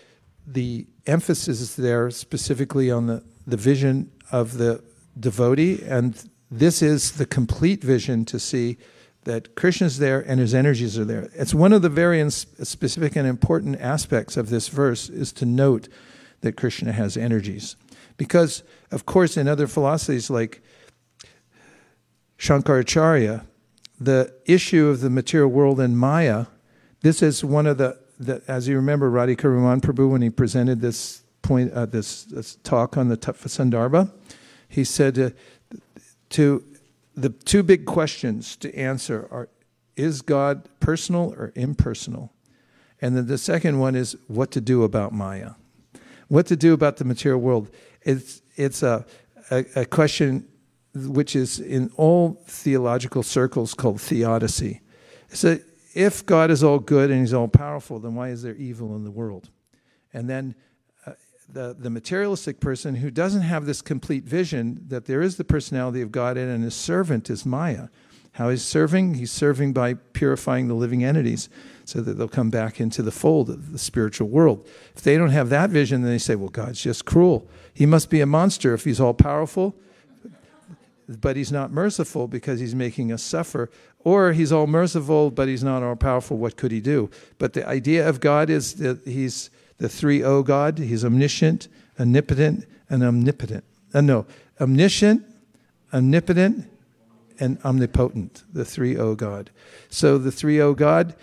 the 0.44 0.88
emphasis 1.06 1.60
is 1.60 1.76
there 1.76 2.10
specifically 2.10 2.90
on 2.90 3.06
the, 3.06 3.22
the 3.46 3.56
vision 3.56 4.10
of 4.32 4.58
the 4.58 4.82
devotee, 5.20 5.84
and 5.86 6.12
this 6.50 6.82
is 6.82 7.12
the 7.12 7.26
complete 7.26 7.82
vision 7.82 8.24
to 8.26 8.38
see 8.38 8.76
that 9.24 9.54
Krishna's 9.54 9.98
there 9.98 10.20
and 10.20 10.38
his 10.38 10.54
energies 10.54 10.98
are 10.98 11.04
there. 11.04 11.30
It's 11.34 11.54
one 11.54 11.72
of 11.72 11.82
the 11.82 11.88
very 11.88 12.30
specific 12.30 13.16
and 13.16 13.26
important 13.26 13.80
aspects 13.80 14.36
of 14.36 14.50
this 14.50 14.68
verse 14.68 15.08
is 15.08 15.32
to 15.34 15.46
note 15.46 15.88
that 16.42 16.56
Krishna 16.56 16.92
has 16.92 17.16
energies. 17.16 17.76
Because, 18.16 18.62
of 18.90 19.06
course, 19.06 19.36
in 19.36 19.48
other 19.48 19.66
philosophies 19.66 20.30
like 20.30 20.62
Shankaracharya, 22.38 23.46
the 23.98 24.34
issue 24.44 24.88
of 24.88 25.00
the 25.00 25.10
material 25.10 25.48
world 25.48 25.80
and 25.80 25.98
Maya, 25.98 26.46
this 27.00 27.22
is 27.22 27.42
one 27.44 27.66
of 27.66 27.78
the, 27.78 27.98
the 28.18 28.42
as 28.46 28.68
you 28.68 28.76
remember, 28.76 29.10
Radhika 29.10 29.44
Raman 29.44 29.80
Prabhu, 29.80 30.10
when 30.10 30.22
he 30.22 30.30
presented 30.30 30.80
this 30.80 31.22
point, 31.42 31.72
uh, 31.72 31.86
this, 31.86 32.24
this, 32.24 32.56
talk 32.56 32.96
on 32.96 33.08
the 33.08 33.16
Tattva 33.16 33.48
Sandarbha, 33.48 34.12
he 34.68 34.84
said 34.84 35.18
uh, 35.18 35.30
to 36.34 36.64
the 37.14 37.28
two 37.28 37.62
big 37.62 37.86
questions 37.86 38.56
to 38.56 38.74
answer 38.76 39.28
are 39.30 39.48
is 39.96 40.22
God 40.22 40.68
personal 40.80 41.32
or 41.34 41.52
impersonal? 41.54 42.32
And 43.00 43.16
then 43.16 43.28
the 43.28 43.38
second 43.38 43.78
one 43.78 43.94
is 43.94 44.16
what 44.26 44.50
to 44.52 44.60
do 44.60 44.82
about 44.82 45.12
Maya. 45.12 45.52
What 46.26 46.46
to 46.46 46.56
do 46.56 46.72
about 46.72 46.96
the 46.96 47.04
material 47.04 47.40
world. 47.40 47.70
It's, 48.02 48.42
it's 48.56 48.82
a, 48.82 49.06
a, 49.52 49.64
a 49.76 49.84
question 49.84 50.48
which 50.94 51.36
is 51.36 51.60
in 51.60 51.92
all 51.96 52.42
theological 52.46 53.22
circles 53.22 53.72
called 53.72 54.00
theodicy. 54.00 54.80
So 55.28 55.58
if 55.94 56.26
God 56.26 56.50
is 56.50 56.64
all 56.64 56.80
good 56.80 57.12
and 57.12 57.20
he's 57.20 57.34
all 57.34 57.46
powerful, 57.46 58.00
then 58.00 58.16
why 58.16 58.30
is 58.30 58.42
there 58.42 58.56
evil 58.56 58.96
in 58.96 59.04
the 59.04 59.10
world? 59.12 59.50
And 60.12 60.28
then 60.28 60.56
the, 61.54 61.74
the 61.78 61.90
materialistic 61.90 62.60
person 62.60 62.96
who 62.96 63.10
doesn't 63.10 63.42
have 63.42 63.64
this 63.64 63.80
complete 63.80 64.24
vision 64.24 64.84
that 64.88 65.06
there 65.06 65.22
is 65.22 65.36
the 65.36 65.44
personality 65.44 66.02
of 66.02 66.12
God 66.12 66.36
in, 66.36 66.48
and 66.48 66.62
his 66.62 66.74
servant 66.74 67.30
is 67.30 67.46
Maya. 67.46 67.88
How 68.32 68.50
he's 68.50 68.64
serving? 68.64 69.14
He's 69.14 69.30
serving 69.30 69.72
by 69.72 69.94
purifying 69.94 70.66
the 70.66 70.74
living 70.74 71.04
entities 71.04 71.48
so 71.84 72.00
that 72.00 72.14
they'll 72.14 72.28
come 72.28 72.50
back 72.50 72.80
into 72.80 73.00
the 73.00 73.12
fold 73.12 73.48
of 73.48 73.70
the 73.70 73.78
spiritual 73.78 74.28
world. 74.28 74.66
If 74.96 75.02
they 75.02 75.16
don't 75.16 75.30
have 75.30 75.50
that 75.50 75.70
vision, 75.70 76.02
then 76.02 76.10
they 76.10 76.18
say, 76.18 76.34
well, 76.34 76.48
God's 76.48 76.82
just 76.82 77.04
cruel. 77.04 77.48
He 77.72 77.86
must 77.86 78.10
be 78.10 78.20
a 78.20 78.26
monster 78.26 78.74
if 78.74 78.84
he's 78.84 79.00
all 79.00 79.14
powerful, 79.14 79.76
but 81.06 81.36
he's 81.36 81.52
not 81.52 81.70
merciful 81.70 82.26
because 82.26 82.58
he's 82.58 82.74
making 82.74 83.12
us 83.12 83.22
suffer. 83.22 83.70
Or 84.00 84.32
he's 84.32 84.50
all 84.50 84.66
merciful, 84.66 85.30
but 85.30 85.46
he's 85.46 85.62
not 85.62 85.84
all 85.84 85.94
powerful. 85.94 86.36
What 86.36 86.56
could 86.56 86.72
he 86.72 86.80
do? 86.80 87.10
But 87.38 87.52
the 87.52 87.66
idea 87.68 88.08
of 88.08 88.18
God 88.18 88.50
is 88.50 88.74
that 88.76 89.06
he's 89.06 89.50
the 89.78 89.88
three 89.88 90.22
O 90.22 90.42
God. 90.42 90.78
He's 90.78 91.04
omniscient, 91.04 91.68
omnipotent, 91.98 92.66
and 92.88 93.02
omnipotent. 93.02 93.64
Uh, 93.92 94.00
no, 94.00 94.26
omniscient, 94.60 95.24
omnipotent, 95.92 96.70
and 97.40 97.58
omnipotent, 97.64 98.44
the 98.52 98.64
three 98.64 98.96
O 98.96 99.14
God. 99.14 99.50
So 99.88 100.18
the 100.18 100.32
three 100.32 100.60
O 100.60 100.74
God 100.74 101.14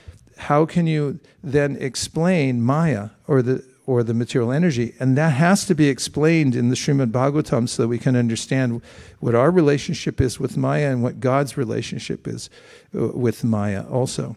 how 0.42 0.66
can 0.66 0.88
you 0.88 1.20
then 1.44 1.78
explain 1.78 2.62
Maya 2.62 3.10
or 3.28 3.42
the 3.42 3.64
or 3.86 4.04
the 4.04 4.14
material 4.14 4.52
energy? 4.52 4.96
And 5.00 5.18
that 5.18 5.34
has 5.34 5.66
to 5.66 5.76
be 5.76 5.88
explained 5.88 6.56
in 6.56 6.70
the 6.70 6.76
Srimad 6.76 7.12
Bhagavatam 7.12 7.70
so 7.70 7.84
that 7.84 7.88
we 7.88 8.00
can 8.00 8.16
understand 8.16 8.82
what 9.20 9.36
our 9.36 9.52
relationship 9.52 10.20
is 10.20 10.40
with 10.40 10.58
Maya 10.58 10.92
and 10.92 11.04
what 11.04 11.20
God's 11.20 11.58
relationship 11.58 12.28
is 12.28 12.50
uh, 12.96 13.08
with 13.10 13.44
Maya 13.44 13.86
also. 13.88 14.36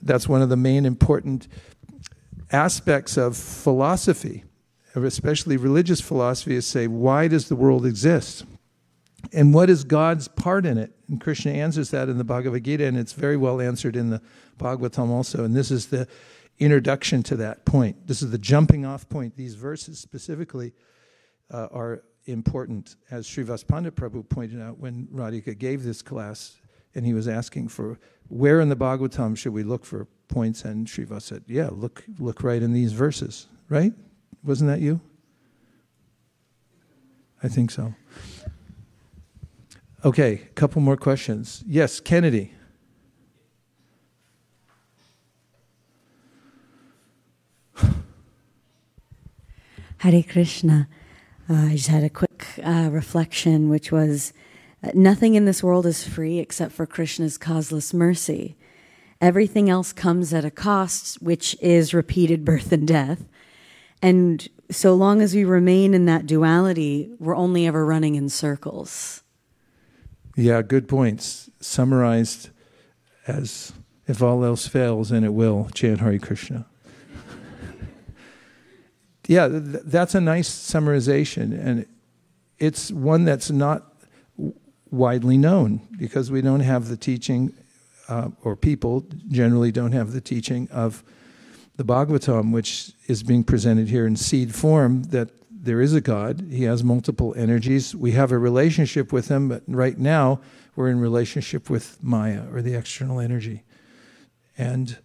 That's 0.00 0.28
one 0.28 0.42
of 0.42 0.48
the 0.48 0.56
main 0.56 0.86
important 0.86 1.48
aspects 2.52 3.16
of 3.16 3.36
philosophy, 3.36 4.44
especially 4.94 5.56
religious 5.56 6.00
philosophy, 6.00 6.54
is 6.54 6.66
say, 6.66 6.86
why 6.86 7.28
does 7.28 7.48
the 7.48 7.56
world 7.56 7.86
exist? 7.86 8.44
And 9.32 9.54
what 9.54 9.70
is 9.70 9.84
God's 9.84 10.28
part 10.28 10.66
in 10.66 10.78
it? 10.78 10.92
And 11.08 11.20
Krishna 11.20 11.52
answers 11.52 11.90
that 11.90 12.08
in 12.08 12.18
the 12.18 12.24
Bhagavad 12.24 12.64
Gita, 12.64 12.84
and 12.84 12.98
it's 12.98 13.12
very 13.12 13.36
well 13.36 13.60
answered 13.60 13.96
in 13.96 14.10
the 14.10 14.20
Bhagavatam 14.58 15.08
also. 15.10 15.44
And 15.44 15.54
this 15.54 15.70
is 15.70 15.86
the 15.86 16.06
introduction 16.58 17.22
to 17.24 17.36
that 17.36 17.64
point. 17.64 18.06
This 18.06 18.22
is 18.22 18.30
the 18.30 18.38
jumping 18.38 18.84
off 18.84 19.08
point. 19.08 19.36
These 19.36 19.54
verses 19.54 19.98
specifically 19.98 20.72
uh, 21.50 21.68
are 21.70 22.02
important, 22.26 22.96
as 23.10 23.26
Srivas 23.26 23.66
Pandit 23.66 23.96
Prabhu 23.96 24.28
pointed 24.28 24.60
out 24.60 24.78
when 24.78 25.08
Radhika 25.12 25.56
gave 25.58 25.82
this 25.82 26.02
class, 26.02 26.60
and 26.94 27.06
he 27.06 27.14
was 27.14 27.26
asking 27.26 27.68
for 27.68 27.98
where 28.32 28.60
in 28.60 28.70
the 28.70 28.76
Bhagavatam 28.76 29.36
should 29.36 29.52
we 29.52 29.62
look 29.62 29.84
for 29.84 30.06
points, 30.28 30.64
and 30.64 30.86
Srivas 30.86 31.22
said, 31.22 31.44
"Yeah, 31.46 31.68
look, 31.70 32.02
look 32.18 32.42
right 32.42 32.62
in 32.62 32.72
these 32.72 32.92
verses." 32.92 33.46
Right? 33.68 33.92
Wasn't 34.42 34.68
that 34.68 34.80
you? 34.80 35.00
I 37.42 37.48
think 37.48 37.70
so. 37.70 37.94
Okay, 40.04 40.32
a 40.32 40.54
couple 40.54 40.80
more 40.80 40.96
questions. 40.96 41.62
Yes, 41.66 42.00
Kennedy. 42.00 42.52
Hare 49.98 50.22
Krishna. 50.22 50.88
Uh, 51.48 51.54
I 51.54 51.72
just 51.72 51.88
had 51.88 52.02
a 52.02 52.10
quick 52.10 52.46
uh, 52.64 52.88
reflection, 52.90 53.68
which 53.68 53.92
was 53.92 54.32
nothing 54.94 55.34
in 55.34 55.44
this 55.44 55.62
world 55.62 55.86
is 55.86 56.06
free 56.06 56.38
except 56.38 56.72
for 56.72 56.86
Krishna's 56.86 57.38
causeless 57.38 57.94
mercy. 57.94 58.56
Everything 59.20 59.70
else 59.70 59.92
comes 59.92 60.34
at 60.34 60.44
a 60.44 60.50
cost, 60.50 61.22
which 61.22 61.56
is 61.60 61.94
repeated 61.94 62.44
birth 62.44 62.72
and 62.72 62.86
death. 62.86 63.24
And 64.02 64.46
so 64.70 64.94
long 64.94 65.22
as 65.22 65.34
we 65.34 65.44
remain 65.44 65.94
in 65.94 66.06
that 66.06 66.26
duality, 66.26 67.12
we're 67.20 67.36
only 67.36 67.66
ever 67.66 67.86
running 67.86 68.16
in 68.16 68.28
circles. 68.28 69.22
Yeah, 70.36 70.62
good 70.62 70.88
points. 70.88 71.48
Summarized 71.60 72.50
as 73.28 73.72
if 74.08 74.20
all 74.20 74.44
else 74.44 74.66
fails, 74.66 75.12
and 75.12 75.24
it 75.24 75.32
will, 75.32 75.68
chant 75.74 76.00
Hare 76.00 76.18
Krishna 76.18 76.66
yeah, 79.28 79.46
th- 79.46 79.82
that's 79.84 80.16
a 80.16 80.20
nice 80.20 80.48
summarization, 80.48 81.52
and 81.52 81.86
it's 82.58 82.90
one 82.90 83.24
that's 83.24 83.50
not 83.50 83.91
widely 84.92 85.38
known 85.38 85.80
because 85.98 86.30
we 86.30 86.42
don't 86.42 86.60
have 86.60 86.88
the 86.88 86.96
teaching, 86.96 87.52
uh, 88.08 88.28
or 88.44 88.54
people 88.54 89.04
generally 89.28 89.72
don't 89.72 89.92
have 89.92 90.12
the 90.12 90.20
teaching 90.20 90.68
of 90.70 91.02
the 91.76 91.84
Bhagavatam, 91.84 92.52
which 92.52 92.92
is 93.06 93.22
being 93.22 93.42
presented 93.42 93.88
here 93.88 94.06
in 94.06 94.14
seed 94.14 94.54
form. 94.54 95.04
That 95.04 95.30
there 95.50 95.80
is 95.80 95.94
a 95.94 96.00
God, 96.00 96.46
He 96.50 96.64
has 96.64 96.84
multiple 96.84 97.34
energies. 97.36 97.96
We 97.96 98.12
have 98.12 98.30
a 98.30 98.38
relationship 98.38 99.12
with 99.12 99.28
Him, 99.28 99.48
but 99.48 99.62
right 99.66 99.98
now 99.98 100.40
we're 100.76 100.90
in 100.90 101.00
relationship 101.00 101.70
with 101.70 101.98
Maya 102.02 102.44
or 102.52 102.60
the 102.60 102.74
external 102.74 103.18
energy, 103.18 103.64
and 104.58 104.98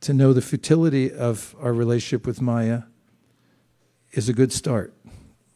to 0.00 0.12
know 0.12 0.32
the 0.32 0.42
futility 0.42 1.12
of 1.12 1.54
our 1.60 1.72
relationship 1.72 2.26
with 2.26 2.40
Maya 2.42 2.82
is 4.12 4.28
a 4.28 4.32
good 4.32 4.52
start. 4.52 4.92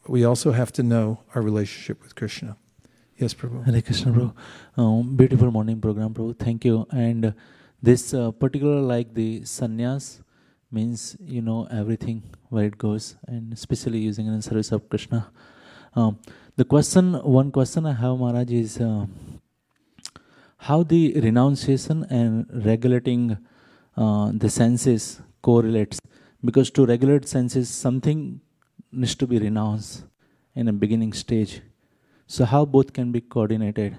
We 0.07 0.23
also 0.23 0.51
have 0.51 0.71
to 0.73 0.83
know 0.83 1.19
our 1.35 1.41
relationship 1.41 2.01
with 2.01 2.15
Krishna. 2.15 2.57
Yes, 3.21 3.35
Prabhu. 3.35 3.63
Hare 3.63 3.81
Krishna, 3.83 4.11
Prabhu. 4.11 4.33
Um, 4.75 5.15
beautiful 5.15 5.51
morning 5.51 5.79
program, 5.79 6.11
Prabhu. 6.11 6.35
Thank 6.39 6.65
you. 6.65 6.87
And 6.91 7.25
uh, 7.25 7.31
this 7.79 8.15
uh, 8.15 8.31
particular, 8.31 8.81
like 8.81 9.13
the 9.13 9.41
sannyas, 9.41 10.23
means 10.71 11.15
you 11.23 11.43
know 11.43 11.67
everything 11.69 12.23
where 12.49 12.65
it 12.65 12.79
goes, 12.79 13.17
and 13.27 13.53
especially 13.53 13.99
using 13.99 14.25
it 14.25 14.33
in 14.33 14.41
service 14.41 14.71
of 14.71 14.89
Krishna. 14.89 15.29
Um, 15.95 16.17
the 16.55 16.65
question, 16.65 17.13
one 17.13 17.51
question 17.51 17.85
I 17.85 17.93
have, 17.93 18.17
Maharaj, 18.17 18.49
is 18.49 18.79
uh, 18.79 19.05
how 20.57 20.81
the 20.81 21.13
renunciation 21.19 22.03
and 22.09 22.47
regulating 22.65 23.37
uh, 23.97 24.31
the 24.33 24.49
senses 24.49 25.21
correlates. 25.43 25.99
Because 26.43 26.71
to 26.71 26.87
regulate 26.87 27.27
senses, 27.27 27.69
something 27.69 28.41
needs 28.91 29.13
to 29.13 29.27
be 29.27 29.37
renounced 29.37 30.05
in 30.55 30.67
a 30.67 30.73
beginning 30.73 31.13
stage. 31.13 31.61
So, 32.31 32.45
how 32.45 32.63
both 32.63 32.93
can 32.93 33.11
be 33.11 33.19
coordinated? 33.19 33.97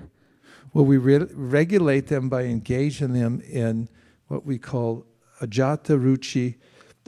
Well, 0.72 0.86
we 0.86 0.96
re- 0.96 1.28
regulate 1.34 2.06
them 2.06 2.30
by 2.30 2.44
engaging 2.44 3.12
them 3.12 3.42
in 3.42 3.90
what 4.28 4.46
we 4.46 4.56
call 4.56 5.04
ajata 5.42 6.00
ruchi 6.00 6.54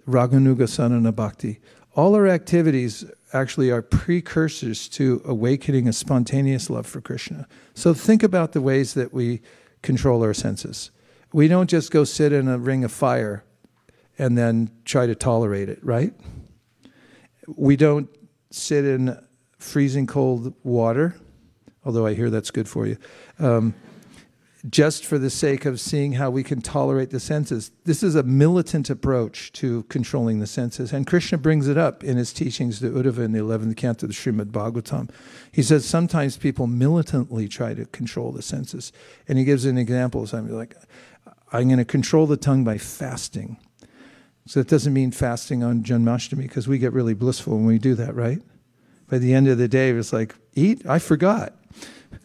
raganuga 0.07 0.68
sadhana 0.68 1.12
bhakti. 1.12 1.61
All 1.95 2.14
our 2.14 2.29
activities 2.29 3.07
actually 3.33 3.70
are 3.70 3.81
precursors 3.81 4.87
to 4.91 5.22
awakening 5.25 5.89
a 5.89 5.95
spontaneous 5.95 6.68
love 6.68 6.87
for 6.87 7.01
Krishna. 7.01 7.49
So 7.72 7.95
think 7.95 8.22
about 8.22 8.53
the 8.53 8.61
ways 8.61 8.93
that 8.93 9.14
we 9.14 9.41
control 9.81 10.22
our 10.22 10.35
senses. 10.35 10.91
We 11.33 11.49
don't 11.49 11.70
just 11.70 11.91
go 11.91 12.05
sit 12.05 12.35
in 12.35 12.49
a 12.49 12.59
ring 12.59 12.85
of 12.85 12.93
fire 12.93 13.45
and 14.18 14.37
then 14.37 14.70
try 14.85 15.07
to 15.07 15.14
tolerate 15.14 15.70
it, 15.70 15.83
right? 15.83 16.12
We 17.57 17.77
don't 17.77 18.11
sit 18.51 18.85
in 18.85 19.18
freezing 19.65 20.07
cold 20.07 20.55
water, 20.62 21.17
although 21.85 22.07
I 22.07 22.15
hear 22.15 22.31
that's 22.31 22.51
good 22.51 22.69
for 22.69 22.87
you, 22.87 22.97
um, 23.39 23.75
just 24.71 25.05
for 25.05 25.19
the 25.19 25.29
sake 25.29 25.67
of 25.67 25.79
seeing 25.79 26.12
how 26.12 26.31
we 26.31 26.43
can 26.43 26.62
tolerate 26.62 27.11
the 27.11 27.21
senses. 27.21 27.71
This 27.85 28.03
is 28.03 28.15
a 28.15 28.23
militant 28.23 28.89
approach 28.89 29.53
to 29.55 29.83
controlling 29.85 30.39
the 30.39 30.47
senses. 30.47 30.93
And 30.93 31.07
Krishna 31.07 31.37
brings 31.37 31.69
it 31.69 31.77
up 31.77 32.03
in 32.03 32.17
his 32.17 32.33
teachings 32.33 32.81
to 32.81 32.91
Uddhava 32.91 33.25
in 33.25 33.33
the 33.33 33.41
11th 33.41 33.77
canto 33.77 34.07
of 34.07 34.12
the 34.12 34.15
Srimad 34.15 34.53
Bhagavatam. 34.53 35.11
He 35.53 35.62
says 35.62 35.85
sometimes 35.85 36.39
people 36.39 36.67
militantly 36.67 37.47
try 37.47 37.75
to 37.75 37.85
control 37.87 38.33
the 38.33 38.41
senses. 38.41 38.91
And 39.29 39.39
he 39.39 39.45
gives 39.45 39.67
an 39.67 39.77
example. 39.77 40.27
So 40.27 40.39
I'm 40.39 40.49
like, 40.49 40.75
I'm 41.53 41.69
going 41.69 41.79
to 41.79 41.85
control 41.85 42.27
the 42.27 42.39
tongue 42.39 42.65
by 42.65 42.79
fasting. 42.79 43.59
So 44.47 44.61
that 44.61 44.69
doesn't 44.69 44.93
mean 44.93 45.11
fasting 45.11 45.62
on 45.62 45.83
Janmashtami 45.83 46.43
because 46.43 46.67
we 46.67 46.79
get 46.79 46.93
really 46.93 47.15
blissful 47.15 47.57
when 47.57 47.67
we 47.67 47.79
do 47.79 47.95
that, 47.97 48.15
right? 48.15 48.41
By 49.09 49.19
the 49.19 49.35
end 49.35 49.49
of 49.49 49.59
the 49.59 49.69
day, 49.69 49.91
it's 49.91 50.13
like, 50.13 50.35
eat? 50.55 50.87
I 50.87 50.99
forgot. 50.99 51.55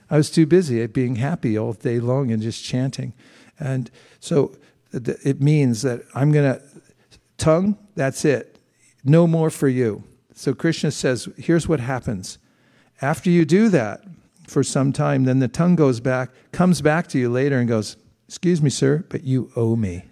I 0.09 0.17
was 0.17 0.29
too 0.29 0.45
busy 0.45 0.81
at 0.81 0.93
being 0.93 1.15
happy 1.15 1.57
all 1.57 1.73
day 1.73 1.99
long 1.99 2.31
and 2.31 2.41
just 2.41 2.63
chanting. 2.63 3.13
And 3.59 3.91
so 4.19 4.55
it 4.91 5.41
means 5.41 5.81
that 5.83 6.01
I'm 6.15 6.31
going 6.31 6.53
to, 6.53 6.61
tongue, 7.37 7.77
that's 7.95 8.25
it. 8.25 8.57
No 9.03 9.27
more 9.27 9.49
for 9.49 9.67
you. 9.67 10.03
So 10.33 10.53
Krishna 10.53 10.91
says, 10.91 11.27
here's 11.37 11.67
what 11.67 11.79
happens. 11.79 12.37
After 13.01 13.29
you 13.29 13.45
do 13.45 13.69
that 13.69 14.03
for 14.47 14.63
some 14.63 14.91
time, 14.91 15.25
then 15.25 15.39
the 15.39 15.47
tongue 15.47 15.75
goes 15.75 15.99
back, 15.99 16.31
comes 16.51 16.81
back 16.81 17.07
to 17.07 17.19
you 17.19 17.29
later 17.29 17.59
and 17.59 17.67
goes, 17.67 17.97
Excuse 18.27 18.61
me, 18.61 18.69
sir, 18.69 19.03
but 19.09 19.23
you 19.23 19.51
owe 19.55 19.75
me 19.75 20.03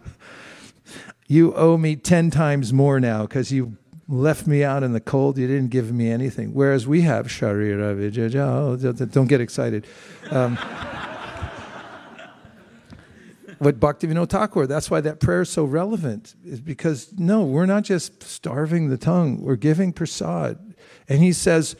you 1.28 1.54
owe 1.54 1.78
me 1.78 1.96
10 1.96 2.30
times 2.30 2.74
more 2.74 3.00
now 3.00 3.22
because 3.22 3.50
you 3.50 3.78
left 4.10 4.46
me 4.46 4.64
out 4.64 4.82
in 4.82 4.92
the 4.92 5.00
cold. 5.00 5.38
You 5.38 5.46
didn't 5.46 5.70
give 5.70 5.92
me 5.92 6.10
anything. 6.10 6.52
Whereas 6.52 6.86
we 6.86 7.02
have 7.02 7.28
Sharira 7.28 7.96
Vijaja. 7.96 8.36
Oh, 8.36 8.76
don't 9.06 9.28
get 9.28 9.40
excited. 9.40 9.86
Um, 10.30 10.56
what 13.58 13.78
Bhaktivinoda 13.78 14.28
Thakur, 14.28 14.66
that's 14.66 14.90
why 14.90 15.00
that 15.00 15.20
prayer 15.20 15.42
is 15.42 15.50
so 15.50 15.64
relevant, 15.64 16.34
is 16.44 16.60
because 16.60 17.12
no, 17.16 17.44
we're 17.44 17.66
not 17.66 17.84
just 17.84 18.22
starving 18.22 18.88
the 18.88 18.98
tongue, 18.98 19.40
we're 19.40 19.56
giving 19.56 19.92
prasad. 19.92 20.74
And 21.08 21.22
he 21.22 21.32
says 21.32 21.76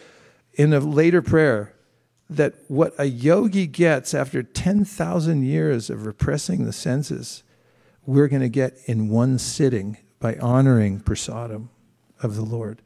in 0.55 0.73
a 0.73 0.81
later 0.81 1.23
prayer 1.23 1.75
that 2.29 2.55
what 2.69 2.95
a 2.97 3.07
yogi 3.07 3.67
gets 3.67 4.15
after 4.15 4.43
10,000 4.43 5.43
years 5.43 5.91
of 5.91 6.07
repressing 6.07 6.65
the 6.65 6.73
senses, 6.73 7.43
we're 8.07 8.29
going 8.29 8.43
to 8.43 8.49
get 8.49 8.77
in 8.87 9.09
one 9.09 9.39
sitting 9.39 9.97
by 10.21 10.37
honoring 10.37 11.01
prasadam 11.01 11.69
of 12.23 12.37
the 12.37 12.43
Lord. 12.43 12.83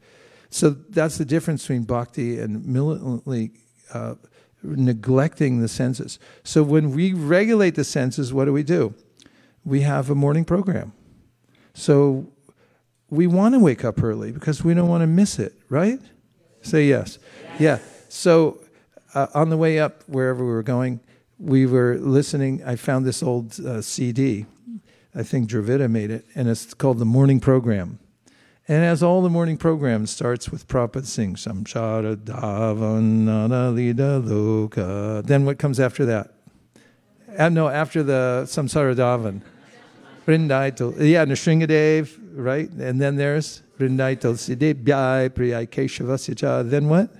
So 0.49 0.69
that's 0.69 1.17
the 1.17 1.25
difference 1.25 1.63
between 1.63 1.83
bhakti 1.83 2.39
and 2.39 2.65
militantly 2.65 3.51
uh, 3.93 4.15
neglecting 4.63 5.59
the 5.59 5.67
senses. 5.67 6.19
So 6.43 6.63
when 6.63 6.91
we 6.91 7.13
regulate 7.13 7.75
the 7.75 7.83
senses, 7.83 8.33
what 8.33 8.45
do 8.45 8.53
we 8.53 8.63
do? 8.63 8.93
We 9.63 9.81
have 9.81 10.09
a 10.09 10.15
morning 10.15 10.45
program. 10.45 10.93
So 11.73 12.31
we 13.09 13.27
want 13.27 13.53
to 13.55 13.59
wake 13.59 13.83
up 13.83 14.01
early 14.01 14.31
because 14.31 14.63
we 14.63 14.73
don't 14.73 14.87
want 14.87 15.01
to 15.01 15.07
miss 15.07 15.39
it, 15.39 15.53
right? 15.69 15.99
Say 16.61 16.87
yes. 16.87 17.19
yes. 17.43 17.59
Yeah. 17.59 17.79
So 18.09 18.61
uh, 19.13 19.27
on 19.33 19.49
the 19.49 19.57
way 19.57 19.79
up, 19.79 20.03
wherever 20.07 20.43
we 20.43 20.51
were 20.51 20.63
going, 20.63 20.99
we 21.37 21.65
were 21.65 21.97
listening. 21.97 22.63
I 22.63 22.75
found 22.75 23.05
this 23.05 23.21
old 23.21 23.59
uh, 23.59 23.81
CD. 23.81 24.45
I 25.13 25.23
think 25.23 25.49
Dravida 25.49 25.89
made 25.89 26.11
it, 26.11 26.25
and 26.35 26.47
it's 26.47 26.73
called 26.73 26.99
The 26.99 27.05
Morning 27.05 27.39
Program. 27.39 27.99
And 28.67 28.83
as 28.83 29.03
all 29.03 29.21
the 29.21 29.29
morning 29.29 29.57
programs 29.57 30.09
starts 30.09 30.49
with 30.49 30.67
Prabhupada 30.67 31.05
sing 31.05 31.35
Samshara 31.35 32.15
Davanana 32.15 33.71
Lida 33.75 34.19
Loka. 34.19 35.23
Then 35.23 35.45
what 35.45 35.59
comes 35.59 35.79
after 35.79 36.03
that? 36.07 36.33
Uh, 37.37 37.49
no, 37.49 37.67
after 37.67 38.01
the 38.01 38.43
Samsara 38.47 38.95
Davan. 38.95 39.41
Vrindaital. 40.25 40.95
Yeah, 40.97 41.25
Nrsingadev, 41.25 42.17
right? 42.33 42.67
And 42.71 42.99
then 42.99 43.17
there's 43.17 43.61
Vrindaital 43.77 44.33
Siddhibhyai 44.33 45.29
Priyai 45.29 45.69
Keshavasyacha. 45.69 46.67
Then 46.67 46.89
what? 46.89 47.13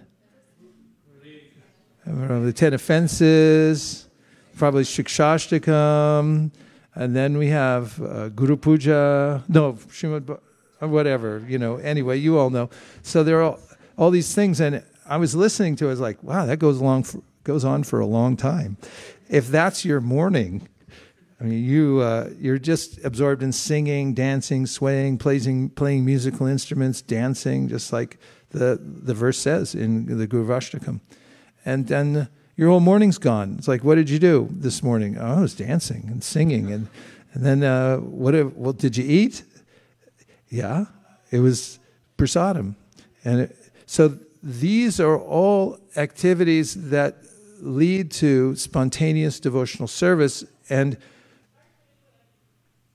The 2.05 2.53
Ten 2.53 2.73
Offenses, 2.73 4.07
probably 4.55 4.83
Shikshashtakam. 4.83 6.51
And 6.95 7.15
then 7.15 7.37
we 7.37 7.49
have 7.49 8.01
uh, 8.01 8.29
Guru 8.29 8.55
Puja. 8.57 9.43
No, 9.47 9.73
Srimad 9.73 10.39
whatever, 10.79 11.43
you 11.47 11.57
know. 11.57 11.77
Anyway, 11.77 12.17
you 12.17 12.37
all 12.37 12.49
know. 12.49 12.69
So 13.01 13.23
there 13.23 13.39
are 13.39 13.43
all, 13.43 13.59
all 13.97 14.11
these 14.11 14.33
things, 14.33 14.59
and 14.59 14.83
I 15.05 15.17
was 15.17 15.35
listening 15.35 15.75
to 15.77 15.85
it. 15.85 15.87
I 15.87 15.91
was 15.91 15.99
like, 15.99 16.21
wow, 16.23 16.45
that 16.45 16.57
goes 16.57 16.79
along 16.79 17.03
for, 17.03 17.21
goes 17.43 17.63
on 17.63 17.83
for 17.83 17.99
a 17.99 18.05
long 18.05 18.35
time. 18.35 18.77
If 19.29 19.47
that's 19.47 19.85
your 19.85 20.01
morning, 20.01 20.67
I 21.39 21.43
mean, 21.43 21.63
you 21.63 21.99
uh, 21.99 22.29
you're 22.39 22.57
just 22.57 23.03
absorbed 23.03 23.43
in 23.43 23.51
singing, 23.51 24.13
dancing, 24.13 24.65
swaying, 24.65 25.17
playing 25.17 25.69
playing 25.69 26.05
musical 26.05 26.47
instruments, 26.47 27.01
dancing, 27.01 27.67
just 27.67 27.91
like 27.91 28.17
the 28.51 28.79
the 28.81 29.13
verse 29.13 29.39
says 29.39 29.75
in 29.75 30.17
the 30.17 30.27
Gurvashtakam. 30.27 31.01
And 31.65 31.87
then 31.87 32.29
your 32.55 32.69
whole 32.69 32.79
morning's 32.79 33.17
gone. 33.17 33.55
It's 33.57 33.67
like, 33.67 33.83
what 33.83 33.95
did 33.95 34.09
you 34.09 34.19
do 34.19 34.47
this 34.51 34.81
morning? 34.81 35.17
Oh, 35.17 35.37
I 35.37 35.41
was 35.41 35.55
dancing 35.55 36.07
and 36.07 36.23
singing, 36.23 36.71
and 36.71 36.87
and 37.33 37.45
then 37.45 37.63
uh, 37.63 37.97
what? 37.97 38.55
Well, 38.55 38.73
did 38.73 38.95
you 38.95 39.05
eat? 39.05 39.43
Yeah, 40.55 40.85
it 41.31 41.39
was 41.39 41.79
prasadam. 42.17 42.75
And 43.25 43.41
it, 43.41 43.57
so 43.85 44.17
these 44.41 45.01
are 45.01 45.19
all 45.19 45.77
activities 45.97 46.91
that 46.91 47.17
lead 47.59 48.09
to 48.11 48.55
spontaneous 48.55 49.41
devotional 49.41 49.89
service. 49.89 50.45
And 50.69 50.95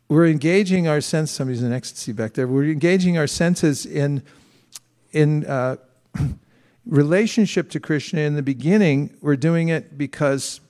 we're 0.09 0.29
engaging 0.29 0.89
our 0.89 1.03
sense, 1.03 1.33
somebody's 1.33 1.63
in 1.63 1.71
ecstasy 1.71 2.13
back 2.13 2.33
there, 2.33 2.49
we're 2.49 2.65
engaging 2.71 3.19
our 3.19 3.27
senses 3.27 3.85
in, 3.85 4.23
in 5.13 5.45
uh, 5.45 5.77
relationship 6.87 7.69
to 7.73 7.81
Krishna. 7.81 8.23
In 8.23 8.37
the 8.37 8.43
beginning, 8.43 9.15
we're 9.21 9.37
doing 9.37 9.69
it 9.69 9.99
because 9.99 10.63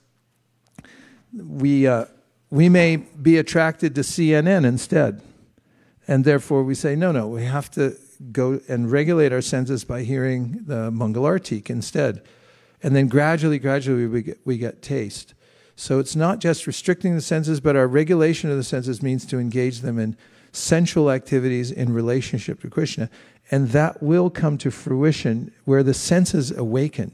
we, 1.33 1.87
uh, 1.87 2.03
we 2.49 2.67
may 2.67 2.97
be 2.97 3.37
attracted 3.37 3.95
to 3.95 4.01
CNN 4.01 4.65
instead. 4.65 5.21
And 6.07 6.25
therefore, 6.25 6.63
we 6.63 6.75
say, 6.75 6.95
no, 6.95 7.11
no, 7.11 7.27
we 7.27 7.45
have 7.45 7.69
to 7.71 7.95
go 8.31 8.59
and 8.67 8.91
regulate 8.91 9.31
our 9.31 9.41
senses 9.41 9.83
by 9.83 10.03
hearing 10.03 10.61
the 10.65 10.91
Mangalartik 10.91 11.69
instead. 11.69 12.21
And 12.83 12.95
then 12.95 13.07
gradually, 13.07 13.59
gradually, 13.59 14.07
we 14.07 14.21
get, 14.23 14.39
we 14.45 14.57
get 14.57 14.81
taste. 14.81 15.33
So 15.75 15.99
it's 15.99 16.15
not 16.15 16.39
just 16.39 16.67
restricting 16.67 17.15
the 17.15 17.21
senses, 17.21 17.59
but 17.59 17.75
our 17.75 17.87
regulation 17.87 18.49
of 18.49 18.57
the 18.57 18.63
senses 18.63 19.01
means 19.01 19.25
to 19.27 19.39
engage 19.39 19.79
them 19.81 19.97
in 19.99 20.17
sensual 20.51 21.09
activities 21.09 21.71
in 21.71 21.93
relationship 21.93 22.61
to 22.61 22.69
Krishna. 22.69 23.09
And 23.49 23.69
that 23.69 24.01
will 24.01 24.29
come 24.29 24.57
to 24.59 24.71
fruition 24.71 25.51
where 25.65 25.83
the 25.83 25.93
senses 25.93 26.51
awaken. 26.51 27.13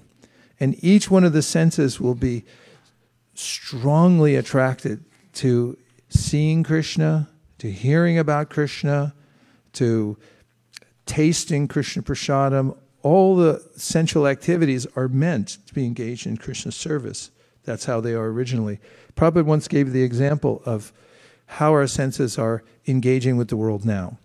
And 0.60 0.82
each 0.84 1.10
one 1.10 1.24
of 1.24 1.34
the 1.34 1.42
senses 1.42 2.00
will 2.00 2.16
be 2.16 2.46
strongly 3.34 4.36
attracted 4.36 5.06
to 5.34 5.78
seeing 6.10 6.64
Krishna, 6.64 7.30
to 7.60 7.72
hearing 7.72 8.18
about 8.18 8.50
Krishna, 8.50 9.14
to 9.74 10.18
tasting 11.06 11.68
Krishna 11.68 12.04
prasadam, 12.04 12.78
all 13.02 13.36
the 13.36 13.64
sensual 13.76 14.28
activities 14.28 14.86
are 14.96 15.08
meant 15.08 15.58
to 15.68 15.74
be 15.74 15.86
engaged 15.86 16.28
in 16.28 16.38
Krishna 16.38 16.72
service. 16.72 17.32
That's 17.64 17.86
how 17.86 18.02
they 18.02 18.14
are 18.14 18.28
originally. 18.28 18.80
Prabhupada 19.16 19.46
once 19.46 19.68
gave 19.68 19.92
the 19.92 20.04
example 20.04 20.62
of 20.66 20.92
how 21.46 21.72
our 21.72 21.88
senses 21.88 22.38
are 22.38 22.64
engaging 22.86 23.38
with 23.38 23.48
the 23.48 23.58
world 23.58 23.86
now. 23.86 24.18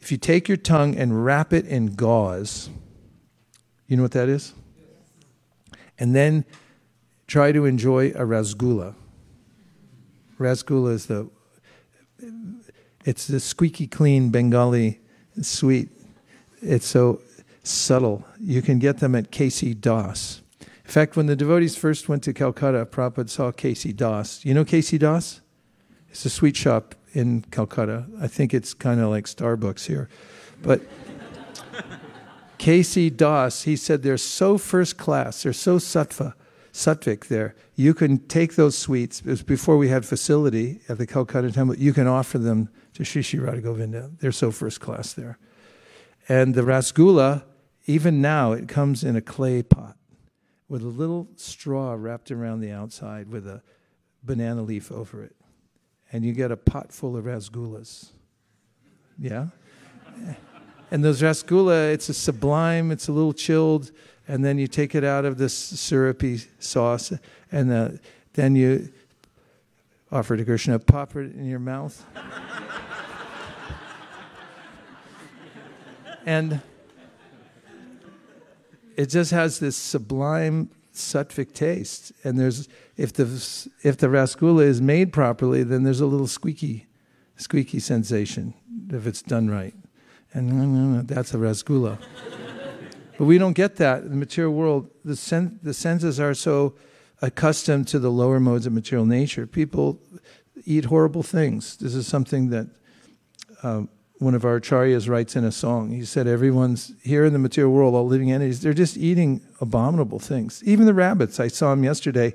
If 0.00 0.10
you 0.10 0.18
take 0.18 0.48
your 0.48 0.56
tongue 0.56 0.96
and 0.96 1.24
wrap 1.24 1.52
it 1.52 1.66
in 1.66 1.94
gauze, 1.94 2.70
you 3.86 3.96
know 3.96 4.02
what 4.02 4.12
that 4.12 4.28
is? 4.28 4.54
And 5.98 6.14
then 6.14 6.44
try 7.26 7.52
to 7.52 7.64
enjoy 7.64 8.08
a 8.10 8.20
rasgulla. 8.20 8.94
Rasgulla 10.38 10.92
is 10.92 11.06
the 11.06 11.28
it's 13.04 13.26
the 13.26 13.40
squeaky 13.40 13.86
clean 13.86 14.30
Bengali 14.30 15.00
sweet. 15.40 15.88
It's 16.60 16.86
so 16.86 17.20
subtle. 17.62 18.24
You 18.40 18.62
can 18.62 18.78
get 18.78 18.98
them 18.98 19.14
at 19.14 19.30
KC 19.30 19.80
Das. 19.80 20.42
In 20.60 20.90
fact, 20.90 21.16
when 21.16 21.26
the 21.26 21.36
devotees 21.36 21.76
first 21.76 22.08
went 22.08 22.22
to 22.24 22.32
Calcutta, 22.32 22.84
Prabhupada 22.86 23.30
saw 23.30 23.50
KC 23.50 23.96
Das. 23.96 24.44
You 24.44 24.54
know 24.54 24.64
KC 24.64 24.98
Das? 24.98 25.40
It's 26.10 26.24
a 26.24 26.30
sweet 26.30 26.56
shop 26.56 26.94
in 27.14 27.42
Calcutta. 27.50 28.06
I 28.20 28.26
think 28.26 28.52
it's 28.52 28.74
kind 28.74 29.00
of 29.00 29.08
like 29.08 29.24
Starbucks 29.24 29.86
here. 29.86 30.08
But 30.62 30.82
KC 32.58 33.16
Das, 33.16 33.62
he 33.62 33.76
said 33.76 34.02
they're 34.02 34.18
so 34.18 34.58
first 34.58 34.98
class, 34.98 35.42
they're 35.42 35.52
so 35.52 35.78
sattva 35.78 36.34
Satvik 36.72 37.28
there. 37.28 37.54
You 37.74 37.94
can 37.94 38.18
take 38.28 38.56
those 38.56 38.76
sweets, 38.76 39.20
it 39.20 39.26
was 39.26 39.42
before 39.42 39.76
we 39.76 39.88
had 39.88 40.04
facility 40.04 40.80
at 40.88 40.98
the 40.98 41.06
Calcutta 41.06 41.52
Temple, 41.52 41.76
you 41.76 41.92
can 41.92 42.06
offer 42.06 42.38
them 42.38 42.68
to 42.94 43.04
Sri 43.04 43.22
Sri 43.22 43.38
Radha 43.38 43.60
Govinda. 43.60 44.10
They're 44.20 44.32
so 44.32 44.50
first 44.50 44.80
class 44.80 45.12
there. 45.12 45.38
And 46.28 46.54
the 46.54 46.62
rasgulla, 46.62 47.44
even 47.86 48.20
now, 48.20 48.52
it 48.52 48.68
comes 48.68 49.02
in 49.02 49.16
a 49.16 49.20
clay 49.20 49.62
pot 49.62 49.96
with 50.68 50.82
a 50.82 50.88
little 50.88 51.28
straw 51.36 51.94
wrapped 51.98 52.30
around 52.30 52.60
the 52.60 52.70
outside 52.70 53.28
with 53.28 53.46
a 53.46 53.62
banana 54.22 54.62
leaf 54.62 54.92
over 54.92 55.22
it. 55.22 55.34
And 56.12 56.24
you 56.24 56.32
get 56.32 56.50
a 56.50 56.56
pot 56.56 56.92
full 56.92 57.16
of 57.16 57.24
rasgullas. 57.24 58.10
Yeah? 59.18 59.46
And 60.90 61.02
those 61.02 61.22
rasgulla, 61.22 61.92
it's 61.92 62.08
a 62.08 62.14
sublime, 62.14 62.90
it's 62.90 63.08
a 63.08 63.12
little 63.12 63.32
chilled 63.32 63.90
and 64.28 64.44
then 64.44 64.58
you 64.58 64.66
take 64.66 64.94
it 64.94 65.04
out 65.04 65.24
of 65.24 65.38
this 65.38 65.54
syrupy 65.54 66.40
sauce, 66.58 67.12
and 67.50 67.72
uh, 67.72 67.88
then 68.34 68.54
you 68.54 68.92
offer 70.12 70.36
to 70.36 70.44
Krishna, 70.44 70.78
pop 70.78 71.16
it 71.16 71.34
in 71.34 71.46
your 71.46 71.58
mouth. 71.58 72.04
and 76.26 76.60
it 78.96 79.06
just 79.06 79.30
has 79.30 79.58
this 79.58 79.76
sublime 79.76 80.70
sattvic 80.94 81.54
taste. 81.54 82.12
And 82.22 82.38
there's 82.38 82.68
if 82.96 83.12
the 83.14 83.24
if 83.82 83.96
the 83.96 84.08
rasgulla 84.08 84.64
is 84.64 84.80
made 84.82 85.12
properly, 85.12 85.62
then 85.62 85.82
there's 85.82 86.00
a 86.00 86.06
little 86.06 86.26
squeaky, 86.26 86.86
squeaky 87.36 87.80
sensation 87.80 88.54
if 88.90 89.06
it's 89.06 89.22
done 89.22 89.48
right. 89.48 89.74
And 90.34 91.08
that's 91.08 91.34
a 91.34 91.38
rasgulla. 91.38 91.98
But 93.18 93.24
we 93.24 93.38
don't 93.38 93.52
get 93.52 93.76
that 93.76 94.02
in 94.02 94.10
the 94.10 94.16
material 94.16 94.52
world. 94.54 94.90
The, 95.04 95.16
sen- 95.16 95.60
the 95.62 95.74
senses 95.74 96.18
are 96.18 96.34
so 96.34 96.74
accustomed 97.22 97.86
to 97.88 97.98
the 97.98 98.10
lower 98.10 98.40
modes 98.40 98.66
of 98.66 98.72
material 98.72 99.06
nature. 99.06 99.46
People 99.46 100.00
eat 100.66 100.86
horrible 100.86 101.22
things. 101.22 101.76
This 101.76 101.94
is 101.94 102.06
something 102.06 102.50
that 102.50 102.66
um, 103.62 103.88
one 104.18 104.34
of 104.34 104.44
our 104.44 104.60
acharyas 104.60 105.08
writes 105.08 105.36
in 105.36 105.44
a 105.44 105.52
song. 105.52 105.92
He 105.92 106.04
said, 106.04 106.26
Everyone's 106.26 106.92
here 107.02 107.24
in 107.24 107.32
the 107.32 107.38
material 107.38 107.72
world, 107.72 107.94
all 107.94 108.06
living 108.06 108.30
entities, 108.30 108.60
they're 108.60 108.74
just 108.74 108.96
eating 108.96 109.40
abominable 109.60 110.18
things. 110.18 110.62
Even 110.64 110.86
the 110.86 110.94
rabbits, 110.94 111.40
I 111.40 111.48
saw 111.48 111.70
them 111.70 111.84
yesterday. 111.84 112.34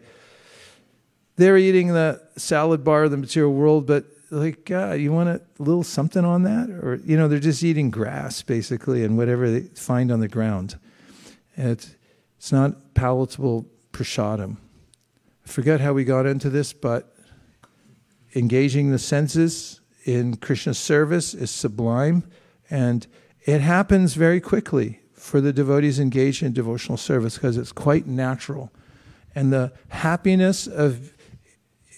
They're 1.36 1.58
eating 1.58 1.90
the 1.90 2.22
salad 2.36 2.84
bar 2.84 3.04
of 3.04 3.12
the 3.12 3.18
material 3.18 3.54
world, 3.54 3.86
but 3.86 4.06
like, 4.32 4.72
uh, 4.72 4.94
you 4.94 5.14
want 5.14 5.30
a 5.30 5.42
little 5.60 5.84
something 5.84 6.26
on 6.26 6.44
that? 6.44 6.70
Or, 6.70 7.00
you 7.06 7.16
know, 7.16 7.28
they're 7.28 7.40
just 7.40 7.64
eating 7.64 7.92
grass, 7.92 8.42
basically, 8.42 9.04
and 9.04 9.18
whatever 9.18 9.50
they 9.50 9.62
find 9.62 10.12
on 10.12 10.20
the 10.20 10.28
ground. 10.28 10.78
It's, 11.56 11.96
it's 12.38 12.52
not 12.52 12.94
palatable 12.94 13.68
prasadam. 13.94 14.58
Forget 15.48 15.80
how 15.80 15.94
we 15.94 16.04
got 16.04 16.26
into 16.26 16.50
this, 16.50 16.74
but 16.74 17.16
engaging 18.36 18.92
the 18.92 19.00
senses 19.00 19.80
in 20.04 20.36
Krishna's 20.36 20.78
service 20.78 21.34
is 21.34 21.50
sublime, 21.50 22.30
and 22.70 23.08
it 23.46 23.62
happens 23.62 24.14
very 24.16 24.42
quickly 24.42 25.00
for 25.14 25.40
the 25.40 25.54
devotees 25.54 26.00
engaged 26.00 26.44
in 26.44 26.52
devotional 26.52 26.98
service 26.98 27.36
because 27.36 27.58
it's 27.58 27.72
quite 27.72 28.06
natural. 28.06 28.72
And 29.36 29.54
the 29.54 29.72
happiness 29.88 30.68
of 30.68 31.14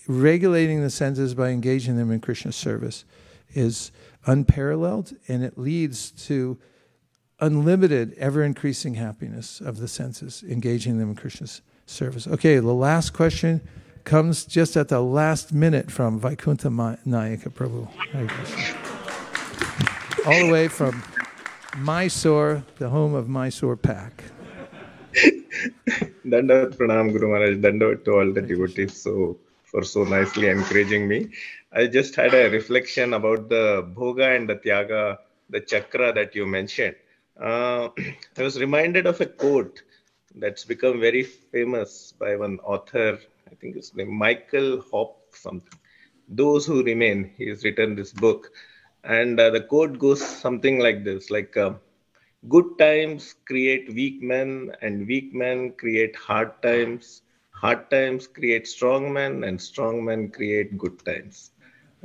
regulating 0.07 0.81
the 0.81 0.91
senses 0.91 1.33
by 1.33 1.49
engaging 1.49 1.97
them 1.97 2.11
in 2.11 2.19
Krishna's 2.19 2.55
service 2.55 3.03
is 3.55 3.91
unparalleled, 4.27 5.13
and 5.27 5.43
it 5.43 5.57
leads 5.57 6.11
to 6.27 6.59
unlimited, 7.39 8.13
ever 8.19 8.43
increasing 8.43 8.93
happiness 8.93 9.59
of 9.59 9.79
the 9.79 9.87
senses, 9.87 10.43
engaging 10.47 10.99
them 10.99 11.09
in 11.09 11.15
Krishna's 11.15 11.61
service. 11.89 12.27
Okay, 12.27 12.57
the 12.57 12.73
last 12.73 13.11
question 13.11 13.61
comes 14.03 14.45
just 14.45 14.77
at 14.77 14.87
the 14.87 15.01
last 15.01 15.53
minute 15.53 15.91
from 15.91 16.19
Vaikuntha 16.19 16.69
Nayaka 16.69 17.49
Prabhu. 17.49 17.87
All 20.25 20.45
the 20.45 20.51
way 20.51 20.67
from 20.67 21.03
Mysore, 21.77 22.63
the 22.77 22.89
home 22.89 23.13
of 23.13 23.27
Mysore 23.29 23.75
Pak. 23.75 24.23
Dandavat 26.25 26.77
Pranam 26.77 27.11
Guru 27.11 27.29
Maharaj, 27.29 27.57
Dandavat 27.57 28.05
to 28.05 28.11
all 28.11 28.31
the 28.31 28.41
devotees 28.41 29.01
so 29.01 29.37
for 29.63 29.83
so 29.83 30.03
nicely 30.03 30.47
encouraging 30.47 31.07
me. 31.07 31.29
I 31.71 31.87
just 31.87 32.15
had 32.15 32.33
a 32.33 32.49
reflection 32.49 33.13
about 33.13 33.49
the 33.49 33.87
Bhoga 33.95 34.35
and 34.35 34.49
the 34.49 34.55
Tyaga, 34.55 35.19
the 35.49 35.61
chakra 35.61 36.13
that 36.13 36.35
you 36.35 36.45
mentioned. 36.45 36.95
Uh, 37.39 37.89
I 38.37 38.41
was 38.41 38.59
reminded 38.59 39.05
of 39.05 39.21
a 39.21 39.25
quote 39.25 39.81
that's 40.39 40.65
become 40.65 40.99
very 40.99 41.23
famous 41.23 42.13
by 42.19 42.35
one 42.35 42.59
author, 42.63 43.17
I 43.51 43.55
think 43.55 43.75
it's 43.77 43.95
named 43.95 44.11
Michael 44.11 44.81
Hopf 44.91 45.15
something. 45.33 45.79
Those 46.27 46.65
who 46.65 46.83
remain, 46.83 47.31
he 47.37 47.49
has 47.49 47.63
written 47.63 47.95
this 47.95 48.13
book. 48.13 48.49
And 49.03 49.39
uh, 49.39 49.49
the 49.51 49.61
quote 49.61 49.99
goes 49.99 50.21
something 50.25 50.79
like 50.79 51.03
this 51.03 51.29
like, 51.31 51.55
uh, 51.57 51.71
good 52.49 52.65
times 52.79 53.35
create 53.47 53.93
weak 53.93 54.21
men, 54.21 54.71
and 54.81 55.07
weak 55.07 55.33
men 55.33 55.71
create 55.77 56.15
hard 56.15 56.51
times. 56.61 57.21
Hard 57.51 57.89
times 57.91 58.27
create 58.27 58.67
strong 58.67 59.13
men, 59.13 59.43
and 59.43 59.61
strong 59.61 60.03
men 60.05 60.29
create 60.29 60.77
good 60.77 60.97
times. 61.05 61.51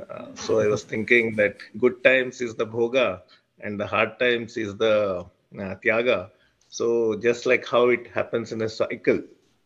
Uh, 0.09 0.27
so 0.35 0.59
I 0.59 0.67
was 0.67 0.83
thinking 0.83 1.35
that 1.37 1.57
good 1.77 2.03
times 2.03 2.41
is 2.41 2.55
the 2.55 2.65
bhoga, 2.67 3.21
and 3.61 3.79
the 3.79 3.87
hard 3.87 4.19
times 4.19 4.57
is 4.57 4.75
the 4.77 5.25
uh, 5.59 5.75
tyaga 5.83 6.29
so 6.75 7.15
just 7.15 7.45
like 7.45 7.65
how 7.65 7.87
it 7.87 8.07
happens 8.13 8.51
in 8.51 8.61
a 8.61 8.67
cycle, 8.67 9.21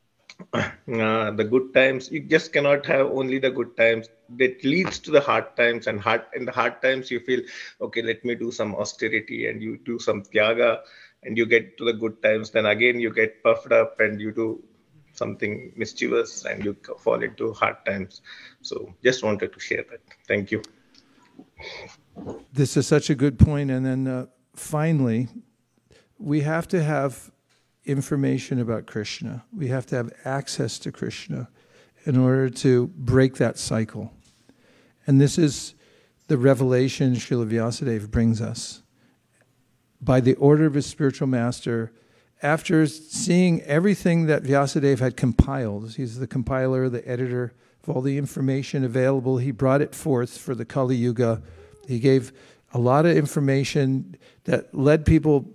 uh, 0.54 1.32
the 1.40 1.48
good 1.54 1.74
times 1.74 2.12
you 2.12 2.20
just 2.20 2.54
cannot 2.54 2.86
have 2.86 3.08
only 3.08 3.40
the 3.40 3.50
good 3.50 3.76
times. 3.76 4.10
That 4.38 4.64
leads 4.64 5.00
to 5.00 5.10
the 5.10 5.20
hard 5.20 5.58
times, 5.58 5.88
and 5.88 6.00
hard 6.00 6.26
in 6.36 6.46
the 6.46 6.52
hard 6.52 6.84
times 6.84 7.10
you 7.10 7.20
feel 7.20 7.42
okay. 7.82 8.04
Let 8.04 8.24
me 8.24 8.36
do 8.36 8.52
some 8.52 8.76
austerity, 8.76 9.48
and 9.48 9.60
you 9.60 9.80
do 9.86 9.98
some 9.98 10.22
tyaga, 10.22 10.82
and 11.24 11.36
you 11.36 11.48
get 11.48 11.80
to 11.80 11.86
the 11.86 11.94
good 11.94 12.22
times. 12.22 12.52
Then 12.52 12.68
again 12.68 13.00
you 13.00 13.12
get 13.12 13.42
puffed 13.42 13.72
up, 13.72 14.00
and 14.00 14.22
you 14.22 14.32
do 14.32 14.64
something 15.14 15.74
mischievous, 15.76 16.46
and 16.46 16.64
you 16.64 16.78
fall 17.00 17.24
into 17.24 17.54
hard 17.54 17.84
times. 17.88 18.22
So 18.62 18.94
just 19.04 19.24
wanted 19.24 19.52
to 19.54 19.60
share 19.60 19.84
that. 19.90 20.02
Thank 20.28 20.52
you. 20.52 20.62
This 22.54 22.78
is 22.78 22.86
such 22.86 23.10
a 23.10 23.16
good 23.16 23.40
point, 23.40 23.72
and 23.72 23.84
then 23.84 24.08
uh, 24.08 24.26
finally 24.54 25.28
we 26.20 26.42
have 26.42 26.68
to 26.68 26.84
have 26.84 27.32
information 27.86 28.60
about 28.60 28.86
Krishna. 28.86 29.46
We 29.56 29.70
have 29.70 29.86
to 29.88 29.96
have 29.96 30.12
access 30.26 30.78
to 30.80 30.92
Krishna 30.92 31.50
in 32.06 32.18
order 32.18 32.50
to 32.50 32.88
break 32.88 33.36
that 33.38 33.58
cycle. 33.58 34.14
And 35.08 35.20
this 35.20 35.38
is 35.38 35.74
the 36.28 36.38
revelation 36.38 37.16
Srila 37.16 37.50
Vyasadeva 37.50 38.12
brings 38.12 38.42
us. 38.42 38.84
By 40.02 40.20
the 40.20 40.36
order 40.36 40.66
of 40.66 40.76
his 40.76 40.86
spiritual 40.86 41.28
master, 41.28 41.92
after 42.42 42.86
seeing 42.86 43.62
everything 43.64 44.28
that 44.28 44.44
Vyasadeva 44.44 45.00
had 45.00 45.18
compiled, 45.18 45.96
he's 45.96 46.20
the 46.20 46.28
compiler, 46.28 46.90
the 46.90 47.06
editor 47.08 47.54
of 47.84 47.90
all 47.90 48.02
the 48.02 48.18
information 48.18 48.84
available, 48.84 49.38
he 49.38 49.52
brought 49.52 49.82
it 49.82 49.96
forth 49.96 50.38
for 50.38 50.54
the 50.54 50.66
Kali 50.66 50.96
Yuga. 50.96 51.42
He 51.88 52.00
gave 52.00 52.32
a 52.74 52.78
lot 52.78 53.06
of 53.06 53.18
information 53.18 54.16
that 54.44 54.74
led 54.74 55.06
people 55.06 55.50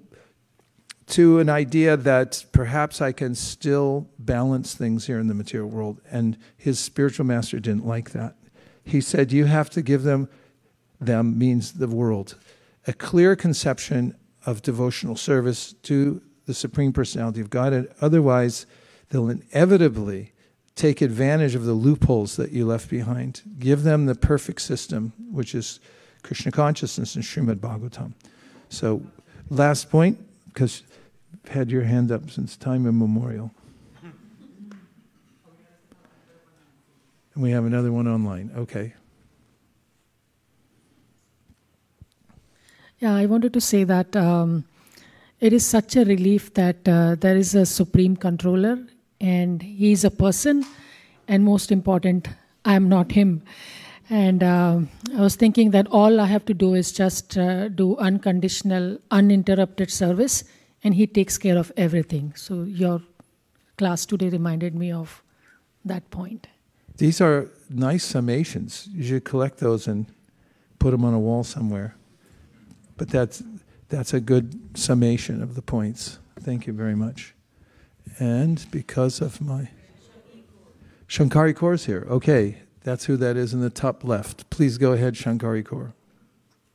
to 1.07 1.39
an 1.39 1.49
idea 1.49 1.97
that 1.97 2.45
perhaps 2.53 3.01
I 3.01 3.13
can 3.13 3.35
still 3.35 4.09
balance 4.19 4.75
things 4.75 5.07
here 5.07 5.19
in 5.19 5.27
the 5.27 5.35
material 5.35 5.69
world. 5.69 6.01
And 6.11 6.39
his 6.57 6.79
spiritual 6.79 7.27
master 7.27 7.61
didn't 7.61 7.87
like 7.87 8.11
that. 8.11 8.37
He 8.85 9.01
said, 9.01 9.33
You 9.33 9.45
have 9.47 9.71
to 9.71 9.83
give 9.83 10.03
them, 10.03 10.29
them 11.01 11.39
means 11.39 11.75
the 11.75 11.89
world, 11.89 12.37
a 12.87 12.93
clear 12.93 13.37
conception 13.37 14.17
of 14.47 14.63
devotional 14.63 15.17
service 15.17 15.73
to 15.83 16.23
the 16.47 16.55
Supreme 16.55 16.93
Personality 16.93 17.41
of 17.41 17.51
God. 17.51 17.89
Otherwise, 18.01 18.67
they'll 19.09 19.31
inevitably 19.31 20.33
take 20.75 21.01
advantage 21.01 21.55
of 21.55 21.65
the 21.65 21.73
loopholes 21.73 22.37
that 22.37 22.51
you 22.51 22.67
left 22.67 22.91
behind. 22.91 23.43
Give 23.59 23.83
them 23.83 24.07
the 24.07 24.15
perfect 24.15 24.61
system, 24.61 25.13
which 25.31 25.55
is 25.55 25.81
Krishna 26.23 26.51
consciousness 26.51 27.15
and 27.15 27.25
Srimad 27.25 27.57
Bhagavatam. 27.57 28.13
So, 28.69 29.03
last 29.51 29.91
point, 29.91 30.19
because 30.55 30.85
you've 31.33 31.53
had 31.53 31.71
your 31.71 31.83
hand 31.83 32.13
up 32.13 32.31
since 32.31 32.57
time 32.57 32.87
immemorial. 32.87 33.51
And 37.35 37.43
we 37.43 37.51
have 37.51 37.65
another 37.65 37.91
one 37.91 38.07
online. 38.07 38.53
Okay. 38.57 38.95
Yeah, 43.01 43.17
I 43.17 43.27
wanted 43.27 43.53
to 43.55 43.61
say 43.61 43.83
that 43.83 44.15
um, 44.15 44.65
it 45.41 45.53
is 45.53 45.67
such 45.67 45.97
a 45.97 46.05
relief 46.05 46.55
that 46.55 46.89
uh, 46.89 47.17
there 47.17 47.37
is 47.37 47.57
a 47.57 47.67
supreme 47.67 48.17
controller 48.17 48.79
and 49.21 49.61
he 49.61 49.91
is 49.91 50.05
a 50.05 50.11
person, 50.11 50.65
and 51.27 51.45
most 51.45 51.73
important, 51.73 52.29
I 52.65 52.75
am 52.75 52.89
not 52.89 53.13
him. 53.13 53.43
And 54.11 54.43
uh, 54.43 54.81
I 55.17 55.21
was 55.21 55.37
thinking 55.37 55.71
that 55.71 55.87
all 55.89 56.21
I 56.21 56.27
have 56.27 56.45
to 56.47 56.55
do 56.55 56.75
is 56.75 56.93
just 56.93 57.39
uh, 57.39 57.69
do 57.69 57.97
unconditional, 57.97 58.99
uninterrupted 59.11 59.91
service 59.91 60.45
and 60.83 60.95
he 60.95 61.07
takes 61.07 61.39
care 61.39 61.57
of 61.57 61.73
everything. 61.77 62.35
So 62.37 62.65
your 62.65 63.01
class 63.79 64.05
today 64.05 64.29
reminded 64.29 64.75
me 64.75 64.93
of 64.93 65.23
that 65.85 66.11
point. 66.11 66.47
These 66.99 67.21
are 67.21 67.51
nice 67.71 68.13
summations. 68.13 68.89
You 68.93 69.03
should 69.03 69.25
collect 69.25 69.59
those 69.59 69.89
and 69.89 70.07
put 70.79 70.91
them 70.91 71.05
on 71.05 71.15
a 71.15 71.19
wall 71.19 71.43
somewhere. 71.43 71.97
But 72.97 73.09
that's 73.09 73.43
that's 73.89 74.15
a 74.15 74.21
good 74.21 74.79
summation 74.79 75.43
of 75.43 75.55
the 75.55 75.63
points. 75.63 76.19
Thank 76.41 76.67
you 76.67 76.73
very 76.73 76.95
much. 76.95 77.35
And 78.19 78.65
because 78.71 79.21
of 79.21 79.41
my 79.41 79.71
Shankari 81.09 81.55
course 81.55 81.85
here. 81.85 82.07
Okay, 82.09 82.59
that's 82.85 83.07
who 83.07 83.17
that 83.17 83.37
is 83.37 83.53
in 83.53 83.61
the 83.61 83.71
top 83.71 84.05
left. 84.05 84.49
Please 84.51 84.79
go 84.79 84.93
ahead, 84.93 85.15
Shankari 85.15 85.65
Kaur. 85.65 85.93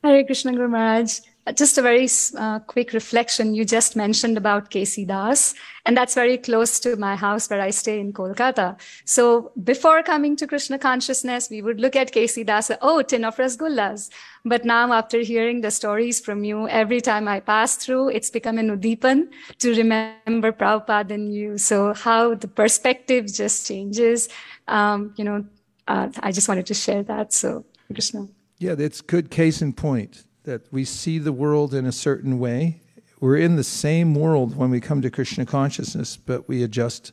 Hare 0.02 0.24
Krishna 0.24 0.52
Guru 0.52 0.68
Maharaj. 0.68 1.20
Uh, 1.46 1.52
just 1.52 1.78
a 1.78 1.82
very 1.82 2.08
uh, 2.36 2.58
quick 2.60 2.92
reflection. 2.92 3.54
You 3.54 3.64
just 3.64 3.96
mentioned 3.96 4.36
about 4.36 4.70
KC 4.70 5.06
Das, 5.06 5.54
and 5.86 5.96
that's 5.96 6.14
very 6.14 6.36
close 6.36 6.80
to 6.80 6.96
my 6.96 7.16
house 7.16 7.48
where 7.48 7.60
I 7.60 7.70
stay 7.70 7.98
in 8.00 8.12
Kolkata. 8.12 8.78
So 9.04 9.52
before 9.64 10.02
coming 10.02 10.36
to 10.36 10.46
Krishna 10.46 10.78
consciousness, 10.78 11.48
we 11.48 11.62
would 11.62 11.80
look 11.80 11.96
at 11.96 12.12
KC 12.12 12.44
Das, 12.44 12.70
oh, 12.82 13.02
tin 13.02 13.24
of 13.24 13.36
rasgullas. 13.36 14.10
But 14.44 14.64
now, 14.64 14.92
after 14.92 15.20
hearing 15.20 15.60
the 15.60 15.70
stories 15.70 16.20
from 16.20 16.44
you, 16.44 16.68
every 16.68 17.00
time 17.00 17.28
I 17.28 17.40
pass 17.40 17.76
through, 17.76 18.08
it's 18.08 18.30
become 18.30 18.58
an 18.58 18.68
udipan 18.70 19.28
to 19.58 19.74
remember 19.74 20.52
Prabhupada 20.52 21.12
and 21.12 21.34
you. 21.34 21.56
So 21.58 21.94
how 21.94 22.34
the 22.34 22.48
perspective 22.48 23.26
just 23.32 23.66
changes. 23.66 24.28
Um, 24.68 25.14
you 25.16 25.24
know, 25.24 25.44
uh, 25.90 26.08
I 26.20 26.30
just 26.30 26.48
wanted 26.48 26.66
to 26.66 26.74
share 26.74 27.02
that. 27.02 27.32
So, 27.32 27.64
Krishna. 27.92 28.28
Yeah, 28.58 28.76
that's 28.76 29.00
good 29.00 29.28
case 29.28 29.60
in 29.60 29.72
point 29.72 30.24
that 30.44 30.72
we 30.72 30.84
see 30.84 31.18
the 31.18 31.32
world 31.32 31.74
in 31.74 31.84
a 31.84 31.92
certain 31.92 32.38
way. 32.38 32.80
We're 33.18 33.38
in 33.38 33.56
the 33.56 33.64
same 33.64 34.14
world 34.14 34.56
when 34.56 34.70
we 34.70 34.80
come 34.80 35.02
to 35.02 35.10
Krishna 35.10 35.44
consciousness, 35.46 36.16
but 36.16 36.48
we 36.48 36.62
adjust 36.62 37.12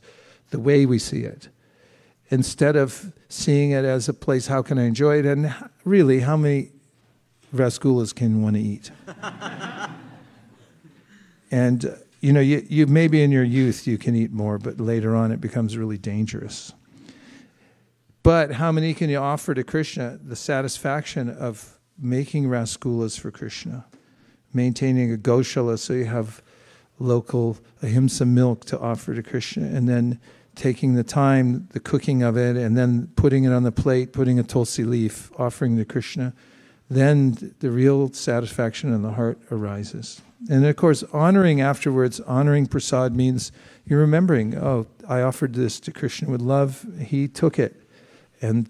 the 0.50 0.60
way 0.60 0.86
we 0.86 1.00
see 1.00 1.22
it. 1.22 1.48
Instead 2.30 2.76
of 2.76 3.12
seeing 3.28 3.72
it 3.72 3.84
as 3.84 4.08
a 4.08 4.14
place, 4.14 4.46
how 4.46 4.62
can 4.62 4.78
I 4.78 4.84
enjoy 4.84 5.18
it? 5.18 5.26
And 5.26 5.52
really, 5.84 6.20
how 6.20 6.36
many 6.36 6.70
rasgullas 7.52 8.14
can 8.14 8.52
to 8.52 8.60
eat. 8.60 8.92
and, 11.50 11.98
you 12.20 12.32
know, 12.32 12.40
you, 12.40 12.64
you 12.68 12.86
maybe 12.86 13.22
in 13.22 13.32
your 13.32 13.42
youth 13.42 13.88
you 13.88 13.98
can 13.98 14.14
eat 14.14 14.30
more, 14.30 14.56
but 14.58 14.78
later 14.78 15.16
on 15.16 15.32
it 15.32 15.40
becomes 15.40 15.76
really 15.76 15.98
dangerous. 15.98 16.72
But 18.22 18.52
how 18.52 18.72
many 18.72 18.94
can 18.94 19.10
you 19.10 19.18
offer 19.18 19.54
to 19.54 19.64
Krishna 19.64 20.18
the 20.22 20.36
satisfaction 20.36 21.30
of 21.30 21.78
making 21.98 22.44
rasgullas 22.44 23.18
for 23.18 23.30
Krishna, 23.30 23.86
maintaining 24.52 25.12
a 25.12 25.16
goshala 25.16 25.78
so 25.78 25.92
you 25.92 26.04
have 26.04 26.42
local 26.98 27.58
ahimsa 27.82 28.26
milk 28.26 28.64
to 28.66 28.78
offer 28.78 29.14
to 29.14 29.22
Krishna, 29.22 29.66
and 29.66 29.88
then 29.88 30.20
taking 30.54 30.94
the 30.94 31.04
time, 31.04 31.68
the 31.72 31.80
cooking 31.80 32.22
of 32.22 32.36
it, 32.36 32.56
and 32.56 32.76
then 32.76 33.08
putting 33.14 33.44
it 33.44 33.52
on 33.52 33.62
the 33.62 33.72
plate, 33.72 34.12
putting 34.12 34.38
a 34.38 34.42
tulsi 34.42 34.84
leaf, 34.84 35.30
offering 35.38 35.76
to 35.76 35.84
Krishna, 35.84 36.34
then 36.90 37.54
the 37.60 37.70
real 37.70 38.12
satisfaction 38.12 38.92
in 38.92 39.02
the 39.02 39.12
heart 39.12 39.38
arises. 39.52 40.20
And 40.50 40.64
of 40.64 40.76
course, 40.76 41.04
honoring 41.12 41.60
afterwards, 41.60 42.20
honoring 42.20 42.66
prasad 42.66 43.14
means 43.14 43.52
you're 43.84 44.00
remembering, 44.00 44.56
oh, 44.56 44.86
I 45.08 45.22
offered 45.22 45.54
this 45.54 45.78
to 45.80 45.92
Krishna 45.92 46.30
with 46.30 46.40
love, 46.40 46.86
he 47.00 47.28
took 47.28 47.58
it. 47.58 47.87
And 48.40 48.68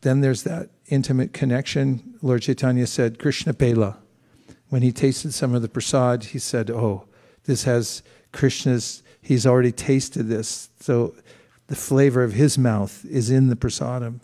then 0.00 0.20
there's 0.20 0.42
that 0.44 0.70
intimate 0.88 1.32
connection. 1.32 2.18
Lord 2.22 2.42
Chaitanya 2.42 2.86
said, 2.86 3.18
Krishna 3.18 3.54
Pela. 3.54 3.98
When 4.68 4.82
he 4.82 4.92
tasted 4.92 5.34
some 5.34 5.54
of 5.54 5.62
the 5.62 5.68
prasad, 5.68 6.24
he 6.24 6.38
said, 6.38 6.70
Oh, 6.70 7.04
this 7.44 7.64
has 7.64 8.02
Krishna's, 8.32 9.02
he's 9.20 9.46
already 9.46 9.72
tasted 9.72 10.28
this. 10.28 10.70
So 10.80 11.14
the 11.66 11.76
flavor 11.76 12.22
of 12.22 12.32
his 12.32 12.56
mouth 12.56 13.04
is 13.04 13.30
in 13.30 13.48
the 13.48 13.56
prasadam. 13.56 14.20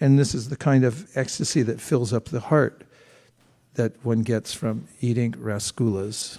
And 0.00 0.18
this 0.18 0.34
is 0.34 0.48
the 0.48 0.56
kind 0.56 0.84
of 0.84 1.06
ecstasy 1.14 1.62
that 1.62 1.80
fills 1.80 2.12
up 2.12 2.26
the 2.26 2.40
heart 2.40 2.82
that 3.74 3.92
one 4.04 4.22
gets 4.22 4.52
from 4.52 4.88
eating 5.00 5.32
rasgullas. 5.32 6.38